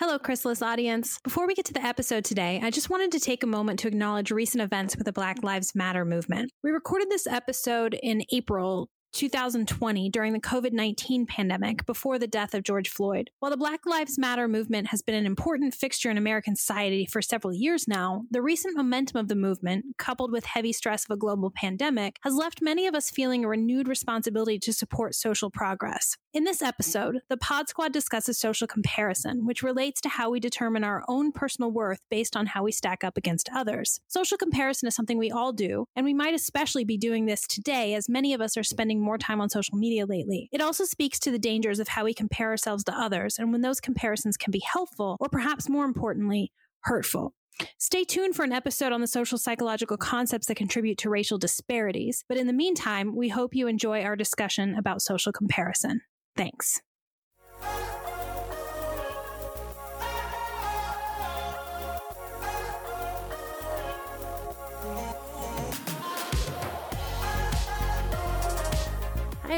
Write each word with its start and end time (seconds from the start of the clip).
Hello, 0.00 0.16
Chrysalis 0.16 0.62
audience. 0.62 1.18
Before 1.24 1.48
we 1.48 1.56
get 1.56 1.64
to 1.64 1.72
the 1.72 1.84
episode 1.84 2.24
today, 2.24 2.60
I 2.62 2.70
just 2.70 2.88
wanted 2.88 3.10
to 3.10 3.18
take 3.18 3.42
a 3.42 3.48
moment 3.48 3.80
to 3.80 3.88
acknowledge 3.88 4.30
recent 4.30 4.62
events 4.62 4.96
with 4.96 5.06
the 5.06 5.12
Black 5.12 5.42
Lives 5.42 5.74
Matter 5.74 6.04
movement. 6.04 6.52
We 6.62 6.70
recorded 6.70 7.10
this 7.10 7.26
episode 7.26 7.98
in 8.00 8.22
April 8.30 8.90
2020 9.12 10.10
during 10.10 10.32
the 10.32 10.40
COVID 10.40 10.72
19 10.72 11.26
pandemic 11.26 11.84
before 11.84 12.16
the 12.16 12.28
death 12.28 12.54
of 12.54 12.62
George 12.62 12.88
Floyd. 12.88 13.30
While 13.40 13.50
the 13.50 13.56
Black 13.56 13.80
Lives 13.86 14.18
Matter 14.18 14.46
movement 14.46 14.86
has 14.88 15.02
been 15.02 15.16
an 15.16 15.26
important 15.26 15.74
fixture 15.74 16.12
in 16.12 16.16
American 16.16 16.54
society 16.54 17.04
for 17.04 17.20
several 17.20 17.52
years 17.52 17.88
now, 17.88 18.22
the 18.30 18.42
recent 18.42 18.76
momentum 18.76 19.18
of 19.18 19.26
the 19.26 19.34
movement, 19.34 19.84
coupled 19.98 20.30
with 20.30 20.44
heavy 20.44 20.72
stress 20.72 21.04
of 21.04 21.14
a 21.14 21.18
global 21.18 21.50
pandemic, 21.50 22.18
has 22.22 22.34
left 22.34 22.62
many 22.62 22.86
of 22.86 22.94
us 22.94 23.10
feeling 23.10 23.44
a 23.44 23.48
renewed 23.48 23.88
responsibility 23.88 24.60
to 24.60 24.72
support 24.72 25.16
social 25.16 25.50
progress. 25.50 26.16
In 26.38 26.44
this 26.44 26.62
episode, 26.62 27.22
the 27.28 27.36
Pod 27.36 27.68
Squad 27.68 27.92
discusses 27.92 28.38
social 28.38 28.68
comparison, 28.68 29.44
which 29.44 29.64
relates 29.64 30.00
to 30.02 30.08
how 30.08 30.30
we 30.30 30.38
determine 30.38 30.84
our 30.84 31.02
own 31.08 31.32
personal 31.32 31.72
worth 31.72 31.98
based 32.12 32.36
on 32.36 32.46
how 32.46 32.62
we 32.62 32.70
stack 32.70 33.02
up 33.02 33.16
against 33.16 33.48
others. 33.52 33.98
Social 34.06 34.38
comparison 34.38 34.86
is 34.86 34.94
something 34.94 35.18
we 35.18 35.32
all 35.32 35.52
do, 35.52 35.86
and 35.96 36.04
we 36.04 36.14
might 36.14 36.34
especially 36.34 36.84
be 36.84 36.96
doing 36.96 37.26
this 37.26 37.44
today 37.44 37.92
as 37.94 38.08
many 38.08 38.34
of 38.34 38.40
us 38.40 38.56
are 38.56 38.62
spending 38.62 39.00
more 39.00 39.18
time 39.18 39.40
on 39.40 39.50
social 39.50 39.76
media 39.76 40.06
lately. 40.06 40.48
It 40.52 40.60
also 40.60 40.84
speaks 40.84 41.18
to 41.18 41.32
the 41.32 41.40
dangers 41.40 41.80
of 41.80 41.88
how 41.88 42.04
we 42.04 42.14
compare 42.14 42.50
ourselves 42.50 42.84
to 42.84 42.96
others 42.96 43.36
and 43.36 43.50
when 43.50 43.62
those 43.62 43.80
comparisons 43.80 44.36
can 44.36 44.52
be 44.52 44.62
helpful 44.64 45.16
or 45.18 45.28
perhaps 45.28 45.68
more 45.68 45.86
importantly, 45.86 46.52
hurtful. 46.82 47.34
Stay 47.78 48.04
tuned 48.04 48.36
for 48.36 48.44
an 48.44 48.52
episode 48.52 48.92
on 48.92 49.00
the 49.00 49.08
social 49.08 49.38
psychological 49.38 49.96
concepts 49.96 50.46
that 50.46 50.54
contribute 50.54 50.98
to 50.98 51.10
racial 51.10 51.38
disparities. 51.38 52.24
But 52.28 52.38
in 52.38 52.46
the 52.46 52.52
meantime, 52.52 53.16
we 53.16 53.28
hope 53.28 53.56
you 53.56 53.66
enjoy 53.66 54.02
our 54.02 54.14
discussion 54.14 54.76
about 54.76 55.02
social 55.02 55.32
comparison. 55.32 56.02
Thanks. 56.38 56.80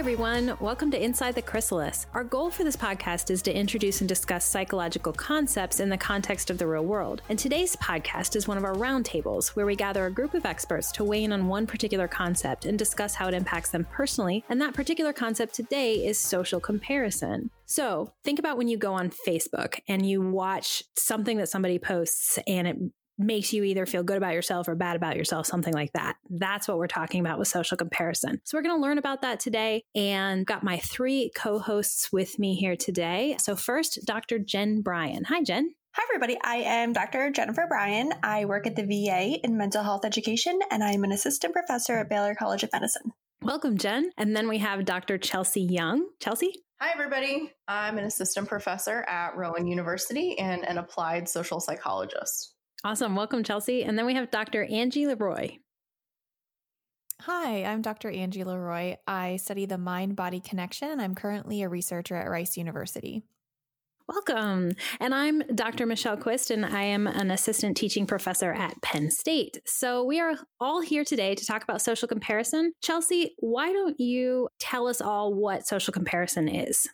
Everyone. 0.01 0.57
Welcome 0.61 0.91
to 0.93 1.05
Inside 1.05 1.35
the 1.35 1.43
Chrysalis. 1.43 2.07
Our 2.15 2.25
goal 2.25 2.49
for 2.49 2.65
this 2.65 2.75
podcast 2.75 3.31
is 3.31 3.43
to 3.43 3.55
introduce 3.55 4.01
and 4.01 4.09
discuss 4.09 4.47
psychological 4.47 5.13
concepts 5.13 5.79
in 5.79 5.91
the 5.91 5.99
context 5.99 6.49
of 6.49 6.57
the 6.57 6.67
real 6.67 6.87
world. 6.87 7.21
And 7.29 7.39
today's 7.39 7.77
podcast 7.77 8.35
is 8.35 8.49
one 8.49 8.57
of 8.57 8.65
our 8.65 8.73
roundtables 8.73 9.49
where 9.49 9.67
we 9.67 9.77
gather 9.77 10.07
a 10.07 10.11
group 10.11 10.33
of 10.33 10.47
experts 10.47 10.91
to 10.93 11.05
weigh 11.05 11.25
in 11.25 11.33
on 11.33 11.49
one 11.49 11.67
particular 11.67 12.09
concept 12.09 12.65
and 12.65 12.79
discuss 12.79 13.15
how 13.15 13.29
it 13.29 13.35
impacts 13.35 13.69
them 13.69 13.87
personally. 13.93 14.43
And 14.49 14.59
that 14.63 14.73
particular 14.73 15.13
concept 15.13 15.55
today 15.55 16.07
is 16.07 16.19
social 16.19 16.61
comparison. 16.61 17.51
So 17.67 18.15
think 18.25 18.39
about 18.39 18.57
when 18.57 18.69
you 18.69 18.79
go 18.79 18.95
on 18.95 19.11
Facebook 19.11 19.81
and 19.87 20.07
you 20.07 20.23
watch 20.23 20.83
something 20.97 21.37
that 21.37 21.51
somebody 21.51 21.79
posts 21.79 22.39
and 22.47 22.67
it 22.67 22.77
makes 23.21 23.53
you 23.53 23.63
either 23.65 23.87
feel 23.87 24.03
good 24.03 24.17
about 24.17 24.35
yourself 24.35 24.67
or 24.69 24.75
bad 24.75 24.97
about 24.97 25.17
yourself, 25.17 25.47
something 25.47 25.75
like 25.75 25.93
that. 25.93 26.17
That's 26.29 26.67
what 26.67 26.79
we're 26.79 26.87
talking 26.87 27.21
about 27.21 27.39
with 27.39 27.49
social 27.49 27.77
comparison. 27.77 28.41
So 28.45 28.57
we're 28.57 28.63
going 28.63 28.77
to 28.77 28.83
learn 28.83 28.99
about 28.99 29.23
that 29.23 29.41
today 29.41 29.85
and 29.95 30.47
got 30.47 30.65
my 30.65 30.79
three 30.79 31.31
co-hosts 31.37 32.11
with 32.13 32.39
me 32.39 32.55
here 32.55 32.77
today. 32.77 33.37
So 33.39 33.57
first, 33.57 34.01
Dr. 34.05 34.39
Jen 34.39 34.81
Bryan. 34.81 35.25
Hi, 35.25 35.43
Jen. 35.43 35.75
Hi, 35.95 36.05
everybody. 36.09 36.39
I 36.45 36.57
am 36.57 36.93
Dr. 36.93 37.31
Jennifer 37.31 37.67
Bryan. 37.69 38.13
I 38.23 38.45
work 38.45 38.67
at 38.67 38.77
the 38.77 38.85
VA 38.85 39.41
in 39.45 39.57
mental 39.57 39.83
health 39.83 40.05
education, 40.05 40.59
and 40.71 40.85
I'm 40.85 41.03
an 41.03 41.11
assistant 41.11 41.53
professor 41.53 41.99
at 41.99 42.09
Baylor 42.09 42.37
College 42.37 42.63
of 42.63 42.73
Medicine. 42.73 43.13
Welcome, 43.43 43.77
Jen. 43.77 44.13
And 44.17 44.37
then 44.37 44.49
we 44.49 44.59
have 44.59 44.85
Dr. 44.85 45.19
Chelsea 45.19 45.63
Young. 45.63 46.07
Chelsea? 46.21 46.63
Hi, 46.81 46.91
everybody. 46.95 47.53
I'm 47.67 47.99
an 47.99 48.05
assistant 48.05 48.49
professor 48.49 49.03
at 49.09 49.37
Rowan 49.37 49.67
University 49.67 50.39
and 50.39 50.65
an 50.65 50.79
applied 50.79 51.29
social 51.29 51.59
psychologist. 51.59 52.55
Awesome. 52.83 53.15
Welcome, 53.15 53.45
Chelsea. 53.45 53.85
And 53.85 53.99
then 53.99 54.07
we 54.07 54.15
have 54.15 54.31
Dr. 54.31 54.65
Angie 54.65 55.07
Leroy. 55.07 55.59
Hi, 57.21 57.65
I'm 57.65 57.83
Dr. 57.83 58.11
Angie 58.11 58.45
Leroy. 58.45 58.97
I 59.07 59.37
study 59.37 59.67
the 59.67 59.77
mind 59.77 60.17
body 60.17 60.41
connection, 60.41 60.89
and 60.89 61.03
I'm 61.03 61.15
currently 61.15 61.61
a 61.61 61.69
researcher 61.69 62.17
at 62.17 62.31
Rice 62.31 62.57
University. 62.57 63.23
Welcome. 64.09 64.73
And 64.99 65.15
I'm 65.15 65.41
Dr. 65.55 65.85
Michelle 65.85 66.17
Quist, 66.17 66.51
and 66.51 66.65
I 66.65 66.85
am 66.85 67.07
an 67.07 67.31
assistant 67.31 67.77
teaching 67.77 68.07
professor 68.07 68.51
at 68.51 68.81
Penn 68.81 69.11
State. 69.11 69.61
So 69.67 70.03
we 70.03 70.19
are 70.19 70.35
all 70.59 70.81
here 70.81 71.05
today 71.05 71.35
to 71.35 71.45
talk 71.45 71.63
about 71.63 71.83
social 71.83 72.09
comparison. 72.09 72.73
Chelsea, 72.83 73.35
why 73.39 73.71
don't 73.71 74.01
you 74.01 74.49
tell 74.59 74.87
us 74.87 75.03
all 75.03 75.35
what 75.35 75.67
social 75.67 75.93
comparison 75.93 76.49
is? 76.49 76.89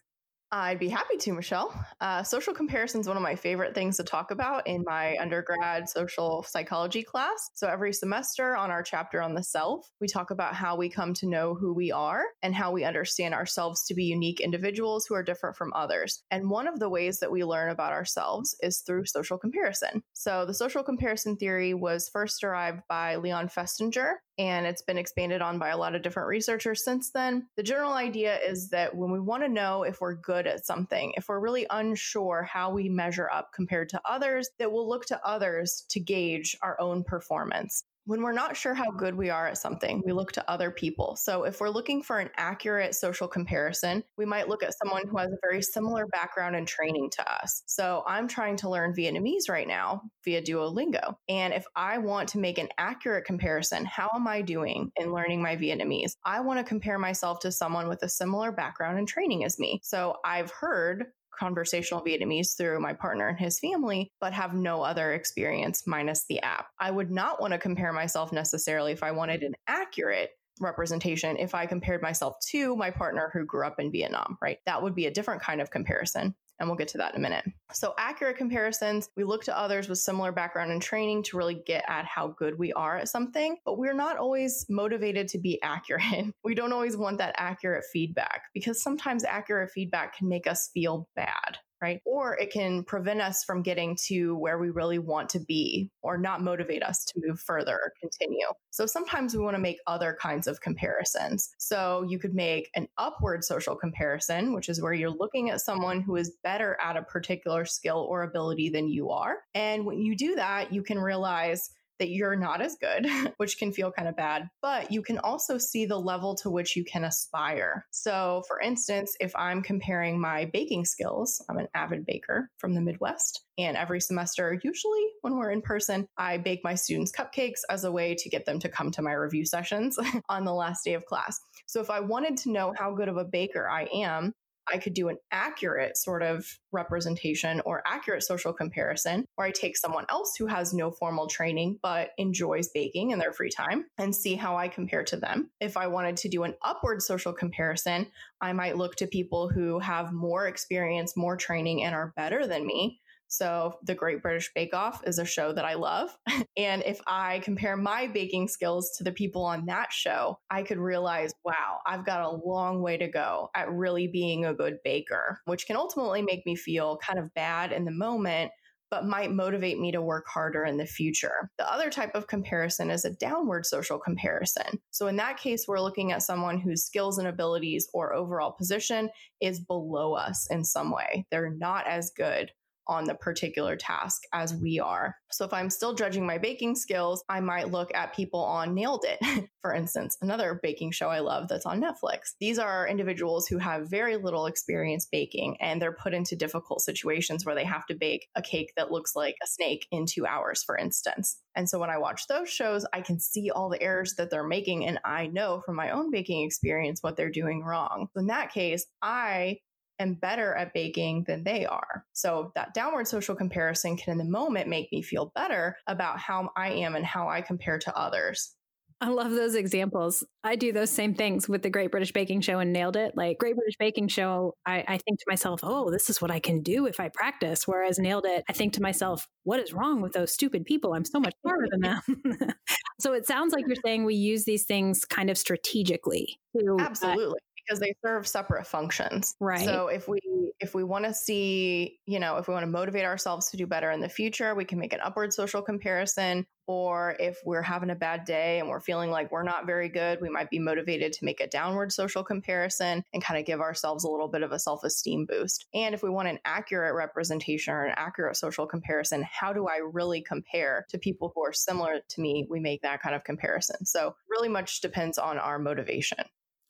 I'd 0.56 0.78
be 0.78 0.88
happy 0.88 1.18
to, 1.18 1.34
Michelle. 1.34 1.70
Uh, 2.00 2.22
social 2.22 2.54
comparison 2.54 3.02
is 3.02 3.06
one 3.06 3.18
of 3.18 3.22
my 3.22 3.34
favorite 3.34 3.74
things 3.74 3.98
to 3.98 4.04
talk 4.04 4.30
about 4.30 4.66
in 4.66 4.84
my 4.86 5.14
undergrad 5.20 5.86
social 5.86 6.46
psychology 6.48 7.02
class. 7.02 7.50
So, 7.52 7.68
every 7.68 7.92
semester 7.92 8.56
on 8.56 8.70
our 8.70 8.82
chapter 8.82 9.20
on 9.20 9.34
the 9.34 9.42
self, 9.42 9.86
we 10.00 10.08
talk 10.08 10.30
about 10.30 10.54
how 10.54 10.74
we 10.74 10.88
come 10.88 11.12
to 11.14 11.28
know 11.28 11.54
who 11.54 11.74
we 11.74 11.92
are 11.92 12.22
and 12.42 12.54
how 12.54 12.72
we 12.72 12.84
understand 12.84 13.34
ourselves 13.34 13.84
to 13.88 13.94
be 13.94 14.04
unique 14.04 14.40
individuals 14.40 15.04
who 15.06 15.14
are 15.14 15.22
different 15.22 15.56
from 15.56 15.74
others. 15.74 16.22
And 16.30 16.48
one 16.48 16.68
of 16.68 16.78
the 16.78 16.88
ways 16.88 17.20
that 17.20 17.30
we 17.30 17.44
learn 17.44 17.68
about 17.68 17.92
ourselves 17.92 18.56
is 18.62 18.78
through 18.78 19.04
social 19.04 19.36
comparison. 19.36 20.02
So, 20.14 20.46
the 20.46 20.54
social 20.54 20.82
comparison 20.82 21.36
theory 21.36 21.74
was 21.74 22.08
first 22.10 22.40
derived 22.40 22.80
by 22.88 23.16
Leon 23.16 23.48
Festinger 23.48 24.14
and 24.38 24.66
it's 24.66 24.82
been 24.82 24.98
expanded 24.98 25.40
on 25.40 25.58
by 25.58 25.70
a 25.70 25.76
lot 25.76 25.94
of 25.94 26.02
different 26.02 26.28
researchers 26.28 26.84
since 26.84 27.10
then. 27.10 27.48
The 27.56 27.62
general 27.62 27.92
idea 27.92 28.38
is 28.38 28.68
that 28.70 28.94
when 28.94 29.10
we 29.10 29.20
want 29.20 29.42
to 29.42 29.48
know 29.48 29.82
if 29.82 30.00
we're 30.00 30.14
good 30.14 30.46
at 30.46 30.66
something, 30.66 31.12
if 31.16 31.28
we're 31.28 31.40
really 31.40 31.66
unsure 31.70 32.42
how 32.42 32.70
we 32.70 32.88
measure 32.88 33.30
up 33.30 33.52
compared 33.54 33.88
to 33.90 34.00
others, 34.04 34.50
that 34.58 34.70
we'll 34.70 34.88
look 34.88 35.06
to 35.06 35.26
others 35.26 35.84
to 35.90 36.00
gauge 36.00 36.56
our 36.62 36.80
own 36.80 37.04
performance 37.04 37.84
when 38.06 38.22
we're 38.22 38.32
not 38.32 38.56
sure 38.56 38.72
how 38.72 38.90
good 38.90 39.16
we 39.16 39.30
are 39.30 39.48
at 39.48 39.58
something, 39.58 40.00
we 40.06 40.12
look 40.12 40.30
to 40.32 40.50
other 40.50 40.70
people. 40.70 41.16
So, 41.16 41.42
if 41.42 41.60
we're 41.60 41.70
looking 41.70 42.02
for 42.02 42.18
an 42.20 42.30
accurate 42.36 42.94
social 42.94 43.26
comparison, 43.26 44.04
we 44.16 44.24
might 44.24 44.48
look 44.48 44.62
at 44.62 44.74
someone 44.78 45.06
who 45.08 45.18
has 45.18 45.30
a 45.30 45.38
very 45.42 45.60
similar 45.60 46.06
background 46.06 46.54
and 46.54 46.66
training 46.66 47.10
to 47.10 47.32
us. 47.42 47.62
So, 47.66 48.04
I'm 48.06 48.28
trying 48.28 48.56
to 48.58 48.70
learn 48.70 48.94
Vietnamese 48.94 49.48
right 49.48 49.66
now 49.66 50.02
via 50.24 50.40
Duolingo. 50.40 51.16
And 51.28 51.52
if 51.52 51.66
I 51.74 51.98
want 51.98 52.28
to 52.30 52.38
make 52.38 52.58
an 52.58 52.68
accurate 52.78 53.24
comparison, 53.24 53.84
how 53.84 54.08
am 54.14 54.28
I 54.28 54.40
doing 54.40 54.92
in 54.96 55.12
learning 55.12 55.42
my 55.42 55.56
Vietnamese? 55.56 56.12
I 56.24 56.40
want 56.40 56.60
to 56.60 56.64
compare 56.64 56.98
myself 56.98 57.40
to 57.40 57.52
someone 57.52 57.88
with 57.88 58.02
a 58.04 58.08
similar 58.08 58.52
background 58.52 58.98
and 58.98 59.08
training 59.08 59.44
as 59.44 59.58
me. 59.58 59.80
So, 59.82 60.16
I've 60.24 60.52
heard 60.52 61.06
conversational 61.38 62.02
Vietnamese 62.02 62.56
through 62.56 62.80
my 62.80 62.92
partner 62.92 63.28
and 63.28 63.38
his 63.38 63.58
family, 63.58 64.10
but 64.20 64.32
have 64.32 64.54
no 64.54 64.82
other 64.82 65.12
experience 65.12 65.86
minus 65.86 66.24
the 66.28 66.40
app. 66.42 66.66
I 66.80 66.90
would 66.90 67.10
not 67.10 67.40
want 67.40 67.52
to 67.52 67.58
compare 67.58 67.92
myself 67.92 68.32
necessarily 68.32 68.92
if 68.92 69.02
I 69.02 69.12
wanted 69.12 69.42
an 69.42 69.54
accurate 69.66 70.30
representation 70.60 71.36
if 71.36 71.54
I 71.54 71.66
compared 71.66 72.02
myself 72.02 72.36
to 72.50 72.76
my 72.76 72.90
partner 72.90 73.30
who 73.32 73.44
grew 73.44 73.66
up 73.66 73.78
in 73.78 73.92
Vietnam, 73.92 74.38
right? 74.40 74.58
That 74.66 74.82
would 74.82 74.94
be 74.94 75.06
a 75.06 75.10
different 75.10 75.42
kind 75.42 75.60
of 75.60 75.70
comparison. 75.70 76.34
And 76.58 76.68
we'll 76.68 76.76
get 76.76 76.88
to 76.88 76.98
that 76.98 77.14
in 77.14 77.20
a 77.20 77.22
minute. 77.22 77.44
So, 77.72 77.94
accurate 77.98 78.36
comparisons, 78.36 79.08
we 79.16 79.24
look 79.24 79.44
to 79.44 79.58
others 79.58 79.88
with 79.88 79.98
similar 79.98 80.32
background 80.32 80.72
and 80.72 80.80
training 80.80 81.24
to 81.24 81.36
really 81.36 81.62
get 81.66 81.84
at 81.88 82.06
how 82.06 82.28
good 82.28 82.58
we 82.58 82.72
are 82.72 82.96
at 82.96 83.08
something, 83.08 83.56
but 83.64 83.78
we're 83.78 83.94
not 83.94 84.16
always 84.16 84.64
motivated 84.68 85.28
to 85.28 85.38
be 85.38 85.60
accurate. 85.62 86.04
We 86.44 86.54
don't 86.54 86.72
always 86.72 86.96
want 86.96 87.18
that 87.18 87.34
accurate 87.38 87.84
feedback 87.92 88.42
because 88.54 88.80
sometimes 88.80 89.24
accurate 89.24 89.70
feedback 89.72 90.16
can 90.16 90.28
make 90.28 90.46
us 90.46 90.70
feel 90.72 91.08
bad 91.16 91.58
right? 91.80 92.00
Or 92.04 92.36
it 92.36 92.52
can 92.52 92.84
prevent 92.84 93.20
us 93.20 93.44
from 93.44 93.62
getting 93.62 93.96
to 94.06 94.36
where 94.36 94.58
we 94.58 94.70
really 94.70 94.98
want 94.98 95.28
to 95.30 95.40
be 95.40 95.90
or 96.02 96.16
not 96.16 96.42
motivate 96.42 96.82
us 96.82 97.04
to 97.06 97.20
move 97.24 97.40
further 97.40 97.74
or 97.74 97.92
continue. 98.00 98.46
So 98.70 98.86
sometimes 98.86 99.34
we 99.34 99.42
want 99.42 99.56
to 99.56 99.62
make 99.62 99.78
other 99.86 100.16
kinds 100.20 100.46
of 100.46 100.60
comparisons. 100.60 101.50
So 101.58 102.04
you 102.08 102.18
could 102.18 102.34
make 102.34 102.70
an 102.74 102.88
upward 102.98 103.44
social 103.44 103.76
comparison, 103.76 104.52
which 104.52 104.68
is 104.68 104.80
where 104.80 104.92
you're 104.92 105.10
looking 105.10 105.50
at 105.50 105.60
someone 105.60 106.00
who 106.00 106.16
is 106.16 106.36
better 106.42 106.76
at 106.82 106.96
a 106.96 107.02
particular 107.02 107.64
skill 107.64 108.06
or 108.08 108.22
ability 108.22 108.70
than 108.70 108.88
you 108.88 109.10
are. 109.10 109.38
And 109.54 109.84
when 109.84 110.00
you 110.00 110.16
do 110.16 110.34
that, 110.36 110.72
you 110.72 110.82
can 110.82 110.98
realize 110.98 111.70
that 111.98 112.10
you're 112.10 112.36
not 112.36 112.60
as 112.60 112.76
good, 112.80 113.06
which 113.36 113.58
can 113.58 113.72
feel 113.72 113.92
kind 113.92 114.08
of 114.08 114.16
bad, 114.16 114.48
but 114.62 114.90
you 114.90 115.02
can 115.02 115.18
also 115.18 115.58
see 115.58 115.86
the 115.86 115.98
level 115.98 116.34
to 116.36 116.50
which 116.50 116.76
you 116.76 116.84
can 116.84 117.04
aspire. 117.04 117.86
So, 117.90 118.42
for 118.48 118.60
instance, 118.60 119.16
if 119.20 119.34
I'm 119.36 119.62
comparing 119.62 120.20
my 120.20 120.46
baking 120.52 120.84
skills, 120.84 121.42
I'm 121.48 121.58
an 121.58 121.68
avid 121.74 122.04
baker 122.06 122.50
from 122.58 122.74
the 122.74 122.80
Midwest. 122.80 123.42
And 123.58 123.76
every 123.76 124.00
semester, 124.00 124.58
usually 124.62 125.06
when 125.22 125.36
we're 125.36 125.50
in 125.50 125.62
person, 125.62 126.06
I 126.18 126.36
bake 126.38 126.60
my 126.62 126.74
students 126.74 127.12
cupcakes 127.12 127.60
as 127.70 127.84
a 127.84 127.92
way 127.92 128.14
to 128.14 128.28
get 128.28 128.44
them 128.44 128.58
to 128.60 128.68
come 128.68 128.90
to 128.92 129.02
my 129.02 129.12
review 129.12 129.46
sessions 129.46 129.98
on 130.28 130.44
the 130.44 130.54
last 130.54 130.84
day 130.84 130.94
of 130.94 131.06
class. 131.06 131.38
So, 131.66 131.80
if 131.80 131.90
I 131.90 132.00
wanted 132.00 132.36
to 132.38 132.52
know 132.52 132.74
how 132.76 132.94
good 132.94 133.08
of 133.08 133.16
a 133.16 133.24
baker 133.24 133.68
I 133.68 133.88
am, 133.92 134.32
I 134.72 134.78
could 134.78 134.94
do 134.94 135.08
an 135.08 135.18
accurate 135.30 135.96
sort 135.96 136.22
of 136.22 136.46
representation 136.72 137.60
or 137.64 137.82
accurate 137.86 138.22
social 138.22 138.52
comparison 138.52 139.24
where 139.36 139.46
I 139.46 139.50
take 139.50 139.76
someone 139.76 140.06
else 140.08 140.34
who 140.38 140.46
has 140.46 140.74
no 140.74 140.90
formal 140.90 141.26
training 141.26 141.78
but 141.82 142.10
enjoys 142.18 142.68
baking 142.68 143.10
in 143.10 143.18
their 143.18 143.32
free 143.32 143.50
time 143.50 143.86
and 143.98 144.14
see 144.14 144.34
how 144.34 144.56
I 144.56 144.68
compare 144.68 145.04
to 145.04 145.16
them. 145.16 145.50
If 145.60 145.76
I 145.76 145.86
wanted 145.86 146.16
to 146.18 146.28
do 146.28 146.42
an 146.42 146.54
upward 146.62 147.02
social 147.02 147.32
comparison, 147.32 148.06
I 148.40 148.52
might 148.52 148.76
look 148.76 148.96
to 148.96 149.06
people 149.06 149.48
who 149.48 149.78
have 149.78 150.12
more 150.12 150.46
experience, 150.46 151.16
more 151.16 151.36
training, 151.36 151.84
and 151.84 151.94
are 151.94 152.12
better 152.16 152.46
than 152.46 152.66
me 152.66 153.00
So, 153.28 153.78
The 153.82 153.94
Great 153.94 154.22
British 154.22 154.52
Bake 154.54 154.74
Off 154.74 155.02
is 155.06 155.18
a 155.18 155.24
show 155.24 155.52
that 155.52 155.64
I 155.64 155.74
love. 155.74 156.16
and 156.56 156.82
if 156.84 157.00
I 157.06 157.40
compare 157.40 157.76
my 157.76 158.06
baking 158.06 158.48
skills 158.48 158.92
to 158.98 159.04
the 159.04 159.12
people 159.12 159.44
on 159.44 159.66
that 159.66 159.92
show, 159.92 160.38
I 160.50 160.62
could 160.62 160.78
realize, 160.78 161.32
wow, 161.44 161.78
I've 161.86 162.06
got 162.06 162.22
a 162.22 162.46
long 162.46 162.82
way 162.82 162.96
to 162.96 163.08
go 163.08 163.50
at 163.54 163.70
really 163.70 164.06
being 164.06 164.44
a 164.44 164.54
good 164.54 164.78
baker, 164.84 165.40
which 165.44 165.66
can 165.66 165.76
ultimately 165.76 166.22
make 166.22 166.46
me 166.46 166.56
feel 166.56 166.98
kind 166.98 167.18
of 167.18 167.34
bad 167.34 167.72
in 167.72 167.84
the 167.84 167.90
moment 167.90 168.52
but 168.90 169.04
might 169.04 169.32
motivate 169.32 169.78
me 169.78 169.90
to 169.92 170.00
work 170.00 170.26
harder 170.28 170.64
in 170.64 170.76
the 170.76 170.86
future. 170.86 171.50
The 171.58 171.70
other 171.70 171.90
type 171.90 172.14
of 172.14 172.28
comparison 172.28 172.90
is 172.90 173.04
a 173.04 173.10
downward 173.10 173.66
social 173.66 173.98
comparison. 173.98 174.80
So, 174.90 175.08
in 175.08 175.16
that 175.16 175.38
case, 175.38 175.64
we're 175.66 175.80
looking 175.80 176.12
at 176.12 176.22
someone 176.22 176.60
whose 176.60 176.84
skills 176.84 177.18
and 177.18 177.26
abilities 177.26 177.88
or 177.92 178.14
overall 178.14 178.52
position 178.52 179.10
is 179.40 179.60
below 179.60 180.14
us 180.14 180.46
in 180.50 180.64
some 180.64 180.92
way. 180.92 181.26
They're 181.30 181.50
not 181.50 181.86
as 181.86 182.10
good 182.16 182.52
on 182.88 183.04
the 183.04 183.14
particular 183.14 183.76
task 183.76 184.22
as 184.32 184.54
we 184.54 184.78
are. 184.78 185.16
So 185.30 185.44
if 185.44 185.52
I'm 185.52 185.70
still 185.70 185.94
judging 185.94 186.26
my 186.26 186.38
baking 186.38 186.76
skills, 186.76 187.24
I 187.28 187.40
might 187.40 187.70
look 187.70 187.94
at 187.94 188.14
people 188.14 188.40
on 188.40 188.74
Nailed 188.74 189.04
It, 189.04 189.48
for 189.62 189.74
instance, 189.74 190.16
another 190.22 190.60
baking 190.62 190.92
show 190.92 191.08
I 191.08 191.20
love 191.20 191.48
that's 191.48 191.66
on 191.66 191.82
Netflix. 191.82 192.34
These 192.40 192.58
are 192.58 192.86
individuals 192.86 193.46
who 193.46 193.58
have 193.58 193.90
very 193.90 194.16
little 194.16 194.46
experience 194.46 195.06
baking 195.10 195.56
and 195.60 195.80
they're 195.80 195.92
put 195.92 196.14
into 196.14 196.36
difficult 196.36 196.80
situations 196.80 197.44
where 197.44 197.54
they 197.54 197.64
have 197.64 197.86
to 197.86 197.94
bake 197.94 198.28
a 198.34 198.42
cake 198.42 198.72
that 198.76 198.92
looks 198.92 199.16
like 199.16 199.34
a 199.42 199.46
snake 199.46 199.86
in 199.90 200.06
two 200.06 200.26
hours, 200.26 200.62
for 200.62 200.76
instance. 200.76 201.38
And 201.54 201.68
so 201.68 201.78
when 201.78 201.90
I 201.90 201.98
watch 201.98 202.26
those 202.28 202.50
shows, 202.50 202.86
I 202.92 203.00
can 203.00 203.18
see 203.18 203.50
all 203.50 203.68
the 203.68 203.82
errors 203.82 204.14
that 204.18 204.30
they're 204.30 204.46
making 204.46 204.86
and 204.86 205.00
I 205.04 205.26
know 205.26 205.62
from 205.64 205.76
my 205.76 205.90
own 205.90 206.10
baking 206.10 206.44
experience 206.44 207.02
what 207.02 207.16
they're 207.16 207.30
doing 207.30 207.62
wrong. 207.62 208.08
So 208.12 208.20
in 208.20 208.26
that 208.26 208.52
case, 208.52 208.86
I 209.02 209.58
am 209.98 210.14
better 210.14 210.54
at 210.54 210.74
baking 210.74 211.24
than 211.26 211.44
they 211.44 211.66
are. 211.66 212.04
So 212.12 212.52
that 212.54 212.74
downward 212.74 213.08
social 213.08 213.34
comparison 213.34 213.96
can 213.96 214.12
in 214.12 214.18
the 214.18 214.24
moment 214.24 214.68
make 214.68 214.90
me 214.92 215.02
feel 215.02 215.32
better 215.34 215.76
about 215.86 216.18
how 216.18 216.50
I 216.56 216.70
am 216.70 216.96
and 216.96 217.04
how 217.04 217.28
I 217.28 217.40
compare 217.40 217.78
to 217.78 217.96
others. 217.96 218.56
I 219.00 219.08
love 219.08 219.30
those 219.30 219.54
examples. 219.54 220.24
I 220.42 220.56
do 220.56 220.72
those 220.72 220.90
same 220.90 221.14
things 221.14 221.48
with 221.48 221.62
the 221.62 221.68
Great 221.68 221.90
British 221.90 222.12
Baking 222.12 222.40
Show 222.40 222.60
and 222.60 222.72
nailed 222.72 222.96
it. 222.96 223.14
Like 223.14 223.36
Great 223.38 223.54
British 223.54 223.76
Baking 223.78 224.08
Show, 224.08 224.54
I, 224.64 224.84
I, 224.88 224.98
think 224.98 225.18
to 225.18 225.24
myself, 225.28 225.60
oh, 225.62 225.90
this 225.90 226.08
is 226.08 226.22
what 226.22 226.30
I 226.30 226.38
can 226.38 226.62
do 226.62 226.86
if 226.86 226.98
I 226.98 227.10
practice. 227.10 227.68
Whereas 227.68 227.98
nailed 227.98 228.24
it, 228.24 228.44
I 228.48 228.54
think 228.54 228.72
to 228.74 228.82
myself, 228.82 229.28
what 229.44 229.60
is 229.60 229.74
wrong 229.74 230.00
with 230.00 230.14
those 230.14 230.32
stupid 230.32 230.64
people? 230.64 230.94
I'm 230.94 231.04
so 231.04 231.20
much 231.20 231.34
smarter 231.42 231.68
than 231.70 231.80
them. 231.82 232.54
so 232.98 233.12
it 233.12 233.26
sounds 233.26 233.52
like 233.52 233.66
you're 233.66 233.76
saying 233.84 234.04
we 234.04 234.14
use 234.14 234.44
these 234.44 234.64
things 234.64 235.04
kind 235.04 235.28
of 235.28 235.36
strategically 235.36 236.38
to 236.58 236.76
uh, 236.80 236.82
absolutely. 236.82 237.38
Because 237.66 237.80
they 237.80 237.94
serve 238.04 238.26
separate 238.26 238.66
functions. 238.66 239.34
Right. 239.40 239.64
So 239.64 239.88
if 239.88 240.08
we 240.08 240.20
if 240.58 240.74
we 240.74 240.84
want 240.84 241.04
to 241.04 241.12
see, 241.12 241.98
you 242.06 242.18
know, 242.18 242.38
if 242.38 242.48
we 242.48 242.54
want 242.54 242.64
to 242.64 242.70
motivate 242.70 243.04
ourselves 243.04 243.50
to 243.50 243.56
do 243.56 243.66
better 243.66 243.90
in 243.90 244.00
the 244.00 244.08
future, 244.08 244.54
we 244.54 244.64
can 244.64 244.78
make 244.78 244.92
an 244.92 245.00
upward 245.02 245.32
social 245.32 245.62
comparison. 245.62 246.46
Or 246.68 247.14
if 247.20 247.38
we're 247.44 247.62
having 247.62 247.90
a 247.90 247.94
bad 247.94 248.24
day 248.24 248.58
and 248.58 248.68
we're 248.68 248.80
feeling 248.80 249.10
like 249.10 249.30
we're 249.30 249.44
not 249.44 249.66
very 249.66 249.88
good, 249.88 250.20
we 250.20 250.30
might 250.30 250.50
be 250.50 250.58
motivated 250.58 251.12
to 251.12 251.24
make 251.24 251.40
a 251.40 251.46
downward 251.46 251.92
social 251.92 252.24
comparison 252.24 253.04
and 253.12 253.22
kind 253.22 253.38
of 253.38 253.46
give 253.46 253.60
ourselves 253.60 254.02
a 254.02 254.10
little 254.10 254.26
bit 254.26 254.42
of 254.42 254.50
a 254.50 254.58
self 254.58 254.82
esteem 254.82 255.26
boost. 255.26 255.66
And 255.74 255.94
if 255.94 256.02
we 256.02 256.10
want 256.10 256.28
an 256.28 256.40
accurate 256.44 256.94
representation 256.94 257.72
or 257.72 257.84
an 257.84 257.94
accurate 257.96 258.36
social 258.36 258.66
comparison, 258.66 259.24
how 259.30 259.52
do 259.52 259.68
I 259.68 259.80
really 259.92 260.22
compare 260.22 260.86
to 260.88 260.98
people 260.98 261.30
who 261.34 261.44
are 261.44 261.52
similar 261.52 262.00
to 262.08 262.20
me? 262.20 262.46
We 262.50 262.58
make 262.58 262.82
that 262.82 263.00
kind 263.00 263.14
of 263.14 263.22
comparison. 263.22 263.86
So, 263.86 264.16
really 264.28 264.48
much 264.48 264.80
depends 264.80 265.18
on 265.18 265.38
our 265.38 265.58
motivation. 265.58 266.18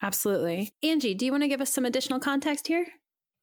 Absolutely. 0.02 0.70
Angie, 0.82 1.14
do 1.14 1.24
you 1.24 1.32
want 1.32 1.42
to 1.42 1.48
give 1.48 1.60
us 1.60 1.72
some 1.72 1.84
additional 1.84 2.20
context 2.20 2.66
here? 2.68 2.86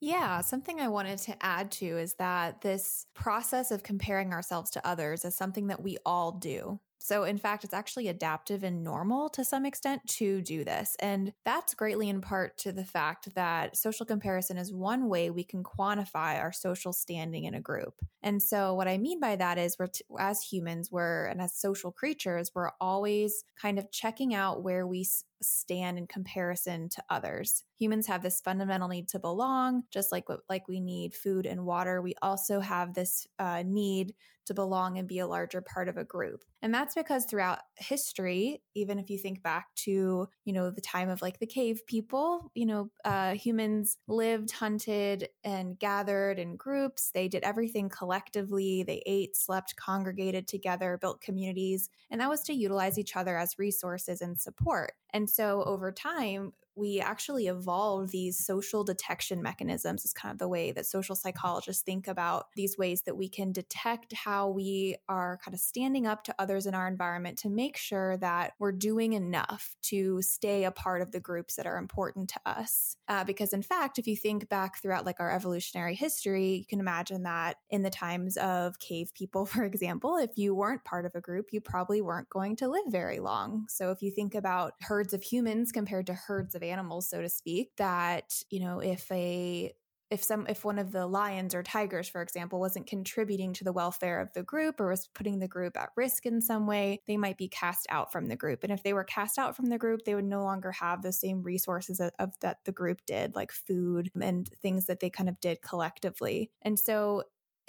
Yeah, 0.02 0.42
something 0.42 0.82
I 0.82 0.90
wanted 0.90 1.20
to 1.20 1.46
add 1.46 1.72
to 1.74 1.86
is 1.86 2.16
that 2.16 2.62
this 2.62 3.06
process 3.14 3.72
of 3.72 3.84
comparing 3.84 4.34
ourselves 4.34 4.70
to 4.72 4.86
others 4.86 5.24
is 5.24 5.34
something 5.36 5.68
that 5.68 5.82
we 5.82 5.98
all 6.06 6.34
do. 6.34 6.80
So, 7.00 7.24
in 7.26 7.38
fact, 7.38 7.66
it's 7.66 7.74
actually 7.74 8.08
adaptive 8.08 8.64
and 8.64 8.82
normal 8.84 9.30
to 9.32 9.44
some 9.44 9.66
extent 9.66 10.02
to 10.08 10.42
do 10.42 10.64
this. 10.64 10.96
And 11.00 11.34
that's 11.44 11.74
greatly 11.74 12.08
in 12.08 12.22
part 12.22 12.58
to 12.60 12.72
the 12.72 12.86
fact 12.86 13.36
that 13.36 13.76
social 13.76 14.06
comparison 14.06 14.58
is 14.58 14.74
one 14.74 15.10
way 15.10 15.30
we 15.30 15.44
can 15.44 15.64
quantify 15.64 16.40
our 16.40 16.54
social 16.54 16.94
standing 16.94 17.44
in 17.44 17.56
a 17.56 17.60
group. 17.62 17.96
And 18.22 18.42
so, 18.42 18.74
what 18.74 18.88
I 18.88 18.98
mean 18.98 19.20
by 19.20 19.36
that 19.36 19.58
is, 19.58 19.78
we're, 19.78 19.88
t- 19.88 20.06
as 20.18 20.42
humans, 20.44 20.92
we're, 20.92 21.26
and 21.26 21.42
as 21.42 21.54
social 21.58 21.92
creatures, 21.92 22.52
we're 22.56 22.72
always 22.80 23.44
kind 23.58 23.78
of 23.80 23.92
checking 23.92 24.34
out 24.34 24.64
where 24.64 24.88
we 24.88 25.02
s- 25.02 25.26
stand 25.44 25.98
in 25.98 26.08
comparison 26.08 26.90
to 26.90 27.04
others. 27.10 27.64
Humans 27.80 28.08
have 28.08 28.24
this 28.24 28.42
fundamental 28.42 28.88
need 28.88 29.08
to 29.10 29.20
belong, 29.20 29.84
just 29.92 30.12
like 30.12 30.26
like 30.50 30.68
we 30.68 30.80
need 30.80 31.14
food 31.14 31.46
and 31.46 31.66
water. 31.66 32.02
We 32.02 32.16
also 32.22 32.60
have 32.60 32.94
this 32.94 33.28
uh, 33.40 33.64
need 33.66 34.14
to 34.46 34.54
belong 34.54 34.98
and 34.98 35.08
be 35.08 35.20
a 35.20 35.28
larger 35.28 35.62
part 35.62 35.88
of 35.88 35.98
a 35.98 36.04
group. 36.04 36.44
And 36.62 36.74
that's 36.74 36.96
because 36.96 37.26
throughout 37.26 37.60
history, 37.78 38.62
even 38.76 39.00
if 39.00 39.10
you 39.10 39.18
think 39.18 39.42
back 39.42 39.68
to, 39.78 40.28
you 40.46 40.54
know, 40.54 40.70
the 40.70 40.82
time 40.82 41.10
of 41.10 41.22
like 41.22 41.40
the 41.40 41.46
cave 41.46 41.82
people, 41.88 42.52
you 42.54 42.66
know, 42.66 42.90
uh, 43.06 43.34
humans 43.34 43.98
lived, 44.08 44.52
hunted, 44.52 45.30
and 45.44 45.78
gathered 45.80 46.40
in 46.40 46.56
groups. 46.56 47.12
They 47.14 47.28
did 47.28 47.44
everything 47.44 47.90
collectively. 47.90 48.84
They 48.84 49.02
ate, 49.06 49.36
slept, 49.36 49.76
congregated 49.76 50.48
together, 50.48 50.98
built 51.00 51.22
communities. 51.22 51.90
And 52.10 52.20
that 52.22 52.30
was 52.30 52.44
to 52.44 52.54
utilize 52.54 52.98
each 52.98 53.16
other 53.16 53.38
as 53.38 53.60
resources 53.60 54.22
and 54.22 54.40
support. 54.40 54.94
And 55.14 55.30
so 55.30 55.64
over 55.64 55.92
time, 55.92 56.54
we 56.76 57.00
actually 57.00 57.48
evolve 57.48 58.12
these 58.12 58.38
social 58.38 58.84
detection 58.84 59.42
mechanisms 59.42 60.06
is 60.06 60.14
kind 60.14 60.32
of 60.32 60.40
the 60.40 60.48
way 60.48 60.72
that 60.72 60.86
social 60.86 61.16
psychologists 61.16 61.84
think 61.84 62.08
about 62.08 62.48
these 62.56 62.78
ways 62.78 63.04
that 63.04 63.18
we 63.18 63.30
can 63.30 63.52
detect 63.52 64.14
how 64.14 64.50
we 64.50 64.96
are 65.08 65.40
kind 65.44 65.54
of 65.54 65.60
standing 65.60 66.08
up 66.08 66.24
to 66.24 66.36
others 66.40 66.66
in 66.66 66.74
our 66.74 66.88
environment 66.88 67.38
to 67.38 67.50
make 67.50 67.78
sure 67.78 68.18
that 68.18 68.54
we're 68.60 68.72
doing 68.72 69.14
enough 69.14 69.76
to 69.84 70.22
stay 70.22 70.64
a 70.64 70.72
part 70.72 71.02
of 71.02 71.12
the 71.12 71.20
groups 71.20 71.56
that 71.56 71.68
are 71.68 71.78
important 71.78 72.30
to 72.30 72.40
us. 72.46 72.98
Uh, 73.08 73.24
because 73.24 73.54
in 73.54 73.62
fact 73.62 74.00
if 74.00 74.08
you 74.08 74.16
think 74.16 74.50
back 74.50 74.82
throughout 74.82 75.06
like 75.06 75.20
our 75.20 75.32
evolutionary 75.32 75.96
history 75.96 76.56
you 76.56 76.66
can 76.66 76.80
imagine 76.80 77.24
that 77.24 77.58
in 77.70 77.84
the 77.84 77.90
times 77.90 78.38
of 78.38 78.80
cave 78.80 79.12
people 79.14 79.46
for 79.54 79.64
example 79.64 80.18
if 80.18 80.32
you 80.36 80.56
weren't 80.56 80.84
part 80.84 81.06
of 81.06 81.14
a 81.16 81.22
group 81.22 81.48
you 81.52 81.62
probably 81.62 82.02
weren't 82.02 82.30
going 82.30 82.56
to 82.56 82.68
live 82.68 82.86
very 82.88 83.20
long. 83.20 83.66
So 83.70 83.92
if 83.92 84.02
you 84.02 84.12
think 84.12 84.36
about 84.36 84.74
herds 84.82 85.14
of 85.14 85.22
humans 85.22 85.72
compared 85.72 86.08
to 86.08 86.14
herds 86.14 86.56
of 86.56 86.63
animals, 86.64 87.10
so 87.10 87.22
to 87.22 87.30
speak, 87.30 87.72
that, 87.78 88.42
you 88.50 88.60
know, 88.60 88.80
if 88.80 89.12
a 89.12 89.74
if 90.14 90.24
some 90.24 90.46
if 90.48 90.64
one 90.64 90.78
of 90.78 90.92
the 90.92 91.08
lions 91.08 91.56
or 91.56 91.64
tigers 91.64 92.08
for 92.08 92.22
example 92.22 92.60
wasn't 92.60 92.86
contributing 92.86 93.52
to 93.52 93.64
the 93.64 93.74
welfare 93.74 94.22
of 94.22 94.32
the 94.34 94.44
group 94.44 94.80
or 94.80 94.90
was 94.90 95.10
putting 95.16 95.40
the 95.40 95.48
group 95.48 95.76
at 95.76 95.90
risk 95.98 96.28
in 96.28 96.40
some 96.40 96.68
way 96.68 97.02
they 97.08 97.18
might 97.18 97.38
be 97.38 97.48
cast 97.48 97.88
out 97.90 98.12
from 98.12 98.28
the 98.28 98.36
group. 98.36 98.64
And 98.64 98.72
if 98.72 98.84
they 98.84 98.94
were 98.94 99.04
cast 99.04 99.40
out 99.40 99.56
from 99.56 99.68
the 99.68 99.80
group 99.80 100.02
they 100.06 100.14
would 100.14 100.24
no 100.24 100.44
longer 100.44 100.72
have 100.72 101.02
the 101.02 101.12
same 101.12 101.42
resources 101.42 102.00
of, 102.00 102.12
of 102.20 102.30
that 102.42 102.58
the 102.66 102.72
group 102.72 103.02
did 103.08 103.34
like 103.34 103.52
food 103.52 104.12
and 104.22 104.48
things 104.62 104.86
that 104.86 105.00
they 105.00 105.10
kind 105.10 105.30
of 105.30 105.40
did 105.40 105.64
collectively. 105.64 106.52
And 106.62 106.78
so 106.78 107.24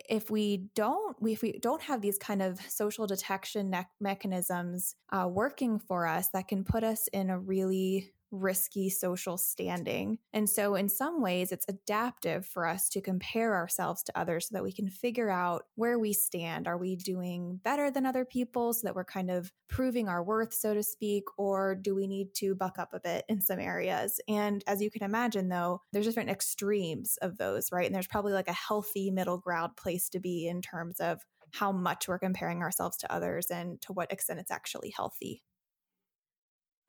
if 0.08 0.30
we 0.30 0.66
don't 0.74 1.16
if 1.26 1.40
we 1.40 1.58
don't 1.60 1.82
have 1.82 2.02
these 2.02 2.18
kind 2.18 2.42
of 2.42 2.60
social 2.68 3.06
detection 3.06 3.70
ne- 3.70 3.86
mechanisms 4.00 4.96
uh, 5.12 5.26
working 5.26 5.78
for 5.78 6.06
us 6.06 6.28
that 6.34 6.48
can 6.48 6.64
put 6.64 6.84
us 6.84 7.08
in 7.08 7.30
a 7.30 7.38
really 7.38 8.12
risky 8.34 8.90
social 8.90 9.38
standing. 9.38 10.18
And 10.32 10.48
so, 10.48 10.74
in 10.74 10.88
some 10.88 11.22
ways, 11.22 11.52
it's 11.52 11.66
adaptive 11.68 12.46
for 12.46 12.66
us 12.66 12.88
to 12.90 13.00
compare 13.00 13.54
ourselves 13.54 14.02
to 14.04 14.18
others 14.18 14.48
so 14.48 14.54
that 14.54 14.64
we 14.64 14.72
can 14.72 14.88
figure 14.88 15.30
out 15.30 15.64
where 15.76 15.98
we 15.98 16.12
stand. 16.12 16.66
Are 16.66 16.78
we 16.78 16.96
doing 16.96 17.60
better 17.62 17.90
than 17.90 18.06
other 18.06 18.24
people 18.24 18.74
so 18.74 18.86
that 18.86 18.94
we're 18.94 19.04
kind 19.04 19.30
of 19.30 19.52
proving 19.68 20.08
our 20.08 20.22
worth, 20.22 20.52
so 20.52 20.74
to 20.74 20.82
speak, 20.82 21.24
or 21.38 21.74
do 21.74 21.94
we 21.94 22.06
need 22.06 22.34
to 22.34 22.54
buck 22.54 22.78
up 22.78 22.90
a 22.92 23.00
bit 23.00 23.24
in 23.28 23.40
some 23.40 23.58
areas? 23.58 24.20
And 24.28 24.62
as 24.66 24.82
you 24.82 24.90
can 24.90 25.02
imagine, 25.02 25.48
though, 25.48 25.80
there's 25.92 26.06
different 26.06 26.30
extremes 26.30 27.16
of 27.22 27.38
those, 27.38 27.70
right? 27.72 27.86
And 27.86 27.94
there's 27.94 28.06
probably 28.06 28.32
like 28.32 28.48
a 28.48 28.52
healthy 28.52 29.10
middle 29.10 29.38
ground 29.38 29.76
place 29.76 30.08
to 30.10 30.20
be 30.20 30.48
in 30.48 30.62
terms 30.62 31.00
of 31.00 31.20
how 31.52 31.70
much 31.70 32.08
we're 32.08 32.18
comparing 32.18 32.62
ourselves 32.62 32.96
to 32.98 33.12
others 33.12 33.46
and 33.50 33.80
to 33.82 33.92
what 33.92 34.12
extent 34.12 34.40
it's 34.40 34.50
actually 34.50 34.92
healthy. 34.96 35.42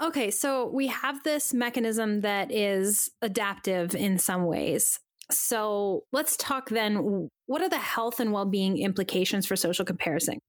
Okay, 0.02 0.30
so 0.30 0.68
we 0.68 0.88
have 0.88 1.24
this 1.24 1.54
mechanism 1.54 2.22
that 2.22 2.52
is 2.52 3.10
adaptive 3.22 3.96
in 3.96 4.18
some 4.18 4.46
ways. 4.46 5.00
So 5.32 6.04
let's 6.12 6.36
talk 6.38 6.70
then. 6.70 7.30
What 7.46 7.62
are 7.62 7.70
the 7.70 7.78
health 7.78 8.20
and 8.20 8.32
well 8.32 8.46
being 8.46 8.78
implications 8.78 9.46
for 9.46 9.56
social 9.56 9.86
comparison? 9.86 10.40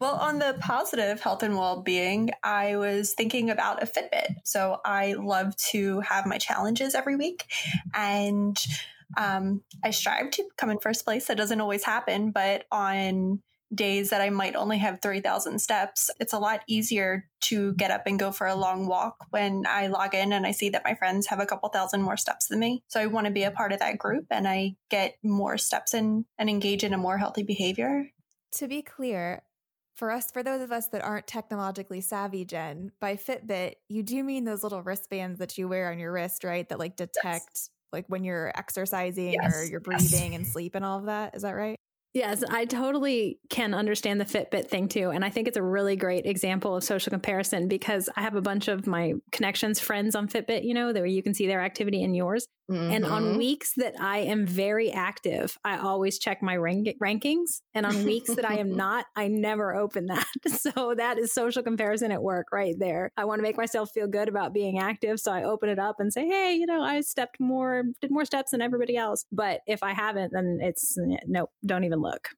Well, 0.00 0.14
on 0.14 0.38
the 0.38 0.56
positive 0.60 1.20
health 1.20 1.42
and 1.42 1.56
well 1.56 1.82
being, 1.82 2.30
I 2.42 2.76
was 2.76 3.14
thinking 3.14 3.50
about 3.50 3.82
a 3.82 3.86
Fitbit. 3.86 4.34
So 4.44 4.78
I 4.84 5.14
love 5.14 5.56
to 5.70 6.00
have 6.00 6.26
my 6.26 6.38
challenges 6.38 6.94
every 6.94 7.16
week. 7.16 7.44
And 7.94 8.58
um, 9.16 9.62
I 9.84 9.90
strive 9.90 10.30
to 10.32 10.44
come 10.56 10.70
in 10.70 10.78
first 10.78 11.04
place. 11.04 11.26
That 11.26 11.36
doesn't 11.36 11.60
always 11.60 11.84
happen, 11.84 12.30
but 12.30 12.64
on 12.70 13.42
days 13.74 14.10
that 14.10 14.20
I 14.20 14.30
might 14.30 14.56
only 14.56 14.78
have 14.78 15.00
3,000 15.00 15.58
steps, 15.60 16.10
it's 16.18 16.32
a 16.32 16.38
lot 16.38 16.60
easier 16.66 17.28
to 17.42 17.72
get 17.74 17.90
up 17.90 18.02
and 18.06 18.18
go 18.18 18.32
for 18.32 18.46
a 18.46 18.54
long 18.54 18.86
walk 18.86 19.16
when 19.30 19.64
I 19.68 19.86
log 19.86 20.14
in 20.14 20.32
and 20.32 20.46
I 20.46 20.52
see 20.52 20.70
that 20.70 20.84
my 20.84 20.94
friends 20.94 21.26
have 21.28 21.40
a 21.40 21.46
couple 21.46 21.68
thousand 21.68 22.02
more 22.02 22.16
steps 22.16 22.48
than 22.48 22.58
me. 22.58 22.82
So 22.88 23.00
I 23.00 23.06
want 23.06 23.26
to 23.26 23.32
be 23.32 23.44
a 23.44 23.50
part 23.50 23.72
of 23.72 23.78
that 23.78 23.98
group 23.98 24.26
and 24.30 24.46
I 24.46 24.74
get 24.90 25.16
more 25.22 25.58
steps 25.58 25.94
in 25.94 26.24
and 26.38 26.50
engage 26.50 26.84
in 26.84 26.94
a 26.94 26.98
more 26.98 27.18
healthy 27.18 27.42
behavior. 27.42 28.06
To 28.56 28.68
be 28.68 28.82
clear, 28.82 29.42
for 29.94 30.10
us, 30.10 30.30
for 30.30 30.42
those 30.42 30.62
of 30.62 30.72
us 30.72 30.88
that 30.88 31.04
aren't 31.04 31.26
technologically 31.26 32.00
savvy, 32.00 32.44
Jen, 32.44 32.90
by 33.00 33.16
Fitbit, 33.16 33.74
you 33.88 34.02
do 34.02 34.24
mean 34.24 34.44
those 34.44 34.62
little 34.62 34.82
wristbands 34.82 35.38
that 35.38 35.58
you 35.58 35.68
wear 35.68 35.90
on 35.90 35.98
your 35.98 36.12
wrist, 36.12 36.42
right? 36.42 36.68
That 36.68 36.78
like 36.78 36.96
detect 36.96 37.50
yes. 37.52 37.70
like 37.92 38.06
when 38.08 38.24
you're 38.24 38.50
exercising 38.56 39.34
yes. 39.34 39.54
or 39.54 39.64
you're 39.66 39.80
breathing 39.80 40.32
yes. 40.32 40.38
and 40.38 40.46
sleep 40.46 40.74
and 40.74 40.84
all 40.84 40.98
of 40.98 41.06
that. 41.06 41.36
Is 41.36 41.42
that 41.42 41.52
right? 41.52 41.78
Yes, 42.12 42.42
I 42.48 42.64
totally 42.64 43.38
can 43.50 43.72
understand 43.72 44.20
the 44.20 44.24
Fitbit 44.24 44.68
thing 44.68 44.88
too. 44.88 45.10
And 45.10 45.24
I 45.24 45.30
think 45.30 45.46
it's 45.46 45.56
a 45.56 45.62
really 45.62 45.94
great 45.94 46.26
example 46.26 46.74
of 46.74 46.82
social 46.82 47.10
comparison 47.10 47.68
because 47.68 48.08
I 48.16 48.22
have 48.22 48.34
a 48.34 48.40
bunch 48.40 48.66
of 48.66 48.86
my 48.86 49.14
connections 49.30 49.78
friends 49.78 50.16
on 50.16 50.26
Fitbit, 50.26 50.64
you 50.64 50.74
know, 50.74 50.92
where 50.92 51.06
you 51.06 51.22
can 51.22 51.34
see 51.34 51.46
their 51.46 51.60
activity 51.60 52.02
in 52.02 52.14
yours. 52.14 52.48
Mm-hmm. 52.70 52.92
And 52.92 53.04
on 53.04 53.22
mm-hmm. 53.24 53.38
weeks 53.38 53.72
that 53.76 53.94
I 54.00 54.18
am 54.18 54.46
very 54.46 54.92
active, 54.92 55.58
I 55.64 55.78
always 55.78 56.18
check 56.18 56.40
my 56.40 56.56
rank- 56.56 56.96
rankings. 57.02 57.62
And 57.74 57.84
on 57.84 58.04
weeks 58.04 58.32
that 58.34 58.48
I 58.48 58.58
am 58.58 58.76
not, 58.76 59.06
I 59.16 59.28
never 59.28 59.74
open 59.74 60.06
that. 60.06 60.26
So 60.60 60.94
that 60.96 61.18
is 61.18 61.32
social 61.32 61.62
comparison 61.62 62.12
at 62.12 62.22
work 62.22 62.48
right 62.52 62.74
there. 62.78 63.12
I 63.16 63.24
want 63.24 63.38
to 63.38 63.42
make 63.42 63.56
myself 63.56 63.90
feel 63.94 64.06
good 64.06 64.28
about 64.28 64.52
being 64.52 64.78
active. 64.78 65.18
So 65.18 65.32
I 65.32 65.44
open 65.44 65.68
it 65.68 65.78
up 65.78 65.96
and 66.00 66.12
say, 66.12 66.26
hey, 66.26 66.54
you 66.54 66.66
know, 66.66 66.82
I 66.82 67.00
stepped 67.00 67.40
more, 67.40 67.84
did 68.00 68.10
more 68.10 68.24
steps 68.24 68.50
than 68.50 68.60
everybody 68.60 68.96
else. 68.96 69.24
But 69.32 69.60
if 69.66 69.82
I 69.82 69.92
haven't, 69.92 70.32
then 70.32 70.58
it's 70.60 70.98
nope, 71.26 71.50
don't 71.64 71.84
even 71.84 71.99
look. 72.00 72.30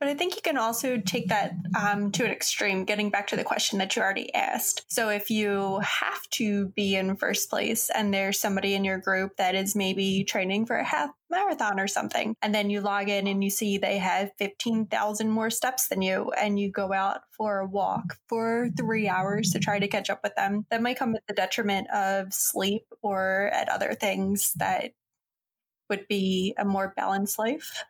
But 0.00 0.08
I 0.08 0.14
think 0.14 0.34
you 0.34 0.40
can 0.40 0.56
also 0.56 0.96
take 0.96 1.28
that 1.28 1.52
um, 1.78 2.10
to 2.12 2.24
an 2.24 2.30
extreme, 2.30 2.86
getting 2.86 3.10
back 3.10 3.26
to 3.28 3.36
the 3.36 3.44
question 3.44 3.78
that 3.78 3.94
you 3.94 4.00
already 4.00 4.34
asked. 4.34 4.86
So 4.88 5.10
if 5.10 5.30
you 5.30 5.78
have 5.80 6.22
to 6.30 6.68
be 6.68 6.96
in 6.96 7.16
first 7.16 7.50
place 7.50 7.90
and 7.94 8.12
there's 8.12 8.40
somebody 8.40 8.74
in 8.74 8.82
your 8.82 8.96
group 8.96 9.36
that 9.36 9.54
is 9.54 9.76
maybe 9.76 10.24
training 10.24 10.64
for 10.64 10.76
a 10.76 10.84
half 10.84 11.10
marathon 11.28 11.78
or 11.78 11.86
something, 11.86 12.34
and 12.40 12.54
then 12.54 12.70
you 12.70 12.80
log 12.80 13.10
in 13.10 13.26
and 13.26 13.44
you 13.44 13.50
see 13.50 13.76
they 13.76 13.98
have 13.98 14.30
15,000 14.38 15.28
more 15.28 15.50
steps 15.50 15.88
than 15.88 16.00
you, 16.00 16.30
and 16.30 16.58
you 16.58 16.70
go 16.70 16.94
out 16.94 17.20
for 17.32 17.58
a 17.58 17.66
walk 17.66 18.16
for 18.26 18.70
three 18.78 19.06
hours 19.06 19.50
to 19.50 19.58
try 19.58 19.78
to 19.78 19.86
catch 19.88 20.08
up 20.08 20.20
with 20.22 20.34
them, 20.34 20.64
that 20.70 20.80
might 20.80 20.98
come 20.98 21.14
at 21.14 21.26
the 21.28 21.34
detriment 21.34 21.90
of 21.90 22.32
sleep 22.32 22.86
or 23.02 23.50
at 23.52 23.68
other 23.68 23.92
things 23.92 24.54
that 24.54 24.92
would 25.90 26.08
be 26.08 26.54
a 26.56 26.64
more 26.64 26.94
balanced 26.96 27.38
life. 27.38 27.84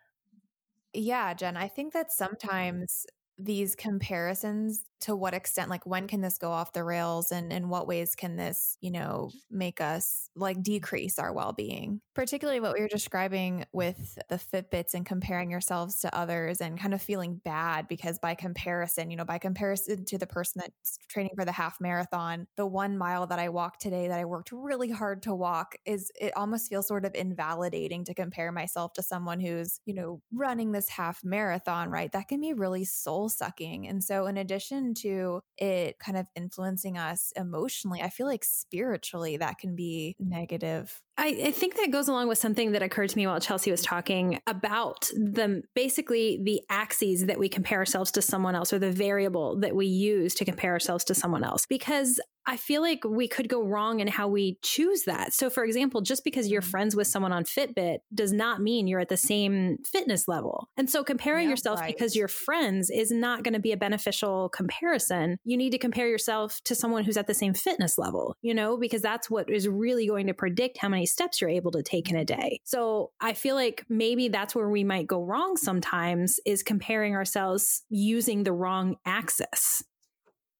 Yeah, 0.93 1.33
Jen, 1.33 1.55
I 1.57 1.67
think 1.67 1.93
that 1.93 2.11
sometimes 2.11 3.05
these 3.37 3.75
comparisons 3.75 4.83
to 5.01 5.15
what 5.15 5.33
extent 5.33 5.69
like 5.69 5.85
when 5.85 6.07
can 6.07 6.21
this 6.21 6.37
go 6.37 6.51
off 6.51 6.73
the 6.73 6.83
rails 6.83 7.31
and 7.31 7.51
in 7.51 7.69
what 7.69 7.87
ways 7.87 8.15
can 8.15 8.35
this 8.35 8.77
you 8.81 8.91
know 8.91 9.29
make 9.49 9.81
us 9.81 10.29
like 10.35 10.61
decrease 10.61 11.19
our 11.19 11.33
well-being? 11.33 12.01
Particularly 12.15 12.59
what 12.59 12.73
we 12.73 12.81
were 12.81 12.87
describing 12.87 13.65
with 13.71 14.17
the 14.29 14.37
fitbits 14.37 14.93
and 14.93 15.05
comparing 15.05 15.51
yourselves 15.51 15.99
to 15.99 16.15
others 16.15 16.61
and 16.61 16.79
kind 16.79 16.93
of 16.93 17.01
feeling 17.01 17.41
bad 17.43 17.87
because 17.87 18.19
by 18.19 18.35
comparison 18.35 19.09
you 19.09 19.17
know 19.17 19.25
by 19.25 19.37
comparison 19.37 20.05
to 20.05 20.17
the 20.17 20.27
person 20.27 20.61
that's 20.63 20.97
training 21.07 21.31
for 21.35 21.45
the 21.45 21.51
half 21.51 21.79
marathon 21.79 22.47
the 22.55 22.65
one 22.65 22.97
mile 22.97 23.27
that 23.27 23.39
i 23.39 23.49
walked 23.49 23.81
today 23.81 24.07
that 24.07 24.19
i 24.19 24.25
worked 24.25 24.51
really 24.51 24.89
hard 24.89 25.23
to 25.23 25.33
walk 25.33 25.75
is 25.85 26.11
it 26.19 26.35
almost 26.35 26.69
feels 26.69 26.87
sort 26.87 27.05
of 27.05 27.15
invalidating 27.15 28.03
to 28.03 28.13
compare 28.13 28.51
myself 28.51 28.93
to 28.93 29.03
someone 29.03 29.39
who's 29.39 29.79
you 29.85 29.93
know 29.93 30.21
running 30.33 30.71
this 30.71 30.89
half 30.89 31.23
marathon 31.23 31.89
right? 31.89 32.11
That 32.11 32.27
can 32.27 32.39
be 32.39 32.53
really 32.53 32.85
soul 32.85 33.29
sucking 33.29 33.87
and 33.87 34.03
so 34.03 34.27
in 34.27 34.37
addition 34.37 34.90
to 34.95 35.41
it 35.57 35.99
kind 35.99 36.17
of 36.17 36.27
influencing 36.35 36.97
us 36.97 37.31
emotionally, 37.35 38.01
I 38.01 38.09
feel 38.09 38.27
like 38.27 38.43
spiritually 38.43 39.37
that 39.37 39.57
can 39.57 39.75
be 39.75 40.15
negative. 40.19 41.01
I, 41.21 41.27
I, 41.45 41.51
think 41.51 41.75
that 41.75 41.91
goes 41.91 42.07
along 42.07 42.29
with 42.29 42.39
something 42.39 42.71
that 42.71 42.81
occurred 42.81 43.09
to 43.09 43.17
me 43.17 43.27
while 43.27 43.39
Chelsea 43.39 43.69
was 43.69 43.83
talking 43.83 44.39
about 44.47 45.01
the 45.13 45.61
basically 45.75 46.39
the 46.43 46.61
axes 46.67 47.27
that 47.27 47.37
we 47.37 47.47
compare 47.47 47.77
ourselves 47.77 48.09
to 48.13 48.23
someone 48.23 48.55
else 48.55 48.73
or 48.73 48.79
the 48.79 48.91
variable 48.91 49.59
that 49.59 49.75
we 49.75 49.85
use 49.85 50.33
to 50.35 50.45
compare 50.45 50.71
ourselves 50.71 51.03
to 51.05 51.15
someone 51.15 51.43
else. 51.43 51.67
Because 51.67 52.19
I 52.47 52.57
feel 52.57 52.81
like 52.81 53.03
we 53.03 53.27
could 53.27 53.47
go 53.49 53.63
wrong 53.63 53.99
in 53.99 54.07
how 54.07 54.27
we 54.27 54.57
choose 54.63 55.03
that. 55.03 55.33
So, 55.33 55.49
for 55.49 55.63
example, 55.63 56.01
just 56.01 56.23
because 56.23 56.49
you're 56.49 56.61
mm-hmm. 56.61 56.71
friends 56.71 56.95
with 56.95 57.07
someone 57.07 57.31
on 57.31 57.43
Fitbit 57.43 57.99
does 58.13 58.33
not 58.33 58.61
mean 58.61 58.87
you're 58.87 58.99
at 58.99 59.09
the 59.09 59.17
same 59.17 59.77
fitness 59.85 60.27
level. 60.27 60.67
And 60.75 60.89
so, 60.89 61.03
comparing 61.03 61.45
yeah, 61.45 61.51
yourself 61.51 61.79
right. 61.79 61.93
because 61.93 62.15
you're 62.15 62.27
friends 62.27 62.89
is 62.89 63.11
not 63.11 63.43
going 63.43 63.53
to 63.53 63.59
be 63.59 63.71
a 63.71 63.77
beneficial 63.77 64.49
comparison. 64.49 65.37
You 65.43 65.55
need 65.55 65.71
to 65.71 65.77
compare 65.77 66.07
yourself 66.07 66.59
to 66.65 66.75
someone 66.75 67.03
who's 67.03 67.17
at 67.17 67.27
the 67.27 67.33
same 67.33 67.53
fitness 67.53 67.97
level, 67.97 68.35
you 68.41 68.53
know, 68.53 68.77
because 68.77 69.01
that's 69.01 69.29
what 69.29 69.49
is 69.49 69.67
really 69.67 70.07
going 70.07 70.27
to 70.27 70.33
predict 70.33 70.79
how 70.79 70.89
many 70.89 71.05
steps 71.11 71.41
you're 71.41 71.49
able 71.49 71.71
to 71.71 71.83
take 71.83 72.09
in 72.09 72.15
a 72.15 72.25
day. 72.25 72.59
So, 72.63 73.11
I 73.19 73.33
feel 73.33 73.55
like 73.55 73.85
maybe 73.89 74.27
that's 74.27 74.55
where 74.55 74.69
we 74.69 74.83
might 74.83 75.07
go 75.07 75.23
wrong 75.23 75.57
sometimes 75.57 76.39
is 76.45 76.63
comparing 76.63 77.15
ourselves 77.15 77.83
using 77.89 78.43
the 78.43 78.53
wrong 78.53 78.97
axis. 79.05 79.83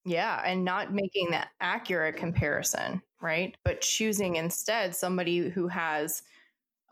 Yeah, 0.05 0.41
and 0.43 0.65
not 0.65 0.93
making 0.93 1.31
that 1.31 1.49
accurate 1.59 2.17
comparison, 2.17 3.01
right? 3.21 3.55
But 3.63 3.81
choosing 3.81 4.35
instead 4.35 4.95
somebody 4.95 5.49
who 5.49 5.67
has 5.67 6.23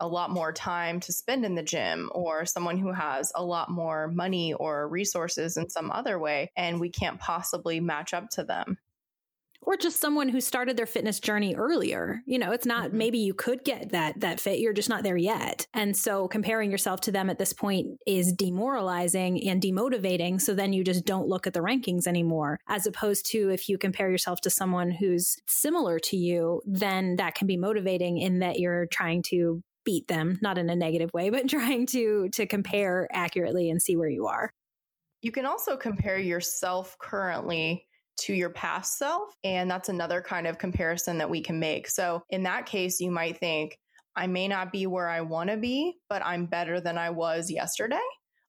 a 0.00 0.08
lot 0.08 0.30
more 0.30 0.52
time 0.52 1.00
to 1.00 1.12
spend 1.12 1.44
in 1.44 1.54
the 1.54 1.62
gym 1.62 2.10
or 2.14 2.46
someone 2.46 2.78
who 2.78 2.92
has 2.92 3.32
a 3.34 3.44
lot 3.44 3.70
more 3.70 4.08
money 4.08 4.54
or 4.54 4.88
resources 4.88 5.56
in 5.56 5.68
some 5.68 5.90
other 5.90 6.18
way 6.18 6.50
and 6.56 6.80
we 6.80 6.90
can't 6.90 7.20
possibly 7.20 7.80
match 7.80 8.14
up 8.14 8.30
to 8.30 8.42
them 8.42 8.78
or 9.62 9.76
just 9.76 10.00
someone 10.00 10.28
who 10.28 10.40
started 10.40 10.76
their 10.76 10.86
fitness 10.86 11.20
journey 11.20 11.54
earlier. 11.54 12.22
You 12.26 12.38
know, 12.38 12.52
it's 12.52 12.66
not 12.66 12.88
mm-hmm. 12.88 12.98
maybe 12.98 13.18
you 13.18 13.34
could 13.34 13.64
get 13.64 13.90
that 13.90 14.20
that 14.20 14.40
fit, 14.40 14.58
you're 14.58 14.72
just 14.72 14.88
not 14.88 15.02
there 15.02 15.16
yet. 15.16 15.66
And 15.74 15.96
so 15.96 16.28
comparing 16.28 16.70
yourself 16.70 17.00
to 17.02 17.12
them 17.12 17.30
at 17.30 17.38
this 17.38 17.52
point 17.52 17.98
is 18.06 18.32
demoralizing 18.32 19.46
and 19.48 19.62
demotivating, 19.62 20.40
so 20.40 20.54
then 20.54 20.72
you 20.72 20.84
just 20.84 21.04
don't 21.04 21.28
look 21.28 21.46
at 21.46 21.52
the 21.52 21.60
rankings 21.60 22.06
anymore. 22.06 22.58
As 22.68 22.86
opposed 22.86 23.26
to 23.30 23.50
if 23.50 23.68
you 23.68 23.78
compare 23.78 24.10
yourself 24.10 24.40
to 24.42 24.50
someone 24.50 24.90
who's 24.90 25.36
similar 25.46 25.98
to 26.00 26.16
you, 26.16 26.62
then 26.66 27.16
that 27.16 27.34
can 27.34 27.46
be 27.46 27.56
motivating 27.56 28.18
in 28.18 28.40
that 28.40 28.58
you're 28.58 28.86
trying 28.86 29.22
to 29.22 29.62
beat 29.84 30.08
them, 30.08 30.38
not 30.42 30.58
in 30.58 30.68
a 30.70 30.76
negative 30.76 31.12
way, 31.12 31.30
but 31.30 31.48
trying 31.48 31.86
to 31.86 32.28
to 32.30 32.46
compare 32.46 33.08
accurately 33.12 33.70
and 33.70 33.80
see 33.80 33.96
where 33.96 34.08
you 34.08 34.26
are. 34.26 34.52
You 35.22 35.32
can 35.32 35.44
also 35.44 35.76
compare 35.76 36.18
yourself 36.18 36.96
currently 36.98 37.86
to 38.20 38.34
your 38.34 38.50
past 38.50 38.98
self. 38.98 39.28
And 39.44 39.70
that's 39.70 39.88
another 39.88 40.22
kind 40.22 40.46
of 40.46 40.58
comparison 40.58 41.18
that 41.18 41.30
we 41.30 41.40
can 41.40 41.58
make. 41.58 41.88
So 41.88 42.22
in 42.30 42.44
that 42.44 42.66
case, 42.66 43.00
you 43.00 43.10
might 43.10 43.38
think, 43.38 43.78
I 44.16 44.26
may 44.26 44.48
not 44.48 44.72
be 44.72 44.86
where 44.86 45.08
I 45.08 45.20
want 45.20 45.50
to 45.50 45.56
be, 45.56 45.94
but 46.08 46.24
I'm 46.24 46.46
better 46.46 46.80
than 46.80 46.98
I 46.98 47.10
was 47.10 47.50
yesterday 47.50 48.00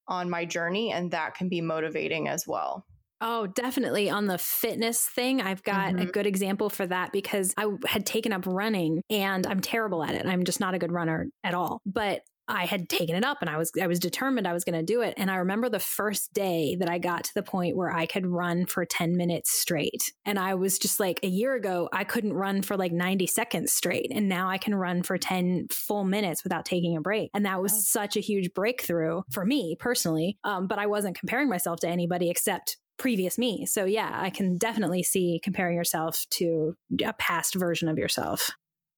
on 0.07 0.29
my 0.29 0.45
journey. 0.45 0.91
And 0.91 1.11
that 1.11 1.35
can 1.35 1.49
be 1.49 1.61
motivating 1.61 2.27
as 2.27 2.45
well. 2.47 2.85
Oh, 3.23 3.45
definitely. 3.45 4.09
On 4.09 4.25
the 4.25 4.39
fitness 4.39 5.05
thing, 5.05 5.41
I've 5.41 5.61
got 5.61 5.93
mm-hmm. 5.93 5.99
a 5.99 6.05
good 6.05 6.25
example 6.25 6.71
for 6.71 6.87
that 6.87 7.11
because 7.11 7.53
I 7.55 7.67
had 7.85 8.03
taken 8.03 8.33
up 8.33 8.47
running 8.47 9.03
and 9.11 9.45
I'm 9.45 9.59
terrible 9.59 10.03
at 10.03 10.15
it. 10.15 10.25
I'm 10.25 10.43
just 10.43 10.59
not 10.59 10.73
a 10.73 10.79
good 10.79 10.91
runner 10.91 11.27
at 11.43 11.53
all. 11.53 11.81
But 11.85 12.21
I 12.51 12.65
had 12.65 12.89
taken 12.89 13.15
it 13.15 13.23
up 13.23 13.37
and 13.41 13.49
I 13.49 13.57
was 13.57 13.71
I 13.81 13.87
was 13.87 13.99
determined 13.99 14.47
I 14.47 14.53
was 14.53 14.63
going 14.63 14.77
to 14.77 14.83
do 14.83 15.01
it. 15.01 15.13
And 15.17 15.31
I 15.31 15.37
remember 15.37 15.69
the 15.69 15.79
first 15.79 16.33
day 16.33 16.75
that 16.79 16.89
I 16.89 16.97
got 16.97 17.23
to 17.25 17.33
the 17.33 17.43
point 17.43 17.77
where 17.77 17.91
I 17.91 18.05
could 18.05 18.27
run 18.27 18.65
for 18.65 18.85
10 18.85 19.15
minutes 19.15 19.51
straight. 19.51 20.11
And 20.25 20.37
I 20.37 20.55
was 20.55 20.77
just 20.77 20.99
like 20.99 21.19
a 21.23 21.27
year 21.27 21.55
ago 21.55 21.89
I 21.93 22.03
couldn't 22.03 22.33
run 22.33 22.61
for 22.61 22.75
like 22.75 22.91
90 22.91 23.27
seconds 23.27 23.71
straight. 23.71 24.11
And 24.11 24.27
now 24.27 24.49
I 24.49 24.57
can 24.57 24.75
run 24.75 25.01
for 25.01 25.17
10 25.17 25.67
full 25.71 26.03
minutes 26.03 26.43
without 26.43 26.65
taking 26.65 26.97
a 26.97 27.01
break. 27.01 27.29
And 27.33 27.45
that 27.45 27.61
was 27.61 27.73
oh. 27.73 27.79
such 27.79 28.17
a 28.17 28.21
huge 28.21 28.53
breakthrough 28.53 29.21
for 29.31 29.45
me 29.45 29.77
personally. 29.79 30.37
Um, 30.43 30.67
but 30.67 30.79
I 30.79 30.87
wasn't 30.87 31.17
comparing 31.17 31.49
myself 31.49 31.79
to 31.81 31.87
anybody 31.87 32.29
except 32.29 32.77
previous 32.97 33.37
me. 33.37 33.65
So 33.65 33.85
yeah 33.85 34.11
I 34.13 34.29
can 34.29 34.57
definitely 34.57 35.01
see 35.01 35.39
comparing 35.43 35.75
yourself 35.75 36.23
to 36.31 36.75
a 37.03 37.13
past 37.13 37.55
version 37.55 37.87
of 37.87 37.97
yourself 37.97 38.51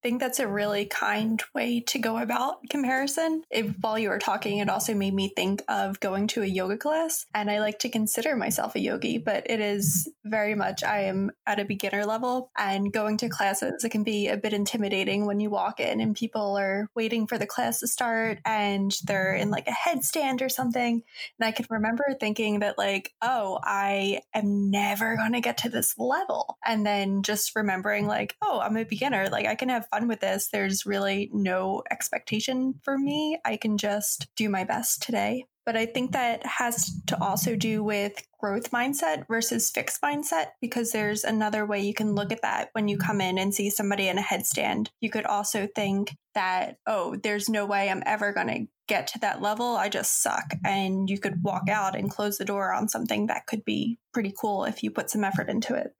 think 0.03 0.19
that's 0.19 0.39
a 0.39 0.47
really 0.47 0.85
kind 0.85 1.41
way 1.55 1.79
to 1.87 1.97
go 1.97 2.17
about 2.17 2.69
comparison. 2.69 3.43
If, 3.49 3.73
while 3.79 3.97
you 3.97 4.09
were 4.09 4.19
talking, 4.19 4.59
it 4.59 4.69
also 4.69 4.93
made 4.93 5.13
me 5.13 5.29
think 5.35 5.63
of 5.67 5.99
going 5.99 6.27
to 6.27 6.43
a 6.43 6.45
yoga 6.45 6.77
class. 6.77 7.25
And 7.33 7.49
I 7.49 7.59
like 7.59 7.79
to 7.79 7.89
consider 7.89 8.35
myself 8.35 8.75
a 8.75 8.79
yogi, 8.79 9.17
but 9.17 9.49
it 9.49 9.61
is 9.61 10.09
very 10.25 10.55
much, 10.55 10.83
I 10.83 11.03
am 11.03 11.31
at 11.47 11.59
a 11.59 11.65
beginner 11.65 12.05
level. 12.05 12.51
And 12.57 12.91
going 12.91 13.17
to 13.17 13.29
classes, 13.29 13.83
it 13.83 13.89
can 13.89 14.03
be 14.03 14.27
a 14.27 14.37
bit 14.37 14.53
intimidating 14.53 15.25
when 15.25 15.39
you 15.39 15.49
walk 15.49 15.79
in 15.79 16.01
and 16.01 16.15
people 16.15 16.57
are 16.57 16.89
waiting 16.93 17.25
for 17.25 17.37
the 17.37 17.47
class 17.47 17.79
to 17.79 17.87
start 17.87 18.39
and 18.45 18.95
they're 19.05 19.33
in 19.33 19.49
like 19.49 19.67
a 19.67 19.71
headstand 19.71 20.41
or 20.41 20.49
something. 20.49 21.01
And 21.39 21.47
I 21.47 21.51
can 21.51 21.65
remember 21.69 22.05
thinking 22.19 22.59
that, 22.59 22.77
like, 22.77 23.13
oh, 23.21 23.59
I 23.63 24.19
am 24.33 24.69
never 24.69 25.15
going 25.15 25.33
to 25.33 25.41
get 25.41 25.59
to 25.59 25.69
this 25.69 25.97
level. 25.97 26.57
And 26.65 26.85
then 26.85 27.23
just 27.23 27.55
remembering, 27.55 28.07
like, 28.07 28.35
oh, 28.41 28.59
I'm 28.59 28.75
a 28.75 28.83
beginner. 28.83 29.29
Like, 29.29 29.45
I 29.45 29.55
can 29.55 29.69
have 29.69 29.87
fun 29.93 30.07
with 30.07 30.19
this. 30.21 30.49
There's 30.51 30.85
really 30.85 31.29
no 31.33 31.83
expectation 31.91 32.75
for 32.83 32.97
me. 32.97 33.39
I 33.45 33.57
can 33.57 33.77
just 33.77 34.27
do 34.35 34.49
my 34.49 34.63
best 34.63 35.03
today. 35.03 35.45
but 35.65 35.77
I 35.77 35.85
think 35.85 36.11
that 36.11 36.45
has 36.45 36.91
to 37.07 37.21
also 37.21 37.55
do 37.55 37.83
with 37.83 38.25
growth 38.39 38.71
mindset 38.71 39.27
versus 39.27 39.71
fixed 39.71 40.01
mindset 40.01 40.47
because 40.61 40.91
there's 40.91 41.23
another 41.23 41.65
way 41.65 41.81
you 41.81 41.93
can 41.93 42.15
look 42.15 42.31
at 42.31 42.41
that 42.41 42.69
when 42.73 42.87
you 42.87 42.97
come 42.97 43.21
in 43.21 43.37
and 43.37 43.53
see 43.53 43.69
somebody 43.69 44.07
in 44.07 44.17
a 44.17 44.21
headstand. 44.21 44.87
You 44.99 45.09
could 45.09 45.25
also 45.25 45.67
think 45.73 46.15
that, 46.35 46.77
oh, 46.85 47.15
there's 47.15 47.47
no 47.47 47.65
way 47.65 47.89
I'm 47.89 48.03
ever 48.05 48.33
going 48.33 48.47
to 48.47 48.65
get 48.87 49.07
to 49.07 49.19
that 49.19 49.41
level. 49.41 49.77
I 49.77 49.87
just 49.87 50.21
suck. 50.21 50.53
And 50.65 51.09
you 51.09 51.17
could 51.17 51.41
walk 51.41 51.69
out 51.69 51.95
and 51.95 52.11
close 52.11 52.37
the 52.37 52.45
door 52.45 52.73
on 52.73 52.89
something 52.89 53.27
that 53.27 53.47
could 53.47 53.63
be 53.63 53.97
pretty 54.13 54.33
cool 54.37 54.65
if 54.65 54.83
you 54.83 54.91
put 54.91 55.09
some 55.09 55.23
effort 55.23 55.49
into 55.49 55.75
it. 55.75 55.95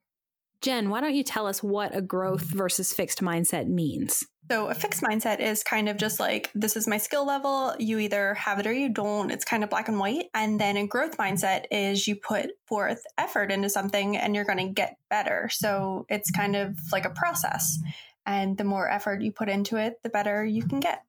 Jen, 0.63 0.89
why 0.89 1.01
don't 1.01 1.13
you 1.13 1.23
tell 1.23 1.45
us 1.45 1.61
what 1.61 1.93
a 1.93 2.01
growth 2.01 2.43
versus 2.43 2.93
fixed 2.93 3.19
mindset 3.19 3.67
means? 3.67 4.25
So, 4.49 4.67
a 4.67 4.73
fixed 4.73 5.03
mindset 5.03 5.41
is 5.41 5.61
kind 5.61 5.89
of 5.89 5.97
just 5.97 6.21
like, 6.21 6.51
this 6.55 6.77
is 6.77 6.87
my 6.87 6.97
skill 6.97 7.25
level. 7.27 7.75
You 7.79 7.99
either 7.99 8.33
have 8.35 8.59
it 8.59 8.67
or 8.67 8.71
you 8.71 8.87
don't. 8.87 9.29
It's 9.29 9.43
kind 9.43 9.65
of 9.65 9.69
black 9.69 9.89
and 9.89 9.99
white. 9.99 10.27
And 10.33 10.59
then 10.59 10.77
a 10.77 10.87
growth 10.87 11.17
mindset 11.17 11.65
is 11.69 12.07
you 12.07 12.15
put 12.15 12.51
forth 12.65 13.03
effort 13.17 13.51
into 13.51 13.69
something 13.69 14.15
and 14.15 14.35
you're 14.35 14.45
going 14.45 14.65
to 14.65 14.73
get 14.73 14.97
better. 15.09 15.49
So, 15.51 16.05
it's 16.07 16.31
kind 16.31 16.55
of 16.55 16.77
like 16.93 17.03
a 17.03 17.09
process. 17.09 17.77
And 18.25 18.57
the 18.57 18.63
more 18.63 18.89
effort 18.89 19.21
you 19.21 19.33
put 19.33 19.49
into 19.49 19.75
it, 19.75 20.01
the 20.01 20.09
better 20.09 20.45
you 20.45 20.63
can 20.63 20.79
get. 20.79 21.03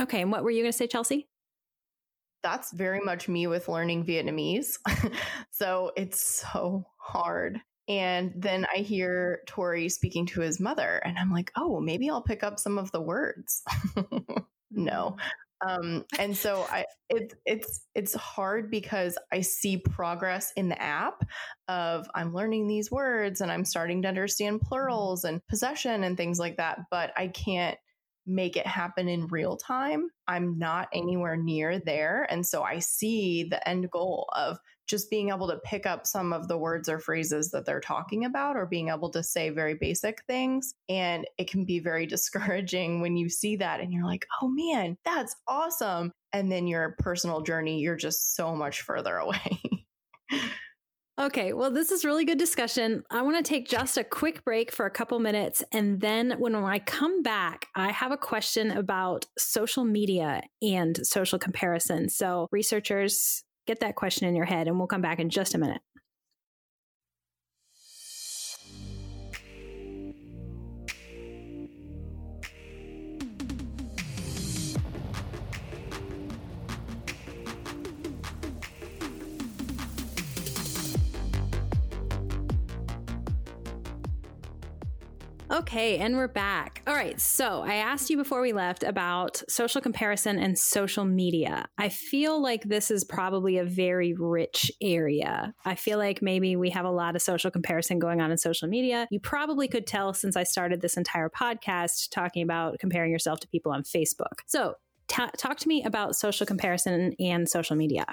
Okay. 0.00 0.22
And 0.22 0.32
what 0.32 0.44
were 0.44 0.50
you 0.50 0.62
going 0.62 0.72
to 0.72 0.78
say, 0.78 0.86
Chelsea? 0.86 1.28
That's 2.42 2.72
very 2.72 3.00
much 3.00 3.28
me 3.28 3.48
with 3.48 3.68
learning 3.68 4.06
Vietnamese. 4.06 4.78
so, 5.50 5.92
it's 5.94 6.22
so 6.22 6.86
hard. 6.96 7.60
And 7.88 8.32
then 8.34 8.66
I 8.74 8.78
hear 8.78 9.40
Tori 9.46 9.88
speaking 9.88 10.26
to 10.26 10.40
his 10.40 10.58
mother, 10.58 11.02
and 11.04 11.18
I'm 11.18 11.30
like, 11.30 11.50
oh, 11.56 11.80
maybe 11.80 12.08
I'll 12.08 12.22
pick 12.22 12.42
up 12.42 12.58
some 12.58 12.78
of 12.78 12.90
the 12.92 13.00
words. 13.00 13.62
no. 14.70 15.16
Um, 15.66 16.04
and 16.18 16.36
so 16.36 16.66
I 16.70 16.84
it's 17.08 17.34
it's 17.46 17.86
it's 17.94 18.14
hard 18.14 18.70
because 18.70 19.16
I 19.32 19.40
see 19.40 19.78
progress 19.78 20.52
in 20.56 20.68
the 20.68 20.80
app 20.80 21.24
of 21.68 22.06
I'm 22.14 22.34
learning 22.34 22.66
these 22.66 22.90
words 22.90 23.40
and 23.40 23.50
I'm 23.50 23.64
starting 23.64 24.02
to 24.02 24.08
understand 24.08 24.60
plurals 24.60 25.24
and 25.24 25.46
possession 25.46 26.04
and 26.04 26.16
things 26.16 26.38
like 26.38 26.56
that, 26.56 26.80
but 26.90 27.12
I 27.16 27.28
can't 27.28 27.78
make 28.26 28.56
it 28.56 28.66
happen 28.66 29.08
in 29.08 29.26
real 29.28 29.56
time. 29.56 30.08
I'm 30.26 30.58
not 30.58 30.88
anywhere 30.92 31.36
near 31.36 31.78
there. 31.78 32.26
And 32.30 32.44
so 32.44 32.62
I 32.62 32.78
see 32.78 33.44
the 33.44 33.66
end 33.68 33.90
goal 33.90 34.28
of 34.34 34.58
just 34.86 35.10
being 35.10 35.30
able 35.30 35.48
to 35.48 35.58
pick 35.64 35.86
up 35.86 36.06
some 36.06 36.32
of 36.32 36.48
the 36.48 36.58
words 36.58 36.88
or 36.88 36.98
phrases 36.98 37.50
that 37.50 37.64
they're 37.64 37.80
talking 37.80 38.24
about 38.24 38.56
or 38.56 38.66
being 38.66 38.88
able 38.88 39.10
to 39.10 39.22
say 39.22 39.50
very 39.50 39.74
basic 39.74 40.22
things. 40.26 40.74
And 40.88 41.26
it 41.38 41.50
can 41.50 41.64
be 41.64 41.78
very 41.78 42.06
discouraging 42.14 43.00
when 43.00 43.16
you 43.16 43.28
see 43.28 43.56
that 43.56 43.80
and 43.80 43.92
you're 43.92 44.04
like, 44.04 44.26
oh 44.42 44.48
man, 44.48 44.96
that's 45.04 45.34
awesome. 45.48 46.12
And 46.32 46.50
then 46.50 46.66
your 46.66 46.96
personal 46.98 47.42
journey, 47.42 47.80
you're 47.80 47.96
just 47.96 48.34
so 48.34 48.54
much 48.54 48.82
further 48.82 49.16
away. 49.18 49.60
Okay, 51.16 51.52
well, 51.52 51.70
this 51.70 51.92
is 51.92 52.04
really 52.04 52.24
good 52.24 52.38
discussion. 52.38 53.04
I 53.08 53.22
want 53.22 53.36
to 53.36 53.48
take 53.48 53.68
just 53.68 53.96
a 53.96 54.02
quick 54.02 54.44
break 54.44 54.72
for 54.72 54.84
a 54.84 54.90
couple 54.90 55.20
minutes. 55.20 55.62
And 55.70 56.00
then 56.00 56.32
when 56.38 56.56
I 56.56 56.80
come 56.80 57.22
back, 57.22 57.68
I 57.76 57.92
have 57.92 58.10
a 58.10 58.16
question 58.16 58.72
about 58.72 59.24
social 59.38 59.84
media 59.84 60.42
and 60.60 60.98
social 61.06 61.38
comparison. 61.38 62.08
So, 62.08 62.48
researchers, 62.50 63.44
get 63.66 63.80
that 63.80 63.96
question 63.96 64.28
in 64.28 64.36
your 64.36 64.46
head, 64.46 64.68
and 64.68 64.78
we'll 64.78 64.86
come 64.86 65.02
back 65.02 65.18
in 65.18 65.30
just 65.30 65.54
a 65.54 65.58
minute. 65.58 65.80
Okay, 85.54 85.98
and 85.98 86.16
we're 86.16 86.26
back. 86.26 86.82
All 86.84 86.96
right, 86.96 87.20
so 87.20 87.62
I 87.62 87.74
asked 87.74 88.10
you 88.10 88.16
before 88.16 88.40
we 88.40 88.52
left 88.52 88.82
about 88.82 89.40
social 89.48 89.80
comparison 89.80 90.36
and 90.36 90.58
social 90.58 91.04
media. 91.04 91.66
I 91.78 91.90
feel 91.90 92.42
like 92.42 92.64
this 92.64 92.90
is 92.90 93.04
probably 93.04 93.58
a 93.58 93.64
very 93.64 94.14
rich 94.14 94.72
area. 94.82 95.54
I 95.64 95.76
feel 95.76 95.98
like 95.98 96.20
maybe 96.20 96.56
we 96.56 96.70
have 96.70 96.84
a 96.84 96.90
lot 96.90 97.14
of 97.14 97.22
social 97.22 97.52
comparison 97.52 98.00
going 98.00 98.20
on 98.20 98.32
in 98.32 98.36
social 98.36 98.66
media. 98.66 99.06
You 99.12 99.20
probably 99.20 99.68
could 99.68 99.86
tell 99.86 100.12
since 100.12 100.34
I 100.34 100.42
started 100.42 100.80
this 100.80 100.96
entire 100.96 101.30
podcast 101.30 102.10
talking 102.10 102.42
about 102.42 102.80
comparing 102.80 103.12
yourself 103.12 103.38
to 103.38 103.46
people 103.46 103.70
on 103.70 103.84
Facebook. 103.84 104.40
So, 104.46 104.74
t- 105.06 105.22
talk 105.36 105.58
to 105.58 105.68
me 105.68 105.84
about 105.84 106.16
social 106.16 106.46
comparison 106.46 107.14
and 107.20 107.48
social 107.48 107.76
media. 107.76 108.06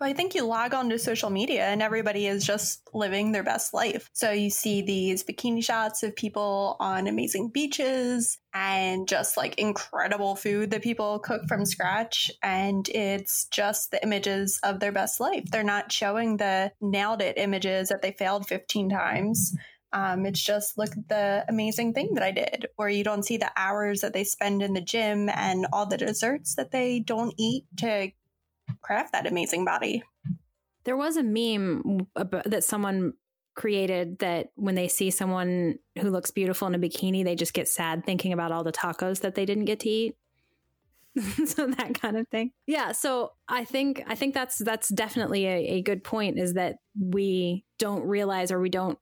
Well, 0.00 0.10
I 0.10 0.12
think 0.12 0.34
you 0.34 0.44
log 0.44 0.74
on 0.74 0.90
to 0.90 0.98
social 0.98 1.30
media 1.30 1.66
and 1.66 1.80
everybody 1.80 2.26
is 2.26 2.44
just 2.44 2.82
living 2.92 3.30
their 3.30 3.44
best 3.44 3.72
life. 3.72 4.10
So 4.12 4.32
you 4.32 4.50
see 4.50 4.82
these 4.82 5.22
bikini 5.22 5.64
shots 5.64 6.02
of 6.02 6.16
people 6.16 6.76
on 6.80 7.06
amazing 7.06 7.50
beaches 7.50 8.38
and 8.52 9.06
just 9.06 9.36
like 9.36 9.58
incredible 9.58 10.34
food 10.34 10.72
that 10.72 10.82
people 10.82 11.20
cook 11.20 11.42
from 11.46 11.64
scratch. 11.64 12.30
And 12.42 12.88
it's 12.88 13.46
just 13.46 13.92
the 13.92 14.02
images 14.02 14.58
of 14.64 14.80
their 14.80 14.92
best 14.92 15.20
life. 15.20 15.44
They're 15.50 15.62
not 15.62 15.92
showing 15.92 16.38
the 16.38 16.72
nailed 16.80 17.22
it 17.22 17.38
images 17.38 17.88
that 17.90 18.02
they 18.02 18.12
failed 18.12 18.48
15 18.48 18.90
times. 18.90 19.56
Um, 19.92 20.26
it's 20.26 20.42
just 20.42 20.76
look 20.76 20.90
at 20.90 21.08
the 21.08 21.44
amazing 21.48 21.94
thing 21.94 22.14
that 22.14 22.24
I 22.24 22.32
did, 22.32 22.66
or 22.76 22.88
you 22.88 23.04
don't 23.04 23.22
see 23.22 23.36
the 23.36 23.52
hours 23.56 24.00
that 24.00 24.12
they 24.12 24.24
spend 24.24 24.60
in 24.60 24.74
the 24.74 24.80
gym 24.80 25.28
and 25.28 25.68
all 25.72 25.86
the 25.86 25.96
desserts 25.96 26.56
that 26.56 26.72
they 26.72 26.98
don't 26.98 27.32
eat 27.38 27.64
to 27.76 28.10
craft 28.82 29.12
that 29.12 29.26
amazing 29.26 29.64
body. 29.64 30.02
There 30.84 30.96
was 30.96 31.16
a 31.16 31.22
meme 31.22 32.06
that 32.14 32.64
someone 32.64 33.14
created 33.54 34.18
that 34.18 34.48
when 34.56 34.74
they 34.74 34.88
see 34.88 35.10
someone 35.10 35.76
who 35.98 36.10
looks 36.10 36.30
beautiful 36.30 36.68
in 36.68 36.74
a 36.74 36.78
bikini, 36.78 37.24
they 37.24 37.34
just 37.36 37.54
get 37.54 37.68
sad 37.68 38.04
thinking 38.04 38.32
about 38.32 38.52
all 38.52 38.64
the 38.64 38.72
tacos 38.72 39.20
that 39.20 39.34
they 39.34 39.46
didn't 39.46 39.64
get 39.64 39.80
to 39.80 39.88
eat. 39.88 40.16
so 41.46 41.68
that 41.68 41.98
kind 42.00 42.16
of 42.16 42.26
thing. 42.28 42.50
Yeah. 42.66 42.92
So 42.92 43.32
I 43.48 43.64
think 43.64 44.02
I 44.06 44.16
think 44.16 44.34
that's 44.34 44.58
that's 44.58 44.88
definitely 44.88 45.46
a, 45.46 45.58
a 45.74 45.82
good 45.82 46.02
point 46.02 46.38
is 46.38 46.54
that 46.54 46.76
we 46.98 47.64
don't 47.78 48.04
realize 48.04 48.50
or 48.50 48.60
we 48.60 48.68
don't 48.68 48.98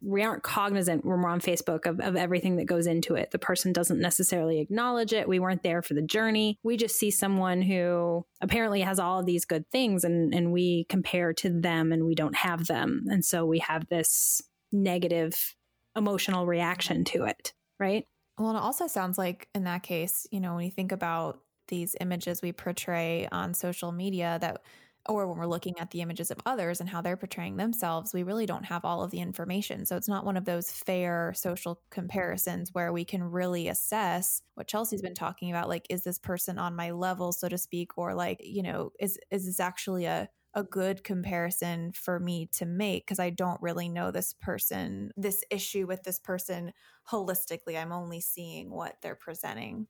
we 0.00 0.22
aren't 0.22 0.42
cognizant 0.42 1.04
when 1.04 1.20
we're 1.20 1.28
on 1.28 1.40
Facebook 1.40 1.86
of, 1.86 2.00
of 2.00 2.16
everything 2.16 2.56
that 2.56 2.66
goes 2.66 2.86
into 2.86 3.14
it. 3.14 3.30
The 3.30 3.38
person 3.38 3.72
doesn't 3.72 4.00
necessarily 4.00 4.60
acknowledge 4.60 5.12
it. 5.12 5.28
We 5.28 5.38
weren't 5.38 5.62
there 5.62 5.82
for 5.82 5.94
the 5.94 6.02
journey. 6.02 6.58
We 6.62 6.76
just 6.76 6.98
see 6.98 7.10
someone 7.10 7.62
who 7.62 8.26
apparently 8.40 8.82
has 8.82 8.98
all 8.98 9.20
of 9.20 9.26
these 9.26 9.44
good 9.44 9.68
things 9.70 10.04
and, 10.04 10.34
and 10.34 10.52
we 10.52 10.86
compare 10.88 11.32
to 11.34 11.60
them 11.60 11.92
and 11.92 12.04
we 12.04 12.14
don't 12.14 12.36
have 12.36 12.66
them. 12.66 13.04
And 13.08 13.24
so 13.24 13.46
we 13.46 13.58
have 13.60 13.88
this 13.88 14.42
negative 14.72 15.54
emotional 15.96 16.46
reaction 16.46 17.04
to 17.04 17.24
it, 17.24 17.54
right? 17.80 18.04
Well, 18.38 18.54
it 18.54 18.60
also 18.60 18.86
sounds 18.86 19.16
like 19.16 19.48
in 19.54 19.64
that 19.64 19.82
case, 19.82 20.26
you 20.30 20.40
know, 20.40 20.56
when 20.56 20.66
you 20.66 20.70
think 20.70 20.92
about 20.92 21.40
these 21.68 21.96
images 22.00 22.42
we 22.42 22.52
portray 22.52 23.28
on 23.32 23.54
social 23.54 23.92
media 23.92 24.38
that 24.40 24.62
or 25.08 25.26
when 25.26 25.38
we're 25.38 25.46
looking 25.46 25.78
at 25.78 25.90
the 25.90 26.00
images 26.00 26.30
of 26.30 26.38
others 26.46 26.80
and 26.80 26.88
how 26.88 27.00
they're 27.00 27.16
portraying 27.16 27.56
themselves, 27.56 28.12
we 28.12 28.22
really 28.22 28.46
don't 28.46 28.64
have 28.64 28.84
all 28.84 29.02
of 29.02 29.10
the 29.10 29.20
information. 29.20 29.86
So 29.86 29.96
it's 29.96 30.08
not 30.08 30.24
one 30.24 30.36
of 30.36 30.44
those 30.44 30.70
fair 30.70 31.32
social 31.34 31.80
comparisons 31.90 32.70
where 32.72 32.92
we 32.92 33.04
can 33.04 33.22
really 33.24 33.68
assess 33.68 34.42
what 34.54 34.68
Chelsea's 34.68 35.02
been 35.02 35.14
talking 35.14 35.50
about. 35.50 35.68
Like, 35.68 35.86
is 35.90 36.04
this 36.04 36.18
person 36.18 36.58
on 36.58 36.76
my 36.76 36.90
level, 36.90 37.32
so 37.32 37.48
to 37.48 37.58
speak, 37.58 37.96
or 37.98 38.14
like, 38.14 38.40
you 38.42 38.62
know, 38.62 38.92
is 39.00 39.18
is 39.30 39.46
this 39.46 39.60
actually 39.60 40.04
a 40.06 40.28
a 40.54 40.64
good 40.64 41.04
comparison 41.04 41.92
for 41.92 42.18
me 42.18 42.46
to 42.50 42.64
make 42.64 43.04
because 43.04 43.18
I 43.18 43.28
don't 43.28 43.60
really 43.60 43.90
know 43.90 44.10
this 44.10 44.32
person, 44.32 45.12
this 45.14 45.44
issue 45.50 45.86
with 45.86 46.02
this 46.02 46.18
person 46.18 46.72
holistically. 47.10 47.78
I'm 47.78 47.92
only 47.92 48.22
seeing 48.22 48.70
what 48.70 48.96
they're 49.02 49.14
presenting. 49.14 49.86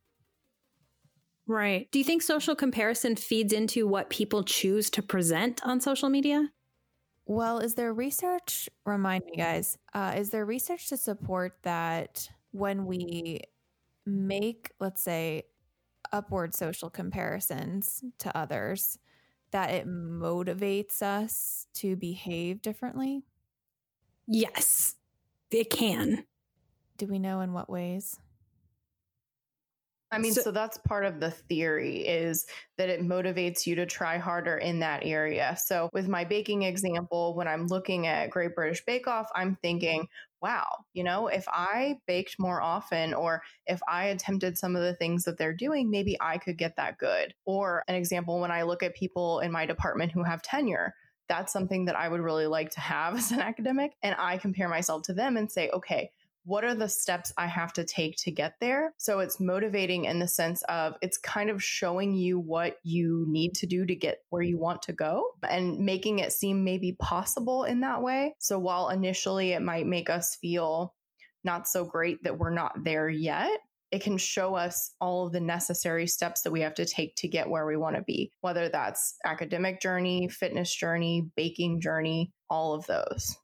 Right. 1.48 1.88
Do 1.92 1.98
you 1.98 2.04
think 2.04 2.22
social 2.22 2.56
comparison 2.56 3.14
feeds 3.16 3.52
into 3.52 3.86
what 3.86 4.10
people 4.10 4.42
choose 4.42 4.90
to 4.90 5.02
present 5.02 5.64
on 5.64 5.80
social 5.80 6.08
media? 6.08 6.50
Well, 7.26 7.58
is 7.58 7.74
there 7.74 7.92
research? 7.92 8.68
Remind 8.84 9.24
me, 9.24 9.36
guys. 9.36 9.78
Uh, 9.92 10.14
is 10.16 10.30
there 10.30 10.44
research 10.46 10.88
to 10.88 10.96
support 10.96 11.58
that 11.62 12.28
when 12.52 12.86
we 12.86 13.40
make, 14.06 14.70
let's 14.80 15.02
say, 15.02 15.44
upward 16.12 16.54
social 16.54 16.90
comparisons 16.90 18.04
to 18.18 18.36
others, 18.36 18.98
that 19.52 19.70
it 19.70 19.86
motivates 19.88 21.02
us 21.02 21.66
to 21.74 21.96
behave 21.96 22.62
differently? 22.62 23.24
Yes, 24.28 24.96
it 25.50 25.70
can. 25.70 26.26
Do 26.98 27.06
we 27.06 27.18
know 27.18 27.40
in 27.40 27.52
what 27.52 27.70
ways? 27.70 28.20
I 30.12 30.18
mean, 30.18 30.34
so, 30.34 30.42
so, 30.42 30.50
that's 30.52 30.78
part 30.78 31.04
of 31.04 31.18
the 31.18 31.32
theory 31.32 32.06
is 32.06 32.46
that 32.78 32.88
it 32.88 33.00
motivates 33.00 33.66
you 33.66 33.74
to 33.76 33.86
try 33.86 34.18
harder 34.18 34.56
in 34.56 34.78
that 34.80 35.04
area. 35.04 35.56
So, 35.60 35.90
with 35.92 36.08
my 36.08 36.24
baking 36.24 36.62
example, 36.62 37.34
when 37.34 37.48
I'm 37.48 37.66
looking 37.66 38.06
at 38.06 38.30
Great 38.30 38.54
British 38.54 38.84
Bake 38.84 39.08
Off, 39.08 39.28
I'm 39.34 39.56
thinking, 39.62 40.06
wow, 40.40 40.66
you 40.92 41.02
know, 41.02 41.26
if 41.26 41.44
I 41.48 41.96
baked 42.06 42.36
more 42.38 42.62
often 42.62 43.14
or 43.14 43.42
if 43.66 43.80
I 43.88 44.06
attempted 44.06 44.56
some 44.56 44.76
of 44.76 44.82
the 44.82 44.94
things 44.94 45.24
that 45.24 45.38
they're 45.38 45.52
doing, 45.52 45.90
maybe 45.90 46.16
I 46.20 46.38
could 46.38 46.56
get 46.56 46.76
that 46.76 46.98
good. 46.98 47.34
Or 47.44 47.82
an 47.88 47.96
example, 47.96 48.40
when 48.40 48.52
I 48.52 48.62
look 48.62 48.84
at 48.84 48.94
people 48.94 49.40
in 49.40 49.50
my 49.50 49.66
department 49.66 50.12
who 50.12 50.22
have 50.22 50.40
tenure, 50.40 50.94
that's 51.28 51.52
something 51.52 51.86
that 51.86 51.96
I 51.96 52.08
would 52.08 52.20
really 52.20 52.46
like 52.46 52.70
to 52.70 52.80
have 52.80 53.16
as 53.18 53.32
an 53.32 53.40
academic. 53.40 53.92
And 54.02 54.14
I 54.18 54.38
compare 54.38 54.68
myself 54.68 55.02
to 55.04 55.14
them 55.14 55.36
and 55.36 55.50
say, 55.50 55.68
okay, 55.70 56.10
what 56.46 56.62
are 56.62 56.76
the 56.76 56.88
steps 56.88 57.32
I 57.36 57.46
have 57.46 57.72
to 57.72 57.84
take 57.84 58.16
to 58.18 58.30
get 58.30 58.54
there? 58.60 58.94
So 58.98 59.18
it's 59.18 59.40
motivating 59.40 60.04
in 60.04 60.20
the 60.20 60.28
sense 60.28 60.62
of 60.68 60.94
it's 61.02 61.18
kind 61.18 61.50
of 61.50 61.62
showing 61.62 62.14
you 62.14 62.38
what 62.38 62.76
you 62.84 63.26
need 63.28 63.54
to 63.56 63.66
do 63.66 63.84
to 63.84 63.96
get 63.96 64.20
where 64.30 64.42
you 64.42 64.56
want 64.56 64.82
to 64.82 64.92
go 64.92 65.30
and 65.48 65.80
making 65.80 66.20
it 66.20 66.32
seem 66.32 66.62
maybe 66.62 66.96
possible 67.00 67.64
in 67.64 67.80
that 67.80 68.00
way. 68.00 68.36
So 68.38 68.60
while 68.60 68.90
initially 68.90 69.52
it 69.52 69.62
might 69.62 69.86
make 69.86 70.08
us 70.08 70.36
feel 70.36 70.94
not 71.42 71.66
so 71.66 71.84
great 71.84 72.22
that 72.22 72.38
we're 72.38 72.50
not 72.50 72.84
there 72.84 73.08
yet, 73.08 73.58
it 73.90 74.02
can 74.02 74.16
show 74.16 74.54
us 74.54 74.94
all 75.00 75.26
of 75.26 75.32
the 75.32 75.40
necessary 75.40 76.06
steps 76.06 76.42
that 76.42 76.52
we 76.52 76.60
have 76.60 76.74
to 76.74 76.84
take 76.84 77.16
to 77.16 77.28
get 77.28 77.50
where 77.50 77.66
we 77.66 77.76
want 77.76 77.96
to 77.96 78.02
be, 78.02 78.30
whether 78.40 78.68
that's 78.68 79.16
academic 79.24 79.80
journey, 79.80 80.28
fitness 80.28 80.72
journey, 80.72 81.28
baking 81.36 81.80
journey, 81.80 82.32
all 82.48 82.74
of 82.74 82.86
those. 82.86 83.36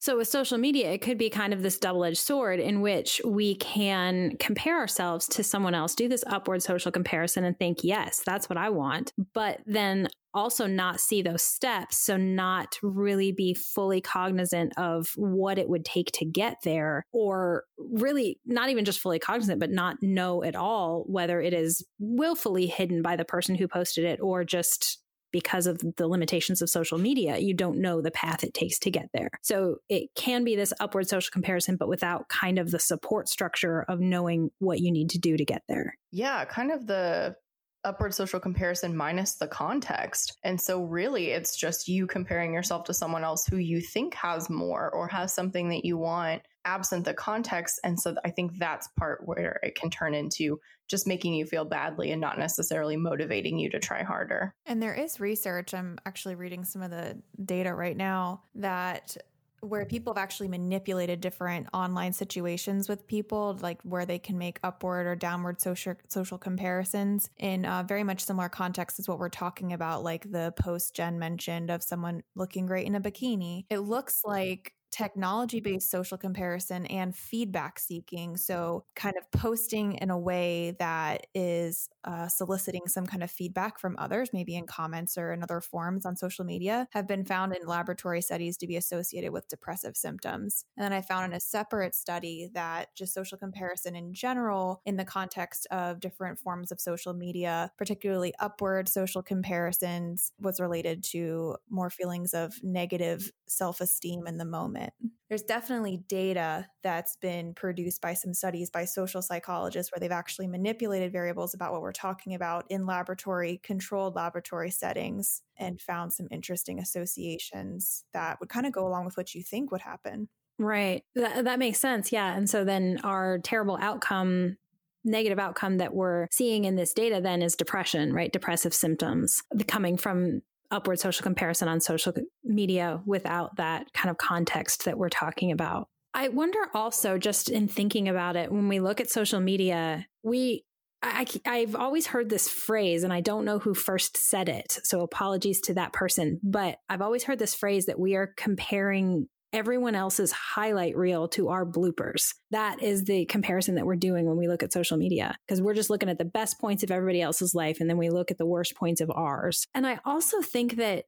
So, 0.00 0.16
with 0.16 0.28
social 0.28 0.56
media, 0.56 0.90
it 0.90 1.02
could 1.02 1.18
be 1.18 1.28
kind 1.28 1.52
of 1.52 1.62
this 1.62 1.78
double 1.78 2.04
edged 2.04 2.16
sword 2.16 2.58
in 2.58 2.80
which 2.80 3.20
we 3.22 3.56
can 3.56 4.34
compare 4.38 4.78
ourselves 4.78 5.28
to 5.28 5.44
someone 5.44 5.74
else, 5.74 5.94
do 5.94 6.08
this 6.08 6.24
upward 6.26 6.62
social 6.62 6.90
comparison, 6.90 7.44
and 7.44 7.58
think, 7.58 7.84
yes, 7.84 8.22
that's 8.24 8.48
what 8.48 8.56
I 8.56 8.70
want. 8.70 9.12
But 9.34 9.60
then 9.66 10.08
also 10.32 10.66
not 10.66 11.00
see 11.00 11.20
those 11.20 11.42
steps. 11.42 11.98
So, 11.98 12.16
not 12.16 12.78
really 12.82 13.30
be 13.30 13.52
fully 13.52 14.00
cognizant 14.00 14.72
of 14.78 15.12
what 15.16 15.58
it 15.58 15.68
would 15.68 15.84
take 15.84 16.10
to 16.12 16.24
get 16.24 16.56
there, 16.64 17.04
or 17.12 17.64
really 17.76 18.40
not 18.46 18.70
even 18.70 18.86
just 18.86 19.00
fully 19.00 19.18
cognizant, 19.18 19.60
but 19.60 19.70
not 19.70 20.02
know 20.02 20.42
at 20.42 20.56
all 20.56 21.04
whether 21.08 21.42
it 21.42 21.52
is 21.52 21.84
willfully 21.98 22.66
hidden 22.66 23.02
by 23.02 23.16
the 23.16 23.26
person 23.26 23.54
who 23.54 23.68
posted 23.68 24.06
it 24.06 24.18
or 24.22 24.44
just 24.44 24.98
because 25.32 25.66
of 25.66 25.80
the 25.96 26.08
limitations 26.08 26.62
of 26.62 26.70
social 26.70 26.98
media, 26.98 27.38
you 27.38 27.54
don't 27.54 27.80
know 27.80 28.00
the 28.00 28.10
path 28.10 28.44
it 28.44 28.54
takes 28.54 28.78
to 28.80 28.90
get 28.90 29.08
there. 29.12 29.30
So 29.42 29.76
it 29.88 30.10
can 30.14 30.44
be 30.44 30.56
this 30.56 30.72
upward 30.80 31.08
social 31.08 31.30
comparison, 31.30 31.76
but 31.76 31.88
without 31.88 32.28
kind 32.28 32.58
of 32.58 32.70
the 32.70 32.78
support 32.78 33.28
structure 33.28 33.82
of 33.88 34.00
knowing 34.00 34.50
what 34.58 34.80
you 34.80 34.90
need 34.90 35.10
to 35.10 35.18
do 35.18 35.36
to 35.36 35.44
get 35.44 35.62
there. 35.68 35.96
Yeah, 36.12 36.44
kind 36.44 36.70
of 36.72 36.86
the 36.86 37.36
upward 37.84 38.14
social 38.14 38.40
comparison 38.40 38.96
minus 38.96 39.34
the 39.34 39.46
context. 39.46 40.36
And 40.42 40.60
so, 40.60 40.82
really, 40.84 41.30
it's 41.30 41.56
just 41.56 41.88
you 41.88 42.06
comparing 42.06 42.52
yourself 42.52 42.84
to 42.84 42.94
someone 42.94 43.24
else 43.24 43.46
who 43.46 43.56
you 43.56 43.80
think 43.80 44.14
has 44.14 44.50
more 44.50 44.90
or 44.90 45.08
has 45.08 45.32
something 45.32 45.68
that 45.70 45.84
you 45.84 45.96
want 45.96 46.42
absent 46.66 47.06
the 47.06 47.14
context. 47.14 47.80
And 47.84 47.98
so, 47.98 48.14
I 48.24 48.30
think 48.30 48.58
that's 48.58 48.88
part 48.98 49.22
where 49.24 49.60
it 49.62 49.74
can 49.74 49.90
turn 49.90 50.14
into 50.14 50.60
just 50.90 51.06
making 51.06 51.32
you 51.32 51.46
feel 51.46 51.64
badly 51.64 52.10
and 52.10 52.20
not 52.20 52.38
necessarily 52.38 52.96
motivating 52.96 53.58
you 53.58 53.70
to 53.70 53.78
try 53.78 54.02
harder. 54.02 54.52
And 54.66 54.82
there 54.82 54.94
is 54.94 55.20
research, 55.20 55.72
I'm 55.72 55.98
actually 56.04 56.34
reading 56.34 56.64
some 56.64 56.82
of 56.82 56.90
the 56.90 57.16
data 57.44 57.72
right 57.72 57.96
now 57.96 58.42
that 58.56 59.16
where 59.60 59.84
people 59.84 60.14
have 60.14 60.22
actually 60.22 60.48
manipulated 60.48 61.20
different 61.20 61.68
online 61.74 62.12
situations 62.12 62.88
with 62.88 63.06
people, 63.06 63.58
like 63.60 63.80
where 63.82 64.06
they 64.06 64.18
can 64.18 64.38
make 64.38 64.58
upward 64.62 65.06
or 65.06 65.14
downward 65.14 65.60
social 65.60 65.94
social 66.08 66.38
comparisons 66.38 67.28
in 67.36 67.66
uh, 67.66 67.82
very 67.86 68.02
much 68.02 68.24
similar 68.24 68.48
context 68.48 68.98
as 68.98 69.06
what 69.06 69.18
we're 69.18 69.28
talking 69.28 69.72
about, 69.72 70.02
like 70.02 70.30
the 70.30 70.52
post 70.56 70.96
Jen 70.96 71.18
mentioned 71.18 71.70
of 71.70 71.82
someone 71.82 72.22
looking 72.34 72.66
great 72.66 72.86
in 72.86 72.94
a 72.94 73.00
bikini. 73.00 73.66
It 73.68 73.80
looks 73.80 74.22
like 74.24 74.72
technology 74.90 75.60
based 75.60 75.90
social 75.90 76.18
comparison 76.18 76.86
and 76.86 77.14
feedback 77.14 77.78
seeking. 77.78 78.36
So, 78.36 78.84
kind 78.94 79.14
of 79.16 79.30
posting 79.38 79.94
in 79.94 80.10
a 80.10 80.18
way 80.18 80.76
that 80.78 81.26
is 81.34 81.88
uh, 82.04 82.28
soliciting 82.28 82.86
some 82.86 83.06
kind 83.06 83.22
of 83.22 83.30
feedback 83.30 83.78
from 83.78 83.96
others, 83.98 84.30
maybe 84.32 84.56
in 84.56 84.66
comments 84.66 85.18
or 85.18 85.32
in 85.32 85.42
other 85.42 85.60
forms 85.60 86.06
on 86.06 86.16
social 86.16 86.44
media, 86.44 86.88
have 86.92 87.06
been 87.06 87.24
found 87.24 87.54
in 87.54 87.66
laboratory 87.66 88.22
studies 88.22 88.56
to 88.56 88.66
be 88.66 88.76
associated 88.76 89.32
with 89.32 89.48
depressive 89.48 89.96
symptoms. 89.96 90.64
And 90.76 90.84
then 90.84 90.92
I 90.92 91.02
found 91.02 91.26
in 91.26 91.36
a 91.36 91.40
separate 91.40 91.94
study 91.94 92.48
that 92.54 92.94
just 92.96 93.14
social 93.14 93.38
comparison 93.38 93.94
in 93.94 94.14
general, 94.14 94.80
in 94.86 94.96
the 94.96 95.04
context 95.04 95.66
of 95.70 96.00
different 96.00 96.38
forms 96.38 96.72
of 96.72 96.80
social 96.80 97.12
media, 97.12 97.70
particularly 97.76 98.32
upward 98.40 98.88
social 98.88 99.22
comparisons, 99.22 100.32
was 100.40 100.60
related 100.60 101.04
to 101.04 101.56
more 101.68 101.90
feelings 101.90 102.34
of 102.34 102.62
negative 102.62 103.30
self 103.46 103.80
esteem 103.80 104.26
in 104.26 104.38
the 104.38 104.44
moment. 104.44 104.79
There's 105.28 105.42
definitely 105.42 106.02
data 106.08 106.66
that's 106.82 107.16
been 107.16 107.54
produced 107.54 108.00
by 108.00 108.14
some 108.14 108.34
studies 108.34 108.68
by 108.68 108.84
social 108.84 109.22
psychologists 109.22 109.92
where 109.92 110.00
they've 110.00 110.10
actually 110.10 110.48
manipulated 110.48 111.12
variables 111.12 111.54
about 111.54 111.72
what 111.72 111.82
we're 111.82 111.92
talking 111.92 112.34
about 112.34 112.64
in 112.68 112.84
laboratory, 112.84 113.60
controlled 113.62 114.16
laboratory 114.16 114.70
settings, 114.70 115.42
and 115.56 115.80
found 115.80 116.12
some 116.12 116.26
interesting 116.30 116.80
associations 116.80 118.04
that 118.12 118.40
would 118.40 118.48
kind 118.48 118.66
of 118.66 118.72
go 118.72 118.86
along 118.86 119.04
with 119.04 119.16
what 119.16 119.34
you 119.34 119.42
think 119.42 119.70
would 119.70 119.82
happen. 119.82 120.28
Right. 120.58 121.04
That, 121.14 121.44
that 121.44 121.58
makes 121.58 121.78
sense. 121.78 122.12
Yeah. 122.12 122.36
And 122.36 122.50
so 122.50 122.64
then 122.64 122.98
our 123.04 123.38
terrible 123.38 123.78
outcome 123.80 124.56
negative 125.04 125.38
outcome 125.38 125.78
that 125.78 125.94
we're 125.94 126.26
seeing 126.30 126.64
in 126.64 126.76
this 126.76 126.92
data 126.92 127.20
then 127.22 127.42
is 127.42 127.56
depression, 127.56 128.12
right? 128.12 128.32
Depressive 128.32 128.74
symptoms 128.74 129.42
coming 129.66 129.96
from 129.96 130.42
upward 130.70 131.00
social 131.00 131.22
comparison 131.22 131.68
on 131.68 131.80
social 131.80 132.12
media 132.44 133.00
without 133.06 133.56
that 133.56 133.92
kind 133.92 134.10
of 134.10 134.18
context 134.18 134.84
that 134.84 134.98
we're 134.98 135.08
talking 135.08 135.52
about. 135.52 135.88
I 136.12 136.28
wonder 136.28 136.58
also, 136.74 137.18
just 137.18 137.48
in 137.48 137.68
thinking 137.68 138.08
about 138.08 138.36
it, 138.36 138.50
when 138.50 138.68
we 138.68 138.80
look 138.80 139.00
at 139.00 139.10
social 139.10 139.40
media, 139.40 140.06
we 140.22 140.64
I, 141.02 141.26
have 141.46 141.76
always 141.76 142.06
heard 142.08 142.28
this 142.28 142.48
phrase, 142.48 143.04
and 143.04 143.12
I 143.12 143.22
don't 143.22 143.46
know 143.46 143.58
who 143.58 143.72
first 143.72 144.18
said 144.18 144.50
it. 144.50 144.78
So 144.84 145.00
apologies 145.00 145.60
to 145.62 145.74
that 145.74 145.94
person. 145.94 146.40
But 146.42 146.76
I've 146.88 147.00
always 147.00 147.24
heard 147.24 147.38
this 147.38 147.54
phrase 147.54 147.86
that 147.86 147.98
we 147.98 148.16
are 148.16 148.34
comparing 148.36 149.28
everyone 149.52 149.94
else's 149.94 150.32
highlight 150.32 150.96
reel 150.96 151.28
to 151.28 151.48
our 151.48 151.66
bloopers. 151.66 152.34
That 152.50 152.82
is 152.82 153.04
the 153.04 153.24
comparison 153.26 153.74
that 153.74 153.86
we're 153.86 153.96
doing 153.96 154.26
when 154.26 154.36
we 154.36 154.48
look 154.48 154.62
at 154.62 154.72
social 154.72 154.96
media 154.96 155.36
because 155.46 155.60
we're 155.60 155.74
just 155.74 155.90
looking 155.90 156.08
at 156.08 156.18
the 156.18 156.24
best 156.24 156.60
points 156.60 156.82
of 156.82 156.90
everybody 156.90 157.20
else's 157.20 157.54
life 157.54 157.80
and 157.80 157.90
then 157.90 157.98
we 157.98 158.10
look 158.10 158.30
at 158.30 158.38
the 158.38 158.46
worst 158.46 158.76
points 158.76 159.00
of 159.00 159.10
ours. 159.10 159.66
And 159.74 159.86
I 159.86 159.98
also 160.04 160.40
think 160.40 160.76
that 160.76 161.04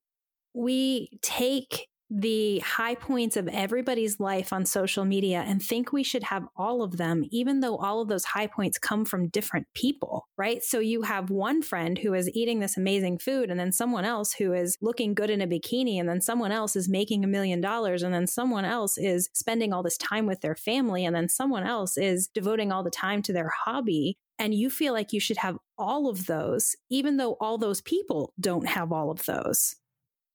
we 0.54 1.18
take 1.22 1.86
the 2.14 2.58
high 2.58 2.94
points 2.94 3.38
of 3.38 3.48
everybody's 3.48 4.20
life 4.20 4.52
on 4.52 4.66
social 4.66 5.04
media 5.06 5.42
and 5.46 5.62
think 5.62 5.92
we 5.92 6.02
should 6.02 6.24
have 6.24 6.46
all 6.56 6.82
of 6.82 6.98
them, 6.98 7.24
even 7.30 7.60
though 7.60 7.76
all 7.78 8.02
of 8.02 8.08
those 8.08 8.24
high 8.24 8.46
points 8.46 8.78
come 8.78 9.06
from 9.06 9.28
different 9.28 9.66
people, 9.74 10.28
right? 10.36 10.62
So 10.62 10.78
you 10.78 11.02
have 11.02 11.30
one 11.30 11.62
friend 11.62 11.96
who 11.96 12.12
is 12.12 12.30
eating 12.34 12.60
this 12.60 12.76
amazing 12.76 13.18
food, 13.18 13.50
and 13.50 13.58
then 13.58 13.72
someone 13.72 14.04
else 14.04 14.34
who 14.34 14.52
is 14.52 14.76
looking 14.82 15.14
good 15.14 15.30
in 15.30 15.40
a 15.40 15.46
bikini, 15.46 15.98
and 15.98 16.08
then 16.08 16.20
someone 16.20 16.52
else 16.52 16.76
is 16.76 16.88
making 16.88 17.24
a 17.24 17.28
million 17.28 17.62
dollars, 17.62 18.02
and 18.02 18.12
then 18.12 18.26
someone 18.26 18.66
else 18.66 18.98
is 18.98 19.30
spending 19.32 19.72
all 19.72 19.82
this 19.82 19.96
time 19.96 20.26
with 20.26 20.42
their 20.42 20.56
family, 20.56 21.06
and 21.06 21.16
then 21.16 21.30
someone 21.30 21.64
else 21.64 21.96
is 21.96 22.28
devoting 22.28 22.72
all 22.72 22.82
the 22.82 22.90
time 22.90 23.22
to 23.22 23.32
their 23.32 23.50
hobby. 23.64 24.18
And 24.38 24.54
you 24.54 24.70
feel 24.70 24.92
like 24.92 25.12
you 25.12 25.20
should 25.20 25.36
have 25.36 25.56
all 25.78 26.08
of 26.08 26.26
those, 26.26 26.74
even 26.90 27.16
though 27.16 27.36
all 27.40 27.58
those 27.58 27.80
people 27.80 28.32
don't 28.40 28.66
have 28.66 28.92
all 28.92 29.10
of 29.10 29.24
those. 29.24 29.76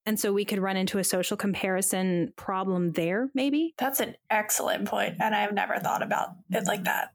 And 0.07 0.17
so 0.17 0.31
we 0.31 0.45
could 0.45 0.59
run 0.59 0.77
into 0.77 0.99
a 0.99 1.03
social 1.03 1.35
comparison 1.35 2.31
problem 2.37 2.93
there, 2.93 3.29
maybe. 3.35 3.75
That's 3.77 3.99
an 3.99 4.15
excellent 4.29 4.87
point, 4.87 5.15
And 5.19 5.35
I've 5.35 5.53
never 5.53 5.79
thought 5.79 6.01
about 6.01 6.29
it 6.49 6.65
like 6.65 6.85
that. 6.85 7.09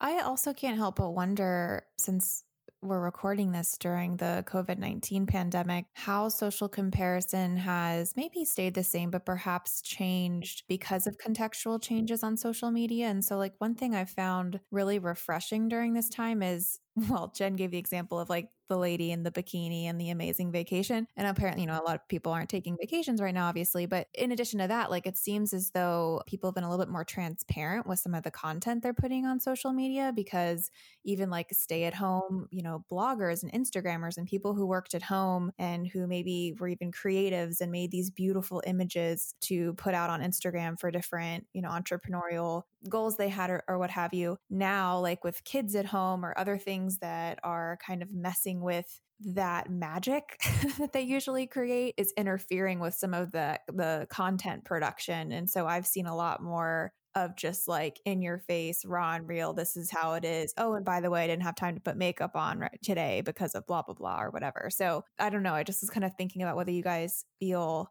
I 0.00 0.20
also 0.20 0.54
can't 0.54 0.78
help 0.78 0.96
but 0.96 1.10
wonder, 1.10 1.84
since 1.98 2.42
we're 2.80 3.00
recording 3.00 3.52
this 3.52 3.76
during 3.78 4.16
the 4.16 4.42
COVID 4.46 4.78
19 4.78 5.26
pandemic, 5.26 5.84
how 5.92 6.30
social 6.30 6.68
comparison 6.68 7.58
has 7.58 8.14
maybe 8.16 8.46
stayed 8.46 8.72
the 8.72 8.84
same, 8.84 9.10
but 9.10 9.26
perhaps 9.26 9.82
changed 9.82 10.64
because 10.66 11.06
of 11.06 11.18
contextual 11.18 11.80
changes 11.82 12.22
on 12.22 12.38
social 12.38 12.70
media. 12.70 13.08
And 13.08 13.22
so, 13.22 13.36
like, 13.36 13.52
one 13.58 13.74
thing 13.74 13.94
I 13.94 14.06
found 14.06 14.60
really 14.70 14.98
refreshing 14.98 15.68
during 15.68 15.92
this 15.92 16.08
time 16.08 16.42
is 16.42 16.78
well, 17.10 17.32
Jen 17.34 17.54
gave 17.54 17.72
the 17.72 17.78
example 17.78 18.20
of 18.20 18.28
like 18.28 18.48
the 18.68 18.76
lady 18.78 19.10
in 19.10 19.24
the 19.24 19.30
bikini 19.30 19.84
and 19.84 20.00
the 20.00 20.10
amazing 20.10 20.50
vacation. 20.50 21.06
And 21.16 21.26
apparently, 21.26 21.62
you 21.62 21.66
know, 21.66 21.78
a 21.78 21.84
lot 21.84 21.96
of 21.96 22.08
people 22.08 22.32
aren't 22.32 22.48
taking 22.48 22.76
vacations 22.80 23.20
right 23.20 23.34
now, 23.34 23.48
obviously. 23.48 23.86
But 23.86 24.06
in 24.14 24.32
addition 24.32 24.60
to 24.60 24.68
that, 24.68 24.90
like 24.90 25.06
it 25.06 25.18
seems 25.18 25.52
as 25.52 25.70
though 25.70 26.22
people 26.26 26.48
have 26.48 26.54
been 26.54 26.64
a 26.64 26.70
little 26.70 26.84
bit 26.84 26.90
more 26.90 27.04
transparent 27.04 27.86
with 27.86 27.98
some 27.98 28.14
of 28.14 28.22
the 28.22 28.30
content 28.30 28.82
they're 28.82 28.94
putting 28.94 29.26
on 29.26 29.40
social 29.40 29.72
media 29.72 30.12
because 30.14 30.70
even 31.04 31.30
like 31.30 31.48
stay 31.52 31.84
at 31.84 31.94
home, 31.94 32.46
you 32.50 32.62
know, 32.62 32.84
bloggers 32.90 33.42
and 33.42 33.52
Instagrammers 33.52 34.16
and 34.16 34.26
people 34.26 34.54
who 34.54 34.66
worked 34.66 34.94
at 34.94 35.02
home 35.02 35.52
and 35.58 35.86
who 35.86 36.06
maybe 36.06 36.54
were 36.58 36.68
even 36.68 36.90
creatives 36.92 37.60
and 37.60 37.72
made 37.72 37.90
these 37.90 38.10
beautiful 38.10 38.62
images 38.66 39.34
to 39.42 39.74
put 39.74 39.94
out 39.94 40.10
on 40.10 40.22
Instagram 40.22 40.78
for 40.78 40.90
different, 40.90 41.46
you 41.52 41.60
know, 41.60 41.70
entrepreneurial 41.70 42.62
goals 42.88 43.16
they 43.16 43.28
had 43.28 43.50
or, 43.50 43.62
or 43.68 43.78
what 43.78 43.90
have 43.90 44.14
you. 44.14 44.36
Now, 44.50 44.98
like 44.98 45.24
with 45.24 45.44
kids 45.44 45.74
at 45.74 45.86
home 45.86 46.24
or 46.24 46.36
other 46.36 46.58
things 46.58 46.98
that 46.98 47.38
are 47.42 47.78
kind 47.84 48.02
of 48.02 48.12
messing 48.12 48.60
with 48.60 49.00
that 49.20 49.70
magic 49.70 50.40
that 50.78 50.92
they 50.92 51.02
usually 51.02 51.46
create 51.46 51.94
is 51.96 52.12
interfering 52.16 52.80
with 52.80 52.94
some 52.94 53.14
of 53.14 53.30
the 53.30 53.58
the 53.68 54.08
content 54.10 54.64
production 54.64 55.30
and 55.30 55.48
so 55.48 55.68
i've 55.68 55.86
seen 55.86 56.06
a 56.06 56.16
lot 56.16 56.42
more 56.42 56.92
of 57.14 57.36
just 57.36 57.68
like 57.68 58.00
in 58.04 58.22
your 58.22 58.38
face, 58.38 58.84
raw 58.84 59.14
and 59.14 59.28
real. 59.28 59.52
This 59.52 59.76
is 59.76 59.90
how 59.90 60.14
it 60.14 60.24
is. 60.24 60.52
Oh, 60.56 60.74
and 60.74 60.84
by 60.84 61.00
the 61.00 61.10
way, 61.10 61.24
I 61.24 61.26
didn't 61.26 61.44
have 61.44 61.54
time 61.54 61.74
to 61.74 61.80
put 61.80 61.96
makeup 61.96 62.34
on 62.34 62.58
right 62.58 62.78
today 62.82 63.22
because 63.24 63.54
of 63.54 63.66
blah, 63.66 63.82
blah, 63.82 63.94
blah, 63.94 64.20
or 64.20 64.30
whatever. 64.30 64.68
So 64.70 65.04
I 65.18 65.30
don't 65.30 65.42
know. 65.42 65.54
I 65.54 65.62
just 65.62 65.82
was 65.82 65.90
kind 65.90 66.04
of 66.04 66.12
thinking 66.16 66.42
about 66.42 66.56
whether 66.56 66.72
you 66.72 66.82
guys 66.82 67.24
feel 67.38 67.90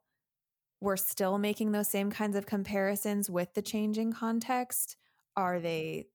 we're 0.84 0.98
still 0.98 1.38
making 1.38 1.72
those 1.72 1.88
same 1.88 2.12
kinds 2.12 2.36
of 2.36 2.46
comparisons 2.46 3.30
with 3.30 3.54
the 3.54 3.62
changing 3.62 4.12
context. 4.12 4.98
Are 5.38 5.62
they, 5.62 6.08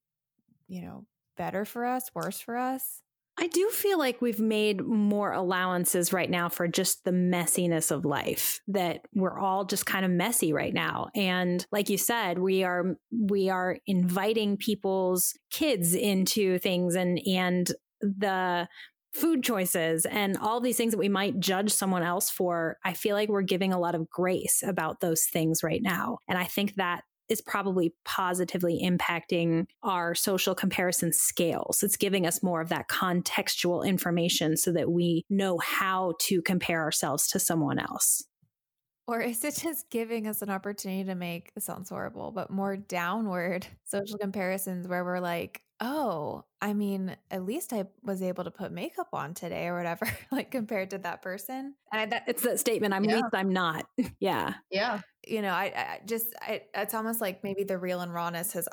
you 0.69 0.83
know, 0.83 1.07
better 1.39 1.65
for 1.65 1.87
us, 1.87 2.11
worse 2.15 2.39
for 2.39 2.59
us? 2.59 3.01
I 3.41 3.47
do 3.47 3.71
feel 3.71 3.99
like 3.99 4.21
we've 4.21 4.41
made 4.41 4.85
more 4.85 5.33
allowances 5.33 6.13
right 6.13 6.29
now 6.29 6.51
for 6.51 6.69
just 6.69 7.05
the 7.05 7.13
messiness 7.13 7.91
of 7.91 8.05
life 8.05 8.61
that 8.69 9.07
we're 9.15 9.39
all 9.39 9.65
just 9.65 9.87
kind 9.87 10.05
of 10.05 10.11
messy 10.11 10.53
right 10.53 10.75
now. 10.75 11.09
And 11.15 11.65
like 11.73 11.89
you 11.89 11.97
said, 11.97 12.39
we 12.39 12.63
are 12.65 12.97
we 13.11 13.49
are 13.49 13.79
inviting 13.87 14.59
people's 14.59 15.39
kids 15.51 15.95
into 15.95 16.59
things 16.59 16.95
and 16.95 17.21
and 17.27 17.73
the 18.03 18.69
food 19.19 19.43
choices 19.43 20.07
and 20.07 20.37
all 20.39 20.61
these 20.61 20.77
things 20.77 20.93
that 20.93 20.99
we 20.99 21.09
might 21.09 21.41
judge 21.41 21.73
someone 21.73 22.03
else 22.03 22.31
for. 22.31 22.79
I 22.85 22.93
feel 22.93 23.15
like 23.15 23.29
we're 23.29 23.43
giving 23.43 23.73
a 23.73 23.79
lot 23.79 23.95
of 23.95 24.09
grace 24.09 24.63
about 24.67 25.01
those 25.01 25.25
things 25.25 25.63
right 25.63 25.83
now. 25.83 26.19
And 26.29 26.39
I 26.39 26.45
think 26.45 26.77
that 26.77 27.03
is 27.29 27.41
probably 27.43 27.95
positively 28.05 28.81
impacting 28.83 29.67
our 29.83 30.15
social 30.15 30.55
comparison 30.55 31.13
scales. 31.13 31.83
It's 31.83 31.97
giving 31.97 32.27
us 32.27 32.43
more 32.43 32.61
of 32.61 32.71
that 32.71 32.89
contextual 32.89 33.87
information 33.87 34.57
so 34.57 34.73
that 34.73 34.91
we 34.91 35.25
know 35.29 35.59
how 35.59 36.15
to 36.21 36.41
compare 36.43 36.83
ourselves 36.83 37.29
to 37.29 37.39
someone 37.39 37.79
else. 37.79 38.25
Or 39.07 39.21
is 39.23 39.43
it 39.43 39.57
just 39.63 39.89
giving 39.91 40.27
us 40.27 40.43
an 40.43 40.51
opportunity 40.51 41.05
to 41.05 41.15
make, 41.15 41.51
it 41.57 41.63
sounds 41.63 41.89
horrible, 41.89 42.31
but 42.31 42.51
more 42.51 42.77
downward 42.77 43.67
social 43.85 44.19
comparisons 44.19 44.87
where 44.87 45.05
we're 45.05 45.21
like, 45.21 45.63
oh, 45.81 46.45
I 46.61 46.73
mean, 46.73 47.17
at 47.31 47.45
least 47.45 47.73
I 47.73 47.85
was 48.03 48.23
able 48.23 48.45
to 48.45 48.51
put 48.51 48.73
makeup 48.73 49.09
on 49.13 49.35
today 49.35 49.67
or 49.67 49.77
whatever, 49.77 50.09
like 50.31 50.51
compared 50.51 50.91
to 50.91 50.99
that 50.99 51.23
person. 51.23 51.75
And 51.93 52.01
I, 52.01 52.07
that, 52.07 52.25
it's 52.27 52.43
that 52.43 52.59
statement, 52.59 52.95
I'm 52.95 53.05
yeah. 53.05 53.17
least 53.17 53.29
I'm 53.33 53.53
not. 53.53 53.87
yeah. 54.21 54.55
Yeah. 54.71 55.01
You 55.27 55.43
know, 55.43 55.51
I, 55.53 55.73
I 55.77 56.01
just, 56.07 56.35
I, 56.41 56.63
it's 56.75 56.95
almost 56.95 57.21
like 57.21 57.45
maybe 57.45 57.65
the 57.65 57.79
real 57.79 58.01
and 58.01 58.13
rawness 58.13 58.53
has 58.55 58.69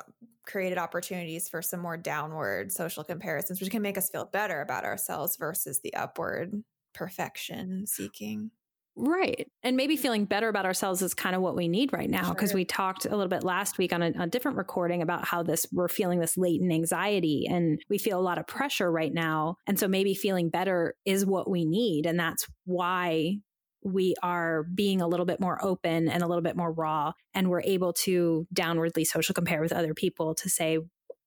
created 0.46 0.78
opportunities 0.78 1.48
for 1.48 1.62
some 1.62 1.80
more 1.80 1.96
downward 1.96 2.72
social 2.72 3.04
comparisons, 3.04 3.60
which 3.60 3.70
can 3.70 3.82
make 3.82 3.98
us 3.98 4.10
feel 4.10 4.24
better 4.24 4.60
about 4.60 4.84
ourselves 4.84 5.36
versus 5.36 5.80
the 5.80 5.94
upward 5.94 6.62
perfection 6.94 7.86
seeking. 7.86 8.50
Right. 8.98 9.46
And 9.62 9.76
maybe 9.76 9.96
feeling 9.96 10.24
better 10.24 10.48
about 10.48 10.64
ourselves 10.64 11.02
is 11.02 11.12
kind 11.12 11.36
of 11.36 11.42
what 11.42 11.54
we 11.54 11.68
need 11.68 11.92
right 11.92 12.08
now 12.08 12.32
because 12.32 12.50
sure. 12.50 12.56
we 12.56 12.64
talked 12.64 13.04
a 13.04 13.10
little 13.10 13.28
bit 13.28 13.44
last 13.44 13.76
week 13.76 13.92
on 13.92 14.02
a, 14.02 14.12
a, 14.18 14.26
different 14.26 14.56
recording 14.56 15.02
about 15.02 15.26
how 15.26 15.42
this 15.42 15.66
we're 15.70 15.88
feeling 15.88 16.18
this 16.18 16.38
latent 16.38 16.72
anxiety 16.72 17.46
and 17.46 17.78
we 17.90 17.98
feel 17.98 18.18
a 18.18 18.22
lot 18.22 18.38
of 18.38 18.46
pressure 18.46 18.90
right 18.90 19.12
now. 19.12 19.56
And 19.66 19.78
so 19.78 19.86
maybe 19.86 20.14
feeling 20.14 20.48
better 20.48 20.94
is 21.04 21.26
what 21.26 21.50
we 21.50 21.66
need. 21.66 22.06
And 22.06 22.18
that's 22.18 22.46
why 22.64 23.36
we 23.82 24.14
are 24.22 24.62
being 24.62 25.02
a 25.02 25.06
little 25.06 25.26
bit 25.26 25.40
more 25.40 25.62
open 25.62 26.08
and 26.08 26.22
a 26.22 26.26
little 26.26 26.42
bit 26.42 26.56
more 26.56 26.72
raw. 26.72 27.12
And 27.34 27.50
we're 27.50 27.62
able 27.62 27.92
to 28.04 28.46
downwardly 28.54 29.06
social 29.06 29.34
compare 29.34 29.60
with 29.60 29.72
other 29.72 29.92
people 29.92 30.34
to 30.36 30.48
say, 30.48 30.78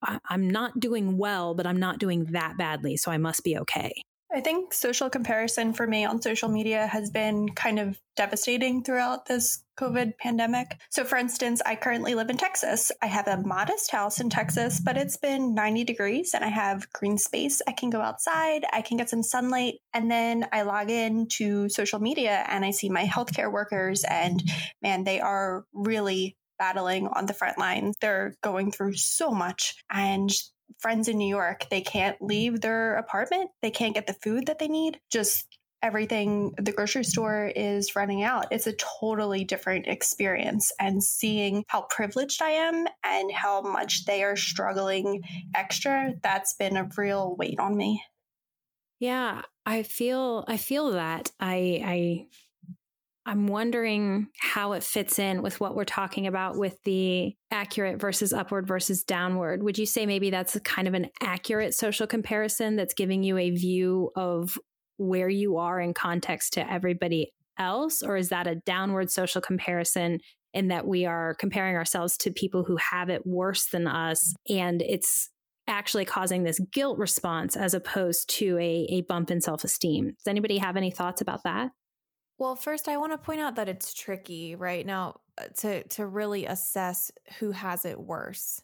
I'm 0.01 0.49
not 0.49 0.79
doing 0.79 1.17
well, 1.17 1.53
but 1.53 1.67
I'm 1.67 1.79
not 1.79 1.99
doing 1.99 2.25
that 2.31 2.57
badly. 2.57 2.97
So 2.97 3.11
I 3.11 3.17
must 3.17 3.43
be 3.43 3.57
okay. 3.59 3.93
I 4.31 4.41
think 4.41 4.73
social 4.73 5.09
comparison 5.09 5.73
for 5.73 5.87
me 5.87 6.05
on 6.05 6.21
social 6.21 6.49
media 6.49 6.85
has 6.85 7.09
been 7.09 7.49
kind 7.49 7.79
of 7.79 7.99
devastating 8.15 8.83
throughout 8.83 9.25
this 9.25 9.63
COVID 9.79 10.17
pandemic. 10.17 10.79
So, 10.91 11.03
for 11.03 11.17
instance, 11.17 11.61
I 11.65 11.75
currently 11.75 12.13
live 12.13 12.29
in 12.29 12.37
Texas. 12.37 12.91
I 13.01 13.07
have 13.07 13.27
a 13.27 13.37
modest 13.37 13.89
house 13.89 14.19
in 14.19 14.29
Texas, 14.29 14.79
but 14.79 14.97
it's 14.97 15.17
been 15.17 15.55
90 15.55 15.83
degrees 15.83 16.33
and 16.35 16.45
I 16.45 16.49
have 16.49 16.91
green 16.93 17.17
space. 17.17 17.61
I 17.67 17.71
can 17.71 17.89
go 17.89 18.01
outside, 18.01 18.65
I 18.71 18.83
can 18.83 18.97
get 18.97 19.09
some 19.09 19.23
sunlight. 19.23 19.75
And 19.93 20.11
then 20.11 20.47
I 20.51 20.61
log 20.61 20.91
in 20.91 21.27
to 21.37 21.67
social 21.69 21.99
media 21.99 22.45
and 22.47 22.63
I 22.63 22.71
see 22.71 22.89
my 22.89 23.05
healthcare 23.05 23.51
workers, 23.51 24.03
and 24.03 24.43
man, 24.81 25.05
they 25.05 25.19
are 25.21 25.65
really 25.73 26.37
battling 26.59 27.07
on 27.07 27.25
the 27.25 27.33
front 27.33 27.57
lines. 27.57 27.95
They're 27.99 28.35
going 28.43 28.71
through 28.71 28.93
so 28.95 29.31
much 29.31 29.75
and 29.89 30.29
friends 30.77 31.07
in 31.07 31.17
New 31.17 31.27
York, 31.27 31.65
they 31.69 31.81
can't 31.81 32.21
leave 32.21 32.53
mm-hmm. 32.53 32.59
their 32.59 32.95
apartment. 32.95 33.51
They 33.61 33.71
can't 33.71 33.95
get 33.95 34.07
the 34.07 34.13
food 34.13 34.45
that 34.47 34.59
they 34.59 34.67
need. 34.67 34.99
Just 35.11 35.59
everything, 35.81 36.53
the 36.57 36.71
grocery 36.71 37.03
store 37.03 37.51
is 37.55 37.95
running 37.95 38.23
out. 38.23 38.47
It's 38.51 38.67
a 38.67 38.75
totally 38.99 39.43
different 39.43 39.87
experience. 39.87 40.71
And 40.79 41.03
seeing 41.03 41.63
how 41.67 41.83
privileged 41.89 42.41
I 42.41 42.51
am 42.51 42.85
and 43.03 43.31
how 43.31 43.61
much 43.61 44.05
they 44.05 44.23
are 44.23 44.35
struggling 44.35 45.23
extra, 45.55 46.13
that's 46.21 46.53
been 46.55 46.77
a 46.77 46.89
real 46.97 47.35
weight 47.37 47.59
on 47.59 47.77
me. 47.77 48.03
Yeah, 48.99 49.43
I 49.65 49.83
feel 49.83 50.43
I 50.47 50.57
feel 50.57 50.91
that. 50.91 51.31
I 51.39 51.81
I 51.85 52.25
I'm 53.25 53.47
wondering 53.47 54.27
how 54.39 54.73
it 54.73 54.83
fits 54.83 55.19
in 55.19 55.41
with 55.41 55.59
what 55.59 55.75
we're 55.75 55.85
talking 55.85 56.25
about 56.25 56.57
with 56.57 56.81
the 56.83 57.35
accurate 57.51 57.99
versus 57.99 58.33
upward 58.33 58.67
versus 58.67 59.03
downward. 59.03 59.61
Would 59.61 59.77
you 59.77 59.85
say 59.85 60.05
maybe 60.05 60.29
that's 60.29 60.57
kind 60.61 60.87
of 60.87 60.93
an 60.93 61.09
accurate 61.21 61.75
social 61.75 62.07
comparison 62.07 62.75
that's 62.75 62.93
giving 62.93 63.21
you 63.23 63.37
a 63.37 63.51
view 63.51 64.09
of 64.15 64.57
where 64.97 65.29
you 65.29 65.57
are 65.57 65.79
in 65.79 65.93
context 65.93 66.53
to 66.53 66.71
everybody 66.71 67.31
else? 67.57 68.01
Or 68.01 68.15
is 68.17 68.29
that 68.29 68.47
a 68.47 68.55
downward 68.55 69.11
social 69.11 69.41
comparison 69.41 70.19
in 70.53 70.69
that 70.69 70.87
we 70.87 71.05
are 71.05 71.35
comparing 71.35 71.75
ourselves 71.75 72.17
to 72.17 72.31
people 72.31 72.63
who 72.63 72.77
have 72.77 73.09
it 73.09 73.27
worse 73.27 73.65
than 73.65 73.85
us 73.85 74.33
and 74.49 74.81
it's 74.81 75.29
actually 75.67 76.05
causing 76.05 76.43
this 76.43 76.59
guilt 76.71 76.97
response 76.97 77.55
as 77.55 77.75
opposed 77.75 78.27
to 78.29 78.57
a, 78.57 78.87
a 78.89 79.01
bump 79.01 79.29
in 79.29 79.39
self 79.39 79.63
esteem? 79.63 80.07
Does 80.07 80.27
anybody 80.27 80.57
have 80.57 80.77
any 80.77 80.89
thoughts 80.89 81.21
about 81.21 81.43
that? 81.43 81.69
Well, 82.39 82.55
first 82.55 82.87
I 82.87 82.97
want 82.97 83.11
to 83.13 83.17
point 83.17 83.41
out 83.41 83.55
that 83.55 83.69
it's 83.69 83.93
tricky 83.93 84.55
right 84.55 84.85
now 84.85 85.19
uh, 85.37 85.47
to 85.57 85.83
to 85.89 86.07
really 86.07 86.45
assess 86.45 87.11
who 87.39 87.51
has 87.51 87.85
it 87.85 87.99
worse. 87.99 88.61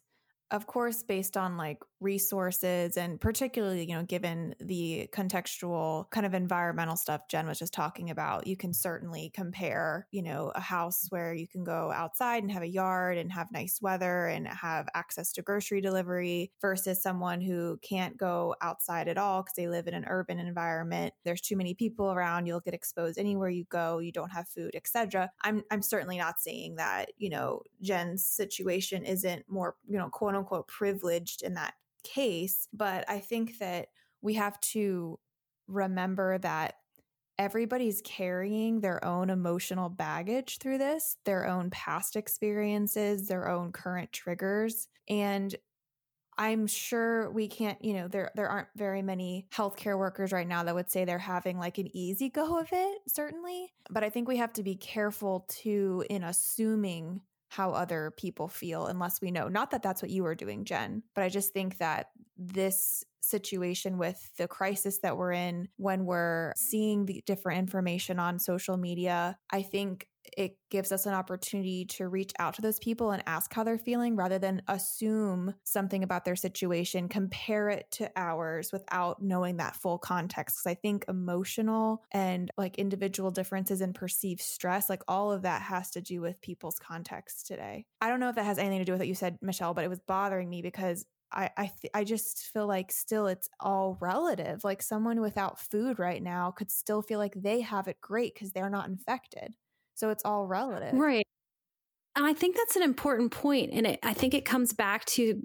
Of 0.52 0.68
course 0.68 1.04
based 1.04 1.38
on 1.38 1.58
like 1.58 1.84
resources 2.06 2.98
and 2.98 3.20
particularly 3.20 3.84
you 3.84 3.96
know 3.96 4.04
given 4.04 4.56
the 4.60 5.10
contextual 5.12 6.10
kind 6.12 6.26
of 6.26 6.34
environmental 6.34 6.96
stuff 6.96 7.28
jen 7.28 7.48
was 7.48 7.60
just 7.60 7.74
talking 7.74 8.12
about 8.12 8.46
you 8.46 8.56
can 8.56 8.74
certainly 8.74 9.32
compare 9.34 10.08
you 10.12 10.22
know 10.22 10.52
a 10.56 10.62
house 10.62 11.08
where 11.10 11.34
you 11.34 11.48
can 11.48 11.64
go 11.64 11.92
outside 11.92 12.44
and 12.44 12.52
have 12.52 12.62
a 12.62 12.68
yard 12.68 13.18
and 13.18 13.32
have 13.32 13.52
nice 13.52 13.80
weather 13.82 14.28
and 14.28 14.48
have 14.48 14.88
access 14.94 15.32
to 15.34 15.42
grocery 15.42 15.82
delivery 15.82 16.52
versus 16.62 17.02
someone 17.02 17.42
who 17.42 17.78
can't 17.82 18.16
go 18.18 18.56
outside 18.62 19.08
at 19.08 19.18
all 19.18 19.42
because 19.42 19.56
they 19.56 19.68
live 19.68 19.88
in 19.88 19.94
an 19.94 20.06
urban 20.08 20.38
environment. 20.38 21.14
There's 21.24 21.42
too 21.42 21.58
many 21.58 21.74
people 21.74 22.12
around 22.12 22.46
you'll 22.46 22.60
get 22.60 22.76
exposed 22.76 23.18
anywhere 23.18 23.50
you 23.50 23.66
go 23.70 23.98
you 23.98 24.12
don't 24.12 24.32
have 24.32 24.48
food 24.48 24.72
etc 24.76 25.30
i'm 25.44 25.64
i'm 25.72 25.82
certainly 25.82 26.18
not 26.18 26.40
saying 26.40 26.76
that 26.76 27.10
you 27.18 27.30
know 27.30 27.62
jen's 27.82 28.24
situation 28.24 29.04
isn't 29.04 29.44
more 29.48 29.76
you 29.88 29.98
know 29.98 30.10
quote 30.10 30.36
unquote 30.36 30.68
privileged 30.68 31.42
in 31.42 31.54
that 31.54 31.74
case. 32.06 32.68
But 32.72 33.04
I 33.10 33.20
think 33.20 33.60
that 33.60 33.88
we 34.22 34.36
have 34.36 34.60
to 34.62 35.20
remember 35.68 36.38
that 36.38 36.76
everybody's 37.38 38.02
carrying 38.02 38.80
their 38.80 39.04
own 39.04 39.30
emotional 39.30 39.90
baggage 39.90 40.58
through 40.60 40.78
this, 40.78 41.18
their 41.26 41.48
own 41.48 41.70
past 41.70 42.16
experiences, 42.16 43.28
their 43.28 43.50
own 43.50 43.72
current 43.72 44.12
triggers. 44.14 44.88
And 45.10 45.54
I'm 46.38 46.68
sure 46.68 47.32
we 47.32 47.48
can't, 47.48 47.84
you 47.84 47.94
know, 47.94 48.08
there 48.08 48.32
there 48.36 48.50
aren't 48.50 48.68
very 48.76 49.02
many 49.02 49.48
healthcare 49.54 49.98
workers 49.98 50.32
right 50.34 50.48
now 50.48 50.64
that 50.64 50.76
would 50.76 50.92
say 50.92 51.06
they're 51.06 51.18
having 51.18 51.58
like 51.58 51.78
an 51.78 51.96
easy 51.96 52.30
go 52.30 52.60
of 52.60 52.68
it, 52.72 53.00
certainly. 53.08 53.74
But 53.90 54.04
I 54.04 54.10
think 54.10 54.28
we 54.28 54.38
have 54.38 54.54
to 54.54 54.64
be 54.64 54.76
careful 54.76 55.46
too 55.48 56.04
in 56.10 56.24
assuming 56.24 57.22
how 57.50 57.72
other 57.72 58.14
people 58.18 58.48
feel 58.48 58.88
unless 58.88 59.22
we 59.22 59.32
know. 59.32 59.48
Not 59.48 59.72
that 59.72 59.84
that's 59.84 60.02
what 60.02 60.12
you 60.12 60.24
were 60.24 60.36
doing, 60.36 60.66
Jen, 60.66 61.04
but 61.14 61.24
I 61.24 61.30
just 61.30 61.54
think 61.54 61.78
that 61.78 62.08
this 62.38 63.04
situation 63.22 63.98
with 63.98 64.32
the 64.38 64.48
crisis 64.48 65.00
that 65.00 65.18
we're 65.18 65.32
in 65.32 65.68
when 65.78 66.06
we're 66.06 66.54
seeing 66.56 67.06
the 67.06 67.24
different 67.26 67.60
information 67.60 68.20
on 68.20 68.40
social 68.40 68.78
media, 68.78 69.38
I 69.52 69.62
think 69.64 70.08
it 70.38 70.58
gives 70.70 70.92
us 70.92 71.06
an 71.06 71.14
opportunity 71.14 71.86
to 71.86 72.08
reach 72.08 72.34
out 72.40 72.56
to 72.56 72.62
those 72.62 72.80
people 72.80 73.12
and 73.12 73.24
ask 73.26 73.54
how 73.54 73.64
they're 73.64 73.78
feeling 73.78 74.16
rather 74.16 74.40
than 74.40 74.62
assume 74.68 75.54
something 75.64 76.04
about 76.04 76.26
their 76.26 76.36
situation, 76.36 77.10
compare 77.10 77.70
it 77.70 77.90
to 77.92 78.12
ours 78.16 78.72
without 78.72 79.22
knowing 79.22 79.58
that 79.58 79.76
full 79.76 79.98
context. 79.98 80.58
Because 80.58 80.72
I 80.72 80.76
think 80.76 81.06
emotional 81.08 82.04
and 82.12 82.52
like 82.58 82.78
individual 82.78 83.32
differences 83.32 83.82
in 83.82 83.94
perceived 83.94 84.42
stress, 84.42 84.90
like 84.90 85.04
all 85.08 85.32
of 85.32 85.44
that 85.44 85.62
has 85.62 85.92
to 85.92 86.02
do 86.02 86.22
with 86.22 86.42
people's 86.42 86.80
context 86.80 87.48
today. 87.48 87.86
I 88.02 88.10
don't 88.10 88.20
know 88.20 88.30
if 88.30 88.36
that 88.36 88.46
has 88.46 88.58
anything 88.58 88.80
to 88.80 88.86
do 88.86 88.92
with 88.92 89.02
what 89.02 89.08
you 89.08 89.16
said, 89.16 89.38
Michelle, 89.42 89.74
but 89.74 89.86
it 89.86 89.90
was 89.90 90.00
bothering 90.00 90.50
me 90.50 90.62
because 90.62 91.06
I 91.32 91.50
I, 91.58 91.72
th- 91.82 91.92
I 91.94 92.04
just 92.04 92.50
feel 92.54 92.68
like 92.68 92.92
still 92.92 93.28
it's 93.28 93.50
all 93.60 93.98
relative. 94.02 94.64
Like 94.64 94.82
someone 94.82 95.22
without 95.22 95.60
food 95.60 96.00
right 96.00 96.22
now 96.22 96.52
could 96.52 96.72
still 96.72 97.02
feel 97.02 97.20
like 97.20 97.34
they 97.36 97.62
have 97.62 97.88
it 97.88 98.02
great 98.02 98.34
because 98.34 98.52
they're 98.52 98.70
not 98.70 98.88
infected. 98.88 99.56
So 99.96 100.10
it's 100.10 100.24
all 100.26 100.46
relative. 100.46 100.94
Right. 100.94 101.26
And 102.16 102.26
I 102.26 102.34
think 102.34 102.56
that's 102.56 102.76
an 102.76 102.84
important 102.84 103.32
point, 103.32 103.72
and 103.74 103.86
it, 103.88 104.00
I 104.02 104.14
think 104.14 104.34
it 104.34 104.46
comes 104.46 104.72
back 104.72 105.04
to 105.06 105.42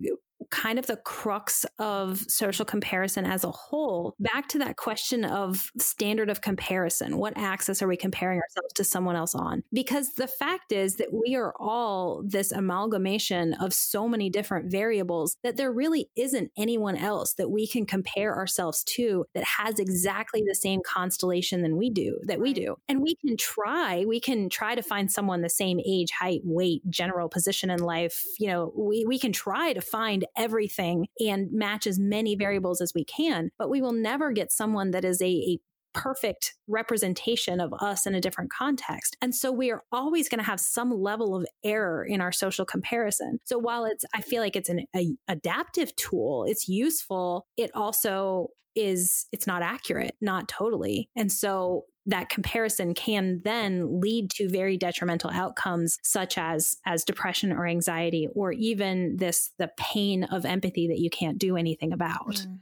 kind 0.50 0.78
of 0.78 0.86
the 0.86 0.96
crux 0.96 1.64
of 1.78 2.18
social 2.28 2.64
comparison 2.64 3.24
as 3.24 3.44
a 3.44 3.50
whole 3.50 4.14
back 4.18 4.48
to 4.48 4.58
that 4.58 4.76
question 4.76 5.24
of 5.24 5.70
standard 5.78 6.30
of 6.30 6.40
comparison 6.40 7.18
what 7.18 7.36
axis 7.36 7.82
are 7.82 7.88
we 7.88 7.96
comparing 7.96 8.40
ourselves 8.40 8.72
to 8.74 8.84
someone 8.84 9.16
else 9.16 9.34
on? 9.34 9.62
Because 9.72 10.14
the 10.14 10.26
fact 10.26 10.72
is 10.72 10.96
that 10.96 11.12
we 11.12 11.36
are 11.36 11.54
all 11.58 12.22
this 12.26 12.52
amalgamation 12.52 13.54
of 13.54 13.72
so 13.72 14.08
many 14.08 14.30
different 14.30 14.70
variables 14.70 15.36
that 15.42 15.56
there 15.56 15.72
really 15.72 16.08
isn't 16.16 16.50
anyone 16.56 16.96
else 16.96 17.34
that 17.34 17.50
we 17.50 17.66
can 17.66 17.86
compare 17.86 18.34
ourselves 18.34 18.82
to 18.84 19.24
that 19.34 19.44
has 19.44 19.78
exactly 19.78 20.42
the 20.46 20.54
same 20.54 20.80
constellation 20.84 21.62
than 21.62 21.76
we 21.76 21.90
do 21.90 22.18
that 22.24 22.40
we 22.40 22.52
do. 22.52 22.76
And 22.88 23.02
we 23.02 23.16
can 23.16 23.36
try 23.36 24.04
we 24.06 24.20
can 24.20 24.48
try 24.48 24.74
to 24.74 24.82
find 24.82 25.10
someone 25.10 25.42
the 25.42 25.50
same 25.50 25.80
age 25.86 26.10
height 26.10 26.40
weight 26.44 26.82
general 26.88 27.28
position 27.28 27.70
in 27.70 27.80
life 27.80 28.24
you 28.38 28.46
know 28.46 28.72
we, 28.76 29.04
we 29.06 29.18
can 29.18 29.32
try 29.32 29.72
to 29.72 29.80
find 29.80 30.24
everything 30.36 31.06
and 31.18 31.52
match 31.52 31.86
as 31.86 31.98
many 31.98 32.34
variables 32.36 32.80
as 32.80 32.92
we 32.94 33.04
can, 33.04 33.50
but 33.58 33.70
we 33.70 33.80
will 33.80 33.92
never 33.92 34.32
get 34.32 34.52
someone 34.52 34.90
that 34.92 35.04
is 35.04 35.20
a, 35.20 35.26
a 35.26 35.58
perfect 35.92 36.54
representation 36.68 37.60
of 37.60 37.72
us 37.80 38.06
in 38.06 38.14
a 38.14 38.20
different 38.20 38.50
context. 38.52 39.16
And 39.20 39.34
so 39.34 39.50
we 39.50 39.70
are 39.70 39.82
always 39.90 40.28
going 40.28 40.38
to 40.38 40.44
have 40.44 40.60
some 40.60 40.92
level 40.92 41.34
of 41.34 41.46
error 41.64 42.04
in 42.04 42.20
our 42.20 42.32
social 42.32 42.64
comparison. 42.64 43.40
So 43.44 43.58
while 43.58 43.84
it's, 43.84 44.04
I 44.14 44.20
feel 44.20 44.40
like 44.40 44.56
it's 44.56 44.68
an 44.68 44.86
a, 44.94 45.08
adaptive 45.28 45.94
tool, 45.96 46.44
it's 46.46 46.68
useful, 46.68 47.46
it 47.56 47.70
also 47.74 48.48
is, 48.76 49.26
it's 49.32 49.48
not 49.48 49.62
accurate, 49.62 50.14
not 50.20 50.48
totally. 50.48 51.10
And 51.16 51.32
so 51.32 51.86
that 52.06 52.28
comparison 52.28 52.94
can 52.94 53.40
then 53.44 54.00
lead 54.00 54.30
to 54.30 54.48
very 54.48 54.76
detrimental 54.76 55.30
outcomes 55.30 55.98
such 56.02 56.38
as 56.38 56.76
as 56.86 57.04
depression 57.04 57.52
or 57.52 57.66
anxiety 57.66 58.28
or 58.34 58.52
even 58.52 59.16
this 59.16 59.50
the 59.58 59.70
pain 59.76 60.24
of 60.24 60.44
empathy 60.44 60.88
that 60.88 60.98
you 60.98 61.10
can't 61.10 61.38
do 61.38 61.56
anything 61.56 61.92
about 61.92 62.36
mm. 62.36 62.58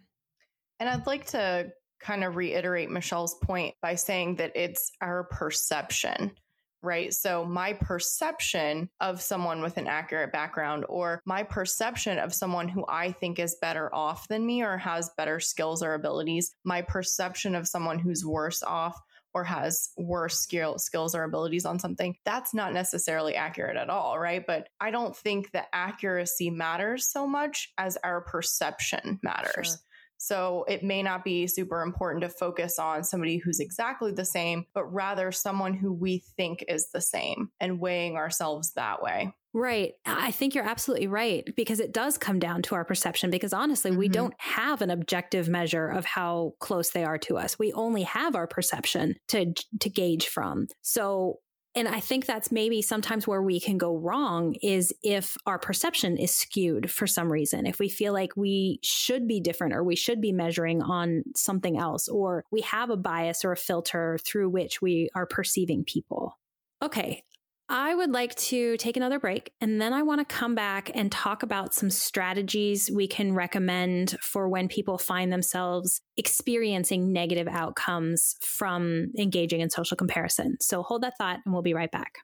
and 0.81 0.89
i'd 0.89 1.07
like 1.07 1.27
to 1.27 1.71
kind 2.01 2.25
of 2.25 2.37
reiterate 2.37 2.91
michelle's 2.91 3.37
point 3.43 3.75
by 3.81 3.95
saying 3.95 4.37
that 4.37 4.53
it's 4.55 4.91
our 5.01 5.25
perception 5.25 6.33
right? 6.83 7.13
So, 7.13 7.45
my 7.45 7.73
perception 7.73 8.89
of 9.01 9.21
someone 9.21 9.63
with 9.63 9.77
an 9.79 9.87
accurate 9.87 10.33
background, 10.33 10.85
or 10.89 11.21
my 11.25 11.43
perception 11.43 12.19
of 12.19 12.35
someone 12.35 12.69
who 12.69 12.85
I 12.89 13.13
think 13.13 13.39
is 13.39 13.57
better 13.61 13.93
off 13.95 14.29
than 14.29 14.47
me 14.47 14.63
or 14.63 14.77
has 14.77 15.11
better 15.17 15.41
skills 15.41 15.83
or 15.83 15.95
abilities, 15.95 16.55
my 16.65 16.83
perception 16.83 17.55
of 17.55 17.67
someone 17.67 17.99
who's 17.99 18.25
worse 18.25 18.63
off 18.63 18.99
or 19.39 19.45
has 19.45 19.91
worse 19.97 20.41
skill, 20.41 20.79
skills 20.79 21.15
or 21.15 21.23
abilities 21.23 21.65
on 21.65 21.79
something, 21.79 22.17
that's 22.25 22.53
not 22.53 22.73
necessarily 22.73 23.37
accurate 23.37 23.77
at 23.77 23.89
all, 23.89 24.19
right? 24.19 24.45
But 24.45 24.69
I 24.81 24.91
don't 24.91 25.17
think 25.17 25.53
the 25.53 25.63
accuracy 25.73 26.51
matters 26.51 27.07
so 27.07 27.25
much 27.27 27.73
as 27.79 27.97
our 28.03 28.21
perception 28.21 29.21
matters. 29.23 29.69
Sure. 29.69 29.77
So 30.17 30.65
it 30.67 30.83
may 30.83 31.05
not 31.05 31.23
be 31.23 31.47
super 31.47 31.83
important 31.83 32.23
to 32.23 32.29
focus 32.29 32.81
on 32.81 33.05
somebody 33.05 33.37
who's 33.37 33.61
exactly 33.61 34.11
the 34.11 34.25
same, 34.25 34.67
but 34.75 34.93
rather 34.93 35.31
someone 35.31 35.75
who 35.75 35.93
we 35.93 36.25
think 36.37 36.65
is 36.67 36.91
the 36.91 37.01
same 37.01 37.51
and 37.61 37.79
weighing 37.79 38.17
ourselves 38.17 38.73
that 38.73 39.01
way. 39.01 39.33
Right. 39.59 39.95
I 40.07 40.31
think 40.31 40.55
you're 40.55 40.65
absolutely 40.65 41.09
right 41.09 41.45
because 41.57 41.81
it 41.81 41.93
does 41.93 42.17
come 42.17 42.39
down 42.39 42.63
to 42.63 42.77
our 42.77 42.85
perception 42.85 43.29
because 43.31 43.53
honestly, 43.53 43.91
mm-hmm. 43.91 43.99
we 43.99 44.09
don't 44.09 44.35
have 44.39 44.83
an 44.83 44.91
objective 44.91 45.49
measure 45.49 45.89
of 45.89 46.05
how 46.05 46.53
close 46.61 46.91
they 46.91 47.03
are 47.03 47.19
to 47.19 47.37
us. 47.37 47.59
We 47.59 47.73
only 47.73 48.05
have 48.05 48.37
our 48.37 48.47
perception 48.47 49.17
to 49.29 49.53
to 49.81 49.91
gauge 49.91 50.29
from. 50.29 50.69
So 50.83 51.41
and 51.75 51.89
I 51.89 52.01
think 52.01 52.25
that's 52.25 52.53
maybe 52.53 52.83
sometimes 52.83 53.27
where 53.27 53.43
we 53.43 53.61
can 53.61 53.79
go 53.79 53.97
wrong 53.97 54.55
is 54.63 54.93
if 55.03 55.37
our 55.45 55.59
perception 55.59 56.17
is 56.17 56.35
skewed 56.35 56.91
for 56.91 57.07
some 57.07 57.31
reason. 57.31 57.67
If 57.67 57.79
we 57.79 57.89
feel 57.89 58.13
like 58.13 58.37
we 58.37 58.79
should 58.83 59.29
be 59.29 59.41
different 59.41 59.75
or 59.75 59.85
we 59.85 59.97
should 59.97 60.21
be 60.21 60.33
measuring 60.33 60.83
on 60.83 61.25
something 61.37 61.79
else, 61.79 62.09
or 62.09 62.45
we 62.51 62.63
have 62.63 62.91
a 62.91 62.97
bias 62.97 63.45
or 63.45 63.53
a 63.53 63.57
filter 63.57 64.19
through 64.25 64.51
which 64.51 64.81
we 64.81 65.11
are 65.15 65.27
perceiving 65.27 65.85
people. 65.85 66.39
Okay, 66.81 67.23
I 67.71 67.95
would 67.95 68.13
like 68.13 68.35
to 68.37 68.79
take 68.79 68.97
another 68.97 69.19
break 69.19 69.53
and 69.61 69.79
then 69.79 69.93
I 69.93 70.03
want 70.03 70.27
to 70.27 70.35
come 70.35 70.55
back 70.55 70.91
and 70.95 71.13
talk 71.13 71.43
about 71.43 71.75
some 71.75 71.91
strategies 71.91 72.91
we 72.91 73.07
can 73.07 73.35
recommend 73.35 74.17
for 74.23 74.49
when 74.49 74.69
people 74.69 74.97
find 74.97 75.31
themselves 75.31 76.01
experiencing 76.17 77.13
negative 77.13 77.47
outcomes 77.47 78.37
from 78.41 79.13
engaging 79.19 79.61
in 79.61 79.69
social 79.69 79.99
comparison. 79.99 80.57
So 80.63 80.83
hold 80.83 81.03
that 81.03 81.19
thought 81.19 81.41
and 81.45 81.53
we'll 81.53 81.61
be 81.61 81.75
right 81.75 81.91
back. 81.91 82.15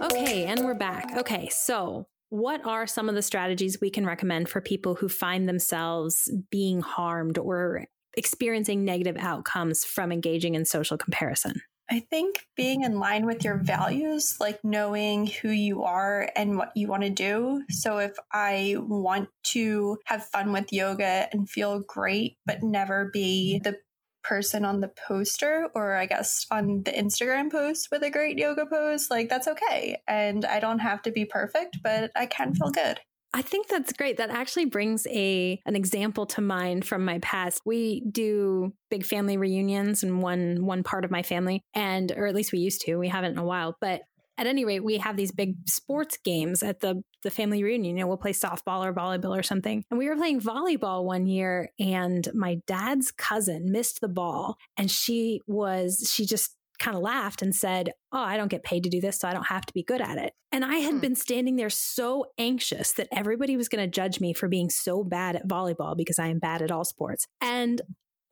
Okay, 0.00 0.44
and 0.44 0.64
we're 0.64 0.74
back. 0.74 1.16
Okay, 1.16 1.48
so 1.48 2.06
what 2.34 2.66
are 2.66 2.84
some 2.84 3.08
of 3.08 3.14
the 3.14 3.22
strategies 3.22 3.80
we 3.80 3.90
can 3.90 4.04
recommend 4.04 4.48
for 4.48 4.60
people 4.60 4.96
who 4.96 5.08
find 5.08 5.48
themselves 5.48 6.28
being 6.50 6.80
harmed 6.80 7.38
or 7.38 7.84
experiencing 8.16 8.84
negative 8.84 9.16
outcomes 9.20 9.84
from 9.84 10.10
engaging 10.10 10.56
in 10.56 10.64
social 10.64 10.98
comparison? 10.98 11.62
I 11.88 12.00
think 12.00 12.44
being 12.56 12.82
in 12.82 12.98
line 12.98 13.24
with 13.24 13.44
your 13.44 13.58
values, 13.58 14.38
like 14.40 14.58
knowing 14.64 15.26
who 15.28 15.50
you 15.50 15.84
are 15.84 16.28
and 16.34 16.58
what 16.58 16.72
you 16.74 16.88
want 16.88 17.04
to 17.04 17.10
do. 17.10 17.62
So 17.70 17.98
if 17.98 18.16
I 18.32 18.78
want 18.80 19.28
to 19.52 19.98
have 20.06 20.26
fun 20.26 20.50
with 20.50 20.72
yoga 20.72 21.28
and 21.30 21.48
feel 21.48 21.84
great, 21.86 22.38
but 22.46 22.64
never 22.64 23.10
be 23.12 23.60
the 23.62 23.76
person 24.24 24.64
on 24.64 24.80
the 24.80 24.88
poster 24.88 25.68
or 25.74 25.94
I 25.94 26.06
guess 26.06 26.46
on 26.50 26.82
the 26.82 26.90
Instagram 26.90 27.50
post 27.50 27.88
with 27.92 28.02
a 28.02 28.10
great 28.10 28.38
yoga 28.38 28.66
pose, 28.66 29.08
like 29.10 29.28
that's 29.28 29.46
okay. 29.46 30.02
And 30.08 30.44
I 30.44 30.60
don't 30.60 30.80
have 30.80 31.02
to 31.02 31.12
be 31.12 31.24
perfect, 31.24 31.78
but 31.82 32.10
I 32.16 32.26
can 32.26 32.54
feel 32.54 32.70
good. 32.70 33.00
I 33.36 33.42
think 33.42 33.66
that's 33.66 33.92
great. 33.92 34.18
That 34.18 34.30
actually 34.30 34.66
brings 34.66 35.08
a 35.08 35.60
an 35.66 35.74
example 35.74 36.24
to 36.26 36.40
mind 36.40 36.84
from 36.84 37.04
my 37.04 37.18
past. 37.18 37.62
We 37.66 38.04
do 38.08 38.72
big 38.90 39.04
family 39.04 39.36
reunions 39.36 40.04
in 40.04 40.20
one 40.20 40.64
one 40.64 40.84
part 40.84 41.04
of 41.04 41.10
my 41.10 41.22
family 41.22 41.60
and 41.74 42.12
or 42.16 42.26
at 42.26 42.34
least 42.34 42.52
we 42.52 42.60
used 42.60 42.82
to. 42.82 42.96
We 42.96 43.08
haven't 43.08 43.32
in 43.32 43.38
a 43.38 43.44
while, 43.44 43.76
but 43.80 44.02
at 44.36 44.46
any 44.46 44.64
rate, 44.64 44.84
we 44.84 44.98
have 44.98 45.16
these 45.16 45.32
big 45.32 45.56
sports 45.68 46.18
games 46.24 46.62
at 46.62 46.80
the 46.80 47.02
the 47.24 47.30
family 47.30 47.64
reunion. 47.64 47.96
You 47.96 48.02
know, 48.02 48.06
we'll 48.06 48.16
play 48.16 48.32
softball 48.32 48.86
or 48.86 48.92
volleyball 48.92 49.36
or 49.36 49.42
something. 49.42 49.84
And 49.90 49.98
we 49.98 50.08
were 50.08 50.16
playing 50.16 50.40
volleyball 50.40 51.04
one 51.04 51.26
year, 51.26 51.70
and 51.80 52.28
my 52.32 52.60
dad's 52.66 53.10
cousin 53.10 53.72
missed 53.72 54.00
the 54.00 54.08
ball, 54.08 54.56
and 54.76 54.88
she 54.88 55.40
was 55.48 56.08
she 56.14 56.24
just 56.24 56.56
kind 56.78 56.96
of 56.96 57.02
laughed 57.02 57.42
and 57.42 57.54
said, 57.54 57.90
Oh, 58.12 58.18
I 58.18 58.36
don't 58.36 58.50
get 58.50 58.62
paid 58.62 58.84
to 58.84 58.90
do 58.90 59.00
this, 59.00 59.18
so 59.18 59.28
I 59.28 59.32
don't 59.32 59.46
have 59.46 59.66
to 59.66 59.74
be 59.74 59.82
good 59.82 60.00
at 60.00 60.18
it. 60.18 60.32
And 60.52 60.64
I 60.64 60.76
had 60.76 60.94
hmm. 60.94 61.00
been 61.00 61.14
standing 61.14 61.56
there 61.56 61.70
so 61.70 62.26
anxious 62.38 62.92
that 62.92 63.08
everybody 63.12 63.56
was 63.56 63.68
going 63.68 63.84
to 63.84 63.90
judge 63.90 64.20
me 64.20 64.32
for 64.32 64.48
being 64.48 64.70
so 64.70 65.02
bad 65.02 65.36
at 65.36 65.48
volleyball 65.48 65.96
because 65.96 66.18
I 66.18 66.28
am 66.28 66.38
bad 66.38 66.62
at 66.62 66.70
all 66.70 66.84
sports. 66.84 67.26
And 67.40 67.80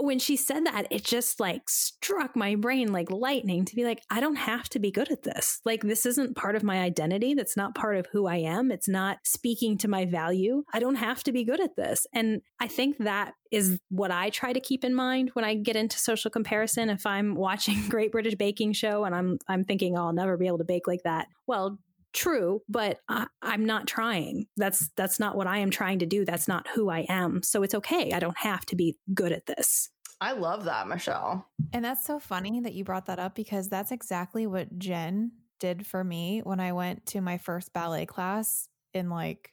when 0.02 0.18
she 0.18 0.36
said 0.36 0.66
that, 0.66 0.88
it 0.90 1.04
just 1.04 1.38
like 1.38 1.70
struck 1.70 2.34
my 2.34 2.56
brain 2.56 2.92
like 2.92 3.08
lightning 3.12 3.64
to 3.64 3.76
be 3.76 3.84
like, 3.84 4.02
I 4.10 4.18
don't 4.18 4.34
have 4.34 4.68
to 4.70 4.80
be 4.80 4.90
good 4.90 5.12
at 5.12 5.22
this. 5.22 5.60
Like, 5.64 5.82
this 5.82 6.04
isn't 6.06 6.36
part 6.36 6.56
of 6.56 6.64
my 6.64 6.80
identity. 6.80 7.34
That's 7.34 7.56
not 7.56 7.76
part 7.76 7.96
of 7.96 8.06
who 8.10 8.26
I 8.26 8.38
am. 8.38 8.72
It's 8.72 8.88
not 8.88 9.18
speaking 9.22 9.78
to 9.78 9.88
my 9.88 10.04
value. 10.04 10.64
I 10.74 10.80
don't 10.80 10.96
have 10.96 11.22
to 11.24 11.32
be 11.32 11.44
good 11.44 11.60
at 11.60 11.76
this. 11.76 12.04
And 12.12 12.42
I 12.58 12.66
think 12.66 12.98
that 12.98 13.34
is 13.52 13.78
what 13.90 14.10
I 14.10 14.30
try 14.30 14.52
to 14.52 14.58
keep 14.58 14.82
in 14.82 14.92
mind 14.92 15.30
when 15.34 15.44
I 15.44 15.54
get 15.54 15.76
into 15.76 15.98
social 15.98 16.32
comparison. 16.32 16.90
If 16.90 17.06
I'm 17.06 17.36
watching 17.36 17.76
Great 17.88 18.10
British 18.10 18.34
Baking 18.34 18.72
Show 18.72 19.04
and 19.04 19.14
I'm 19.14 19.38
I'm 19.46 19.62
thinking, 19.62 19.96
oh, 19.96 20.06
I'll 20.06 20.12
never 20.12 20.36
be 20.36 20.48
able 20.48 20.58
to 20.58 20.64
bake 20.64 20.88
like 20.88 21.04
that. 21.04 21.28
Well, 21.46 21.78
true 22.12 22.60
but 22.68 22.98
I, 23.08 23.26
i'm 23.40 23.64
not 23.64 23.86
trying. 23.86 24.46
That's 24.56 24.90
that's 24.96 25.18
not 25.18 25.36
what 25.36 25.46
i 25.46 25.58
am 25.58 25.70
trying 25.70 25.98
to 26.00 26.06
do. 26.06 26.24
That's 26.24 26.48
not 26.48 26.66
who 26.74 26.90
i 26.90 27.06
am. 27.08 27.42
So 27.42 27.62
it's 27.62 27.74
okay. 27.74 28.12
I 28.12 28.18
don't 28.18 28.38
have 28.38 28.66
to 28.66 28.76
be 28.76 28.96
good 29.14 29.32
at 29.32 29.46
this. 29.46 29.88
I 30.20 30.32
love 30.32 30.64
that 30.64 30.88
michelle. 30.88 31.48
And 31.72 31.84
that's 31.84 32.04
so 32.04 32.18
funny 32.18 32.60
that 32.60 32.74
you 32.74 32.84
brought 32.84 33.06
that 33.06 33.18
up 33.18 33.34
because 33.34 33.68
that's 33.68 33.92
exactly 33.92 34.46
what 34.46 34.78
jen 34.78 35.32
did 35.60 35.86
for 35.86 36.02
me 36.02 36.40
when 36.44 36.60
i 36.60 36.72
went 36.72 37.06
to 37.06 37.20
my 37.20 37.38
first 37.38 37.72
ballet 37.72 38.06
class 38.06 38.68
in 38.94 39.08
like 39.08 39.52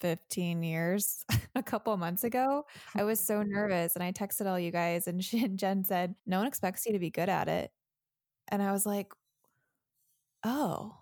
15 0.00 0.62
years 0.62 1.24
a 1.54 1.62
couple 1.62 1.96
months 1.96 2.24
ago. 2.24 2.64
I 2.94 3.04
was 3.04 3.20
so 3.20 3.42
nervous 3.42 3.94
and 3.94 4.02
i 4.02 4.12
texted 4.12 4.46
all 4.46 4.58
you 4.58 4.70
guys 4.70 5.06
and 5.06 5.22
she, 5.24 5.46
jen 5.48 5.84
said 5.84 6.14
no 6.26 6.38
one 6.38 6.46
expects 6.46 6.86
you 6.86 6.92
to 6.92 6.98
be 6.98 7.10
good 7.10 7.28
at 7.28 7.48
it. 7.48 7.70
And 8.48 8.62
i 8.62 8.72
was 8.72 8.86
like 8.86 9.12
oh 10.44 10.94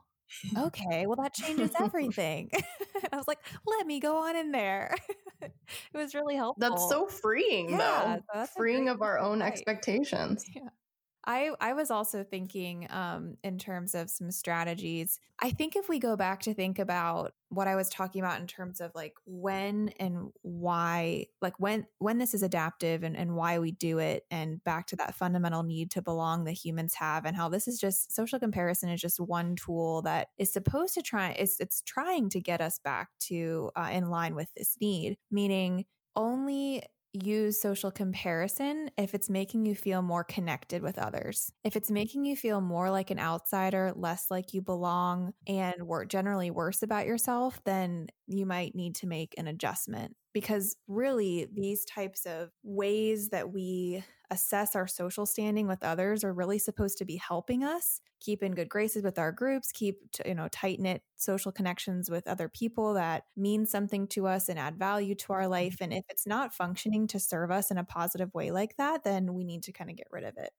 okay, 0.58 1.06
well, 1.06 1.16
that 1.16 1.34
changes 1.34 1.70
everything. 1.78 2.50
I 3.12 3.16
was 3.16 3.28
like, 3.28 3.38
let 3.66 3.86
me 3.86 4.00
go 4.00 4.18
on 4.18 4.36
in 4.36 4.52
there. 4.52 4.94
it 5.42 5.52
was 5.94 6.14
really 6.14 6.36
helpful. 6.36 6.68
That's 6.68 6.88
so 6.88 7.06
freeing, 7.06 7.70
yeah, 7.70 8.18
though. 8.32 8.44
So 8.44 8.46
freeing 8.56 8.88
of 8.88 9.02
our 9.02 9.18
own 9.18 9.40
right. 9.40 9.52
expectations. 9.52 10.44
Yeah. 10.54 10.68
I, 11.26 11.50
I 11.60 11.72
was 11.72 11.90
also 11.90 12.22
thinking 12.22 12.86
um, 12.90 13.36
in 13.42 13.58
terms 13.58 13.96
of 13.96 14.08
some 14.08 14.30
strategies. 14.30 15.18
I 15.40 15.50
think 15.50 15.74
if 15.74 15.88
we 15.88 15.98
go 15.98 16.16
back 16.16 16.40
to 16.42 16.54
think 16.54 16.78
about 16.78 17.32
what 17.48 17.66
I 17.66 17.74
was 17.74 17.88
talking 17.88 18.20
about 18.22 18.40
in 18.40 18.46
terms 18.46 18.80
of 18.80 18.92
like 18.94 19.14
when 19.26 19.88
and 19.98 20.30
why, 20.42 21.26
like 21.42 21.58
when 21.58 21.86
when 21.98 22.18
this 22.18 22.32
is 22.32 22.44
adaptive 22.44 23.02
and, 23.02 23.16
and 23.16 23.34
why 23.34 23.58
we 23.58 23.72
do 23.72 23.98
it, 23.98 24.24
and 24.30 24.62
back 24.62 24.86
to 24.88 24.96
that 24.96 25.16
fundamental 25.16 25.64
need 25.64 25.90
to 25.92 26.02
belong 26.02 26.44
that 26.44 26.52
humans 26.52 26.94
have, 26.94 27.24
and 27.24 27.36
how 27.36 27.48
this 27.48 27.66
is 27.66 27.80
just 27.80 28.14
social 28.14 28.38
comparison 28.38 28.88
is 28.88 29.00
just 29.00 29.18
one 29.18 29.56
tool 29.56 30.02
that 30.02 30.28
is 30.38 30.52
supposed 30.52 30.94
to 30.94 31.02
try 31.02 31.30
it's 31.30 31.58
it's 31.58 31.82
trying 31.82 32.28
to 32.30 32.40
get 32.40 32.60
us 32.60 32.78
back 32.78 33.08
to 33.18 33.70
uh, 33.74 33.88
in 33.92 34.10
line 34.10 34.36
with 34.36 34.48
this 34.56 34.76
need, 34.80 35.16
meaning 35.30 35.86
only 36.14 36.82
use 37.24 37.60
social 37.60 37.90
comparison 37.90 38.90
if 38.96 39.14
it's 39.14 39.30
making 39.30 39.66
you 39.66 39.74
feel 39.74 40.02
more 40.02 40.24
connected 40.24 40.82
with 40.82 40.98
others. 40.98 41.52
If 41.64 41.76
it's 41.76 41.90
making 41.90 42.24
you 42.24 42.36
feel 42.36 42.60
more 42.60 42.90
like 42.90 43.10
an 43.10 43.18
outsider, 43.18 43.92
less 43.94 44.30
like 44.30 44.52
you 44.54 44.62
belong, 44.62 45.32
and 45.46 45.86
work 45.86 46.08
generally 46.08 46.50
worse 46.50 46.82
about 46.82 47.06
yourself, 47.06 47.60
then 47.64 48.08
you 48.26 48.46
might 48.46 48.74
need 48.74 48.94
to 48.96 49.06
make 49.06 49.34
an 49.38 49.46
adjustment. 49.46 50.16
Because 50.32 50.76
really, 50.86 51.48
these 51.52 51.84
types 51.86 52.26
of 52.26 52.50
ways 52.62 53.30
that 53.30 53.52
we 53.52 54.04
assess 54.30 54.74
our 54.74 54.86
social 54.86 55.26
standing 55.26 55.66
with 55.66 55.82
others 55.82 56.24
are 56.24 56.32
really 56.32 56.58
supposed 56.58 56.98
to 56.98 57.04
be 57.04 57.16
helping 57.16 57.64
us 57.64 58.00
keep 58.20 58.42
in 58.42 58.54
good 58.54 58.68
graces 58.68 59.04
with 59.04 59.18
our 59.18 59.32
groups, 59.32 59.72
keep 59.72 60.00
you 60.24 60.34
know 60.34 60.48
tight 60.48 60.80
knit 60.80 61.02
social 61.16 61.52
connections 61.52 62.10
with 62.10 62.26
other 62.26 62.48
people 62.48 62.94
that 62.94 63.24
mean 63.36 63.66
something 63.66 64.06
to 64.08 64.26
us 64.26 64.48
and 64.48 64.58
add 64.58 64.78
value 64.78 65.14
to 65.14 65.32
our 65.32 65.42
mm-hmm. 65.42 65.50
life. 65.50 65.76
And 65.80 65.92
if 65.92 66.04
it's 66.08 66.26
not 66.26 66.54
functioning 66.54 67.06
to 67.08 67.20
serve 67.20 67.50
us 67.50 67.70
in 67.70 67.78
a 67.78 67.84
positive 67.84 68.32
way 68.34 68.50
like 68.50 68.76
that, 68.76 69.04
then 69.04 69.34
we 69.34 69.44
need 69.44 69.62
to 69.64 69.72
kind 69.72 69.90
of 69.90 69.96
get 69.96 70.08
rid 70.10 70.24
of 70.24 70.36
it. 70.36 70.50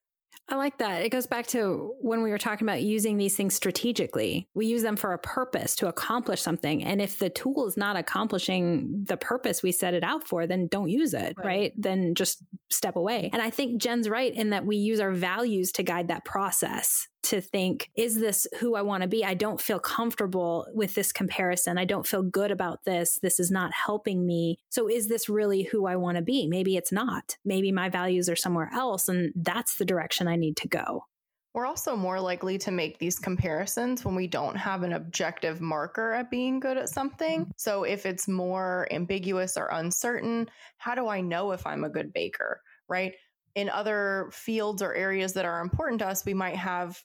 I 0.50 0.56
like 0.56 0.78
that. 0.78 1.02
It 1.02 1.10
goes 1.10 1.28
back 1.28 1.48
to 1.48 1.94
when 2.00 2.24
we 2.24 2.30
were 2.30 2.38
talking 2.38 2.66
about 2.66 2.82
using 2.82 3.18
these 3.18 3.36
things 3.36 3.54
strategically. 3.54 4.48
We 4.54 4.66
use 4.66 4.82
them 4.82 4.96
for 4.96 5.12
a 5.12 5.18
purpose 5.18 5.76
to 5.78 5.88
accomplish 5.88 6.42
something. 6.42 6.84
And 6.84 7.02
if 7.02 7.20
the 7.20 7.30
tool 7.30 7.68
is 7.68 7.76
not 7.76 7.98
accomplishing 7.98 9.04
the 9.04 9.18
purpose 9.18 9.62
we 9.62 9.74
set 9.74 9.94
it 9.94 10.04
out 10.04 10.26
for, 10.26 10.48
then 10.48 10.68
don't 10.68 10.90
use 10.90 11.14
it, 11.14 11.36
right? 11.38 11.46
right? 11.46 11.74
Then 11.76 12.16
just 12.16 12.44
step 12.70 12.96
away. 12.96 13.30
And 13.34 13.42
I 13.42 13.50
think 13.50 13.82
Jen's 13.82 14.08
right 14.08 14.34
in 14.34 14.52
that 14.52 14.66
we 14.66 14.78
use 14.78 15.02
our 15.02 15.12
values 15.12 15.74
to 15.74 15.84
guide 15.84 16.08
that 16.08 16.24
process 16.24 17.08
to 17.24 17.42
think, 17.42 17.90
is 17.96 18.20
this 18.20 18.48
who 18.60 18.76
I 18.76 18.82
want 18.82 19.02
to 19.02 19.08
be? 19.08 19.26
I 19.26 19.34
don't 19.34 19.62
feel 19.62 19.80
comfortable 19.80 20.68
with 20.74 20.96
this 20.96 21.12
comparison. 21.12 21.78
I 21.78 21.86
don't 21.86 22.08
feel 22.08 22.24
good 22.24 22.52
about 22.52 22.86
this. 22.86 23.20
This 23.22 23.40
is 23.40 23.52
not 23.52 23.74
helping 23.74 24.26
me. 24.26 24.60
So, 24.70 24.88
is 24.88 25.08
this 25.08 25.30
really 25.30 25.64
who 25.64 25.86
I 25.86 25.96
want 25.96 26.18
to 26.18 26.24
be? 26.24 26.48
Maybe 26.48 26.78
it's 26.78 26.92
not. 26.92 27.38
Maybe 27.44 27.72
my 27.72 27.90
values 27.90 28.30
are 28.30 28.36
somewhere 28.36 28.70
else, 28.74 29.10
and 29.10 29.34
that's 29.36 29.78
the 29.78 29.86
direction 29.86 30.28
I 30.28 30.36
need 30.36 30.58
to 30.58 30.68
go. 30.68 31.06
We're 31.54 31.66
also 31.66 31.96
more 31.96 32.20
likely 32.22 32.60
to 32.60 32.72
make 32.72 33.00
these 33.00 33.18
comparisons 33.18 34.06
when 34.06 34.14
we 34.14 34.28
don't 34.28 34.56
have 34.56 34.84
an 34.84 34.94
objective 34.94 35.60
marker 35.60 36.14
at 36.14 36.30
being 36.30 36.60
good 36.60 36.78
at 36.78 36.90
something. 36.90 37.42
Mm-hmm. 37.42 37.52
So, 37.58 37.84
if 37.84 38.06
it's 38.06 38.28
more 38.28 38.88
ambiguous 38.92 39.58
or 39.58 39.68
uncertain, 39.72 40.50
how 40.78 40.96
do 40.96 41.08
I 41.08 41.22
know 41.22 41.52
if 41.52 41.66
I'm 41.66 41.84
a 41.84 41.90
good 41.90 42.14
baker? 42.14 42.62
Right? 42.88 43.16
In 43.58 43.70
other 43.70 44.30
fields 44.32 44.84
or 44.84 44.94
areas 44.94 45.34
that 45.34 45.44
are 45.44 45.62
important 45.62 45.98
to 45.98 46.08
us, 46.08 46.24
we 46.24 46.36
might 46.36 46.56
have 46.56 47.04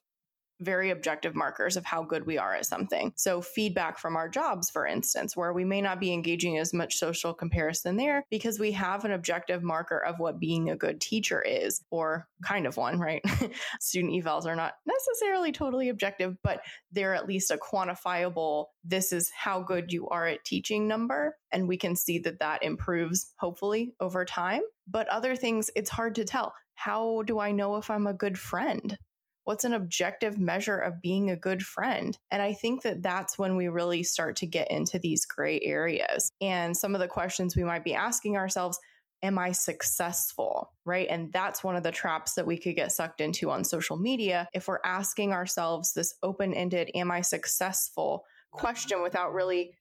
very 0.62 0.90
objective 0.90 1.34
markers 1.34 1.76
of 1.76 1.84
how 1.84 2.02
good 2.02 2.26
we 2.26 2.38
are 2.38 2.54
at 2.54 2.66
something. 2.66 3.12
So, 3.16 3.40
feedback 3.40 3.98
from 3.98 4.16
our 4.16 4.28
jobs, 4.28 4.70
for 4.70 4.86
instance, 4.86 5.36
where 5.36 5.52
we 5.52 5.64
may 5.64 5.80
not 5.80 6.00
be 6.00 6.12
engaging 6.12 6.58
as 6.58 6.72
much 6.72 6.96
social 6.96 7.34
comparison 7.34 7.96
there 7.96 8.24
because 8.30 8.58
we 8.58 8.72
have 8.72 9.04
an 9.04 9.12
objective 9.12 9.62
marker 9.62 9.98
of 9.98 10.18
what 10.18 10.38
being 10.38 10.70
a 10.70 10.76
good 10.76 11.00
teacher 11.00 11.42
is, 11.42 11.82
or 11.90 12.28
kind 12.44 12.66
of 12.66 12.76
one, 12.76 12.98
right? 12.98 13.22
Student 13.80 14.12
evals 14.12 14.46
are 14.46 14.56
not 14.56 14.74
necessarily 14.86 15.52
totally 15.52 15.88
objective, 15.88 16.36
but 16.42 16.60
they're 16.90 17.14
at 17.14 17.26
least 17.26 17.50
a 17.50 17.56
quantifiable, 17.56 18.66
this 18.84 19.12
is 19.12 19.30
how 19.36 19.62
good 19.62 19.92
you 19.92 20.08
are 20.08 20.26
at 20.26 20.44
teaching 20.44 20.88
number. 20.88 21.36
And 21.52 21.68
we 21.68 21.76
can 21.76 21.96
see 21.96 22.18
that 22.20 22.40
that 22.40 22.62
improves, 22.62 23.32
hopefully, 23.36 23.94
over 24.00 24.24
time. 24.24 24.62
But 24.88 25.08
other 25.08 25.36
things, 25.36 25.70
it's 25.76 25.90
hard 25.90 26.14
to 26.16 26.24
tell. 26.24 26.54
How 26.74 27.22
do 27.22 27.38
I 27.38 27.52
know 27.52 27.76
if 27.76 27.90
I'm 27.90 28.06
a 28.06 28.14
good 28.14 28.38
friend? 28.38 28.98
What's 29.44 29.64
an 29.64 29.74
objective 29.74 30.38
measure 30.38 30.78
of 30.78 31.02
being 31.02 31.30
a 31.30 31.36
good 31.36 31.62
friend? 31.62 32.16
And 32.30 32.40
I 32.40 32.52
think 32.52 32.82
that 32.82 33.02
that's 33.02 33.38
when 33.38 33.56
we 33.56 33.68
really 33.68 34.02
start 34.02 34.36
to 34.36 34.46
get 34.46 34.70
into 34.70 34.98
these 34.98 35.26
gray 35.26 35.60
areas. 35.60 36.30
And 36.40 36.76
some 36.76 36.94
of 36.94 37.00
the 37.00 37.08
questions 37.08 37.56
we 37.56 37.64
might 37.64 37.84
be 37.84 37.94
asking 37.94 38.36
ourselves 38.36 38.78
Am 39.24 39.38
I 39.38 39.52
successful? 39.52 40.72
Right. 40.84 41.06
And 41.08 41.32
that's 41.32 41.62
one 41.62 41.76
of 41.76 41.84
the 41.84 41.92
traps 41.92 42.34
that 42.34 42.46
we 42.46 42.58
could 42.58 42.74
get 42.74 42.90
sucked 42.90 43.20
into 43.20 43.52
on 43.52 43.62
social 43.62 43.96
media. 43.96 44.48
If 44.52 44.66
we're 44.66 44.80
asking 44.84 45.32
ourselves 45.32 45.92
this 45.92 46.14
open 46.24 46.52
ended, 46.52 46.90
Am 46.96 47.10
I 47.12 47.20
successful 47.20 48.24
question 48.50 49.00
without 49.00 49.32
really 49.32 49.74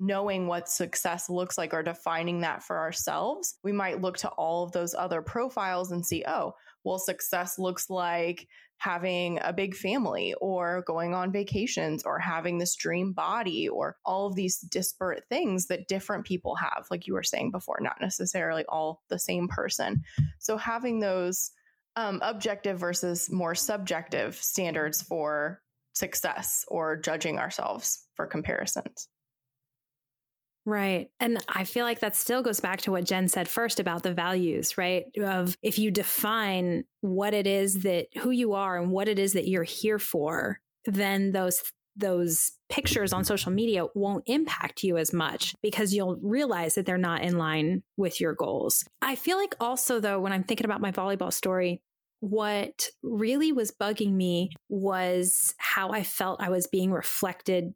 knowing 0.00 0.46
what 0.46 0.68
success 0.68 1.28
looks 1.28 1.58
like 1.58 1.74
or 1.74 1.82
defining 1.82 2.40
that 2.40 2.62
for 2.62 2.78
ourselves, 2.78 3.58
we 3.64 3.72
might 3.72 4.00
look 4.00 4.16
to 4.18 4.28
all 4.30 4.64
of 4.64 4.72
those 4.72 4.94
other 4.94 5.22
profiles 5.22 5.90
and 5.90 6.06
see, 6.06 6.24
oh, 6.26 6.54
well, 6.84 6.98
success 6.98 7.58
looks 7.58 7.90
like 7.90 8.46
having 8.78 9.38
a 9.42 9.52
big 9.52 9.74
family 9.74 10.34
or 10.40 10.82
going 10.86 11.14
on 11.14 11.32
vacations 11.32 12.04
or 12.04 12.18
having 12.18 12.58
this 12.58 12.76
dream 12.76 13.12
body 13.12 13.68
or 13.68 13.96
all 14.04 14.26
of 14.26 14.36
these 14.36 14.58
disparate 14.58 15.24
things 15.28 15.66
that 15.66 15.88
different 15.88 16.24
people 16.24 16.54
have, 16.54 16.86
like 16.90 17.06
you 17.06 17.14
were 17.14 17.22
saying 17.22 17.50
before, 17.50 17.78
not 17.80 18.00
necessarily 18.00 18.64
all 18.68 19.02
the 19.08 19.18
same 19.18 19.48
person. 19.48 20.02
So 20.38 20.56
having 20.56 21.00
those 21.00 21.50
um, 21.96 22.20
objective 22.22 22.78
versus 22.78 23.30
more 23.30 23.56
subjective 23.56 24.36
standards 24.36 25.02
for 25.02 25.60
success 25.92 26.64
or 26.68 26.96
judging 26.96 27.38
ourselves 27.38 28.06
for 28.14 28.26
comparisons. 28.26 29.08
Right. 30.68 31.08
And 31.18 31.42
I 31.48 31.64
feel 31.64 31.86
like 31.86 32.00
that 32.00 32.14
still 32.14 32.42
goes 32.42 32.60
back 32.60 32.82
to 32.82 32.90
what 32.90 33.04
Jen 33.04 33.26
said 33.28 33.48
first 33.48 33.80
about 33.80 34.02
the 34.02 34.12
values, 34.12 34.76
right? 34.76 35.06
Of 35.18 35.56
if 35.62 35.78
you 35.78 35.90
define 35.90 36.84
what 37.00 37.32
it 37.32 37.46
is 37.46 37.84
that 37.84 38.08
who 38.18 38.30
you 38.30 38.52
are 38.52 38.76
and 38.76 38.90
what 38.90 39.08
it 39.08 39.18
is 39.18 39.32
that 39.32 39.48
you're 39.48 39.62
here 39.62 39.98
for, 39.98 40.60
then 40.84 41.32
those 41.32 41.62
those 41.96 42.52
pictures 42.68 43.14
on 43.14 43.24
social 43.24 43.50
media 43.50 43.86
won't 43.94 44.24
impact 44.26 44.84
you 44.84 44.98
as 44.98 45.10
much 45.10 45.54
because 45.62 45.94
you'll 45.94 46.16
realize 46.22 46.74
that 46.74 46.84
they're 46.84 46.98
not 46.98 47.22
in 47.22 47.38
line 47.38 47.82
with 47.96 48.20
your 48.20 48.34
goals. 48.34 48.84
I 49.00 49.16
feel 49.16 49.38
like 49.38 49.54
also 49.58 50.00
though 50.00 50.20
when 50.20 50.32
I'm 50.32 50.44
thinking 50.44 50.66
about 50.66 50.82
my 50.82 50.92
volleyball 50.92 51.32
story, 51.32 51.80
what 52.20 52.88
really 53.02 53.52
was 53.52 53.70
bugging 53.70 54.12
me 54.12 54.50
was 54.68 55.54
how 55.56 55.92
I 55.92 56.02
felt 56.02 56.42
I 56.42 56.50
was 56.50 56.66
being 56.66 56.92
reflected 56.92 57.72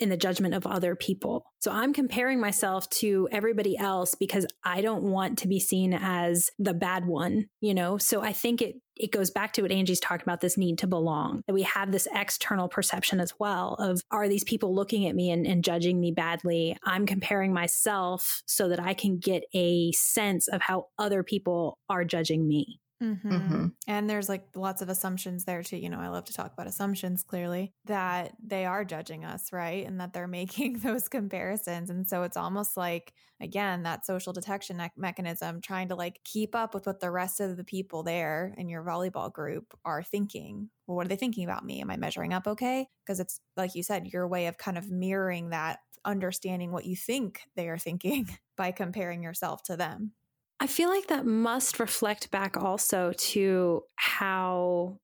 in 0.00 0.08
the 0.08 0.16
judgment 0.16 0.54
of 0.54 0.66
other 0.66 0.94
people. 0.94 1.44
So 1.60 1.70
I'm 1.70 1.92
comparing 1.92 2.40
myself 2.40 2.88
to 2.90 3.28
everybody 3.32 3.76
else 3.76 4.14
because 4.14 4.46
I 4.64 4.80
don't 4.80 5.02
want 5.02 5.38
to 5.38 5.48
be 5.48 5.58
seen 5.58 5.92
as 5.92 6.50
the 6.58 6.74
bad 6.74 7.06
one, 7.06 7.46
you 7.60 7.74
know? 7.74 7.98
So 7.98 8.22
I 8.22 8.32
think 8.32 8.62
it 8.62 8.76
it 9.00 9.12
goes 9.12 9.30
back 9.30 9.52
to 9.52 9.62
what 9.62 9.70
Angie's 9.70 10.00
talking 10.00 10.24
about 10.24 10.40
this 10.40 10.58
need 10.58 10.78
to 10.78 10.88
belong. 10.88 11.42
That 11.46 11.52
we 11.52 11.62
have 11.62 11.92
this 11.92 12.08
external 12.12 12.68
perception 12.68 13.20
as 13.20 13.32
well 13.38 13.74
of 13.74 14.02
are 14.10 14.28
these 14.28 14.42
people 14.42 14.74
looking 14.74 15.06
at 15.06 15.14
me 15.14 15.30
and, 15.30 15.46
and 15.46 15.62
judging 15.62 16.00
me 16.00 16.10
badly? 16.10 16.76
I'm 16.82 17.06
comparing 17.06 17.52
myself 17.52 18.42
so 18.46 18.68
that 18.68 18.80
I 18.80 18.94
can 18.94 19.18
get 19.18 19.44
a 19.54 19.92
sense 19.92 20.48
of 20.48 20.62
how 20.62 20.86
other 20.98 21.22
people 21.22 21.78
are 21.88 22.04
judging 22.04 22.48
me. 22.48 22.80
Mm-hmm. 23.02 23.30
Mm-hmm. 23.30 23.66
And 23.86 24.10
there's 24.10 24.28
like 24.28 24.44
lots 24.56 24.82
of 24.82 24.88
assumptions 24.88 25.44
there 25.44 25.62
too. 25.62 25.76
You 25.76 25.88
know, 25.88 26.00
I 26.00 26.08
love 26.08 26.24
to 26.24 26.32
talk 26.32 26.52
about 26.52 26.66
assumptions 26.66 27.22
clearly 27.22 27.72
that 27.84 28.32
they 28.44 28.64
are 28.64 28.84
judging 28.84 29.24
us, 29.24 29.52
right? 29.52 29.86
And 29.86 30.00
that 30.00 30.12
they're 30.12 30.26
making 30.26 30.78
those 30.80 31.08
comparisons. 31.08 31.90
And 31.90 32.08
so 32.08 32.24
it's 32.24 32.36
almost 32.36 32.76
like, 32.76 33.12
again, 33.40 33.84
that 33.84 34.04
social 34.04 34.32
detection 34.32 34.78
me- 34.78 34.90
mechanism 34.96 35.60
trying 35.60 35.88
to 35.88 35.94
like 35.94 36.18
keep 36.24 36.56
up 36.56 36.74
with 36.74 36.86
what 36.86 36.98
the 36.98 37.10
rest 37.12 37.38
of 37.38 37.56
the 37.56 37.62
people 37.62 38.02
there 38.02 38.52
in 38.58 38.68
your 38.68 38.82
volleyball 38.82 39.32
group 39.32 39.78
are 39.84 40.02
thinking. 40.02 40.68
Well, 40.88 40.96
what 40.96 41.06
are 41.06 41.08
they 41.08 41.16
thinking 41.16 41.44
about 41.44 41.64
me? 41.64 41.80
Am 41.80 41.90
I 41.90 41.96
measuring 41.96 42.32
up 42.32 42.48
okay? 42.48 42.88
Because 43.06 43.20
it's 43.20 43.40
like 43.56 43.76
you 43.76 43.84
said, 43.84 44.08
your 44.08 44.26
way 44.26 44.48
of 44.48 44.58
kind 44.58 44.76
of 44.76 44.90
mirroring 44.90 45.50
that, 45.50 45.78
understanding 46.04 46.72
what 46.72 46.84
you 46.86 46.96
think 46.96 47.42
they 47.54 47.68
are 47.68 47.78
thinking 47.78 48.28
by 48.56 48.72
comparing 48.72 49.22
yourself 49.22 49.62
to 49.64 49.76
them. 49.76 50.14
I 50.60 50.66
feel 50.66 50.88
like 50.88 51.06
that 51.08 51.24
must 51.24 51.78
reflect 51.78 52.30
back 52.30 52.56
also 52.56 53.12
to 53.12 53.82
how 53.96 54.98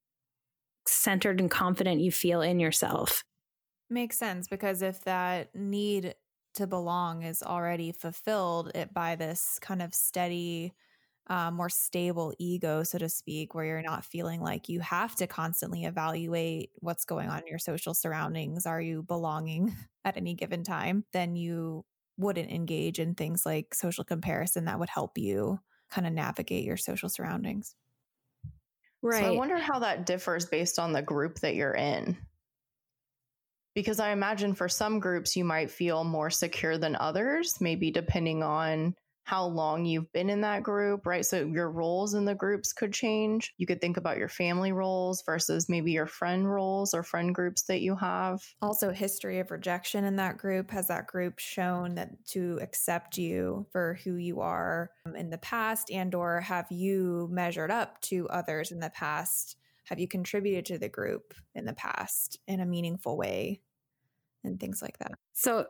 centered 0.87 1.41
and 1.41 1.51
confident 1.51 2.01
you 2.01 2.13
feel 2.13 2.43
in 2.43 2.61
yourself. 2.61 3.25
Makes 3.91 4.19
sense 4.19 4.49
because 4.49 4.83
if 4.83 5.05
that 5.05 5.55
need 5.55 6.15
to 6.55 6.67
belong 6.67 7.23
is 7.23 7.43
already 7.43 7.93
fulfilled 7.93 8.73
it 8.75 8.95
by 8.95 9.15
this 9.17 9.59
kind 9.61 9.83
of 9.83 9.95
steady, 9.95 10.73
uh, 11.29 11.51
more 11.51 11.69
stable 11.69 12.35
ego, 12.39 12.83
so 12.83 12.99
to 12.99 13.09
speak, 13.09 13.55
where 13.55 13.65
you're 13.65 13.83
not 13.83 14.05
feeling 14.05 14.41
like 14.41 14.69
you 14.69 14.81
have 14.81 15.17
to 15.17 15.27
constantly 15.27 15.85
evaluate 15.85 16.71
what's 16.81 17.05
going 17.05 17.29
on 17.29 17.41
in 17.41 17.47
your 17.49 17.59
social 17.59 17.95
surroundings. 17.95 18.67
Are 18.67 18.81
you 18.81 19.03
belonging 19.03 19.75
at 20.05 20.17
any 20.17 20.35
given 20.35 20.65
time? 20.65 21.05
Then 21.13 21.37
you 21.37 21.85
wouldn't 22.17 22.51
engage 22.51 22.99
in 22.99 23.15
things 23.15 23.45
like 23.45 23.75
social 23.75 24.05
comparison 24.05 24.67
that 24.67 24.79
would 24.79 24.89
help 24.89 25.19
you 25.19 25.59
kind 25.91 26.07
of 26.07 26.13
navigate 26.13 26.65
your 26.65 26.77
social 26.77 27.09
surroundings. 27.09 27.75
Right. 29.03 29.23
So 29.23 29.35
I 29.35 29.37
wonder 29.37 29.59
how 29.59 29.81
that 29.81 30.07
differs 30.07 30.47
based 30.47 30.79
on 30.79 30.93
the 30.93 31.03
group 31.03 31.41
that 31.41 31.55
you're 31.55 31.75
in. 31.75 32.17
Because 33.75 34.01
I 34.01 34.13
imagine 34.13 34.55
for 34.55 34.69
some 34.69 35.01
groups, 35.01 35.37
you 35.37 35.45
might 35.45 35.71
feel 35.71 36.05
more 36.05 36.31
secure 36.31 36.79
than 36.79 36.97
others, 36.97 37.61
maybe 37.61 37.91
depending 37.91 38.43
on 38.43 38.95
how 39.25 39.47
long 39.47 39.87
you've 39.87 40.13
been 40.13 40.29
in 40.29 40.43
that 40.43 40.63
group, 40.63 41.07
right? 41.07 41.25
So 41.25 41.45
your 41.47 41.71
roles 41.71 42.13
in 42.13 42.27
the 42.27 42.35
groups 42.35 42.75
could 42.75 42.93
change. 42.93 43.55
You 43.57 43.67
could 43.67 43.81
think 43.81 43.97
about 43.97 44.19
your 44.19 44.29
family 44.29 44.73
roles 44.73 45.23
versus 45.23 45.67
maybe 45.69 45.93
your 45.93 46.07
friend 46.07 46.51
roles 46.51 46.93
or 46.93 47.03
friend 47.03 47.35
groups 47.35 47.63
that 47.63 47.81
you 47.81 47.97
have. 47.97 48.43
Also, 48.61 48.93
history 48.93 49.39
of 49.41 49.51
rejection 49.51 50.05
in 50.05 50.17
that 50.17 50.37
group. 50.37 50.71
Has 50.71 50.89
that 50.89 51.07
group 51.07 51.39
shown 51.39 51.95
that 51.95 52.11
to 52.29 52.59
accept 52.61 53.17
you 53.17 53.67
for 53.73 53.99
who 54.05 54.17
you 54.17 54.41
are 54.41 54.91
um, 55.07 55.17
in 55.17 55.31
the 55.31 55.39
past 55.39 55.91
and 55.91 56.15
or 56.15 56.41
have 56.41 56.67
you 56.71 57.29
measured 57.33 57.71
up 57.71 58.01
to 58.03 58.29
others 58.29 58.73
in 58.73 58.81
the 58.81 58.91
past? 58.91 59.57
Have 59.85 59.99
you 59.99 60.09
contributed 60.09 60.67
to 60.67 60.79
the 60.79 60.89
group 60.89 61.33
in 61.55 61.65
the 61.65 61.73
past 61.73 62.39
in 62.47 62.61
a 62.61 62.67
meaningful 62.67 63.17
way? 63.17 63.61
And 64.43 64.61
things 64.61 64.83
like 64.83 64.99
that. 64.99 65.13
So 65.33 65.69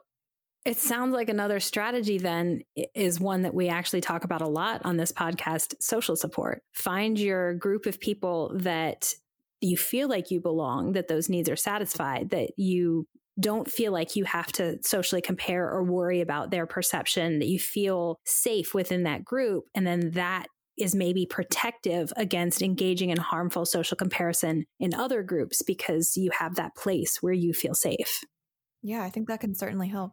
it 0.64 0.78
sounds 0.78 1.12
like 1.12 1.28
another 1.28 1.60
strategy 1.60 2.16
then 2.16 2.62
is 2.94 3.20
one 3.20 3.42
that 3.42 3.54
we 3.54 3.68
actually 3.68 4.00
talk 4.00 4.24
about 4.24 4.40
a 4.40 4.48
lot 4.48 4.80
on 4.84 4.96
this 4.96 5.12
podcast 5.12 5.74
social 5.80 6.16
support. 6.16 6.62
Find 6.72 7.18
your 7.18 7.54
group 7.54 7.84
of 7.84 8.00
people 8.00 8.52
that 8.56 9.12
you 9.60 9.76
feel 9.76 10.08
like 10.08 10.30
you 10.30 10.40
belong, 10.40 10.92
that 10.92 11.08
those 11.08 11.28
needs 11.28 11.50
are 11.50 11.56
satisfied, 11.56 12.30
that 12.30 12.50
you 12.56 13.06
don't 13.38 13.70
feel 13.70 13.92
like 13.92 14.16
you 14.16 14.24
have 14.24 14.50
to 14.52 14.78
socially 14.82 15.20
compare 15.20 15.68
or 15.68 15.82
worry 15.82 16.20
about 16.20 16.50
their 16.50 16.66
perception, 16.66 17.40
that 17.40 17.48
you 17.48 17.58
feel 17.58 18.20
safe 18.24 18.72
within 18.72 19.02
that 19.02 19.24
group. 19.24 19.64
And 19.74 19.86
then 19.86 20.12
that 20.12 20.46
is 20.78 20.94
maybe 20.94 21.26
protective 21.26 22.12
against 22.16 22.62
engaging 22.62 23.10
in 23.10 23.18
harmful 23.18 23.66
social 23.66 23.96
comparison 23.96 24.64
in 24.80 24.94
other 24.94 25.22
groups 25.22 25.62
because 25.62 26.16
you 26.16 26.30
have 26.38 26.54
that 26.54 26.74
place 26.74 27.18
where 27.20 27.32
you 27.32 27.52
feel 27.52 27.74
safe. 27.74 28.20
Yeah, 28.82 29.02
I 29.02 29.10
think 29.10 29.28
that 29.28 29.40
can 29.40 29.54
certainly 29.54 29.88
help 29.88 30.12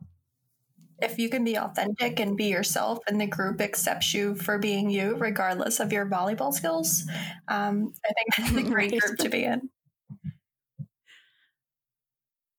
if 1.01 1.17
you 1.17 1.29
can 1.29 1.43
be 1.43 1.57
authentic 1.57 2.19
and 2.19 2.37
be 2.37 2.45
yourself 2.45 2.99
and 3.07 3.19
the 3.19 3.27
group 3.27 3.61
accepts 3.61 4.13
you 4.13 4.35
for 4.35 4.57
being 4.57 4.89
you 4.89 5.15
regardless 5.17 5.79
of 5.79 5.91
your 5.91 6.05
volleyball 6.05 6.53
skills 6.53 7.03
um, 7.47 7.93
i 8.05 8.13
think 8.13 8.53
that's 8.55 8.67
a 8.67 8.69
great 8.69 8.99
group 8.99 9.17
to 9.17 9.29
be 9.29 9.43
in. 9.43 9.69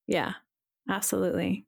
Yeah 0.09 0.33
absolutely. 0.91 1.65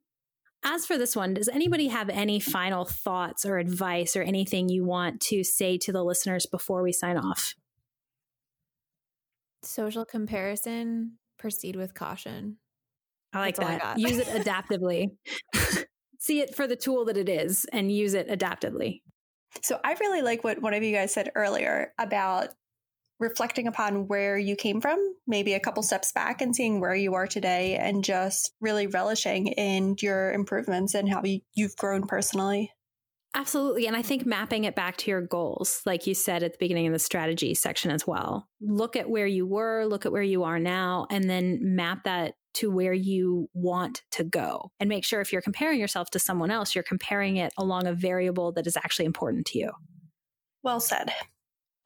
As 0.63 0.85
for 0.85 0.97
this 0.97 1.15
one 1.15 1.33
does 1.33 1.47
anybody 1.47 1.87
have 1.87 2.09
any 2.09 2.39
final 2.39 2.85
thoughts 2.85 3.45
or 3.45 3.57
advice 3.57 4.15
or 4.15 4.21
anything 4.21 4.69
you 4.69 4.83
want 4.83 5.21
to 5.21 5.43
say 5.43 5.77
to 5.79 5.91
the 5.91 6.03
listeners 6.03 6.45
before 6.45 6.83
we 6.83 6.91
sign 6.91 7.17
off? 7.17 7.55
Social 9.63 10.05
comparison 10.05 11.17
proceed 11.37 11.75
with 11.75 11.93
caution. 11.93 12.57
I 13.33 13.39
like 13.39 13.57
That's 13.57 13.83
that. 13.83 13.99
Use 13.99 14.17
it 14.17 14.27
adaptively. 14.45 15.11
see 16.25 16.41
it 16.41 16.55
for 16.55 16.67
the 16.67 16.75
tool 16.75 17.05
that 17.05 17.17
it 17.17 17.29
is 17.29 17.65
and 17.71 17.91
use 17.91 18.13
it 18.13 18.27
adaptively. 18.29 19.01
So 19.61 19.79
I 19.83 19.93
really 19.99 20.21
like 20.21 20.43
what 20.43 20.61
one 20.61 20.73
of 20.73 20.83
you 20.83 20.93
guys 20.93 21.13
said 21.13 21.31
earlier 21.35 21.93
about 21.97 22.49
reflecting 23.19 23.67
upon 23.67 24.07
where 24.07 24.37
you 24.37 24.55
came 24.55 24.81
from, 24.81 24.99
maybe 25.25 25.53
a 25.53 25.59
couple 25.59 25.83
steps 25.83 26.11
back 26.11 26.41
and 26.41 26.53
seeing 26.53 26.81
where 26.81 26.95
you 26.95 27.13
are 27.13 27.27
today 27.27 27.77
and 27.77 28.03
just 28.03 28.53
really 28.59 28.87
relishing 28.87 29.47
in 29.47 29.95
your 30.01 30.33
improvements 30.33 30.95
and 30.95 31.07
how 31.07 31.21
you've 31.53 31.77
grown 31.77 32.07
personally. 32.07 32.71
Absolutely. 33.33 33.85
And 33.85 33.95
I 33.95 34.01
think 34.01 34.25
mapping 34.25 34.63
it 34.63 34.75
back 34.75 34.97
to 34.97 35.11
your 35.11 35.21
goals, 35.21 35.81
like 35.85 36.07
you 36.07 36.13
said 36.13 36.41
at 36.41 36.53
the 36.53 36.57
beginning 36.57 36.87
of 36.87 36.93
the 36.93 36.99
strategy 36.99 37.53
section 37.53 37.91
as 37.91 38.07
well. 38.07 38.49
Look 38.61 38.95
at 38.95 39.09
where 39.09 39.27
you 39.27 39.45
were, 39.45 39.85
look 39.85 40.05
at 40.05 40.11
where 40.11 40.23
you 40.23 40.43
are 40.43 40.59
now, 40.59 41.05
and 41.09 41.29
then 41.29 41.59
map 41.61 42.05
that 42.05 42.35
to 42.55 42.71
where 42.71 42.93
you 42.93 43.49
want 43.53 44.03
to 44.11 44.23
go. 44.23 44.71
And 44.79 44.89
make 44.89 45.05
sure 45.05 45.21
if 45.21 45.31
you're 45.31 45.41
comparing 45.41 45.79
yourself 45.79 46.09
to 46.11 46.19
someone 46.19 46.51
else, 46.51 46.75
you're 46.75 46.83
comparing 46.83 47.37
it 47.37 47.53
along 47.57 47.87
a 47.87 47.93
variable 47.93 48.51
that 48.53 48.67
is 48.67 48.77
actually 48.77 49.05
important 49.05 49.45
to 49.47 49.59
you. 49.59 49.71
Well 50.63 50.79
said. 50.79 51.11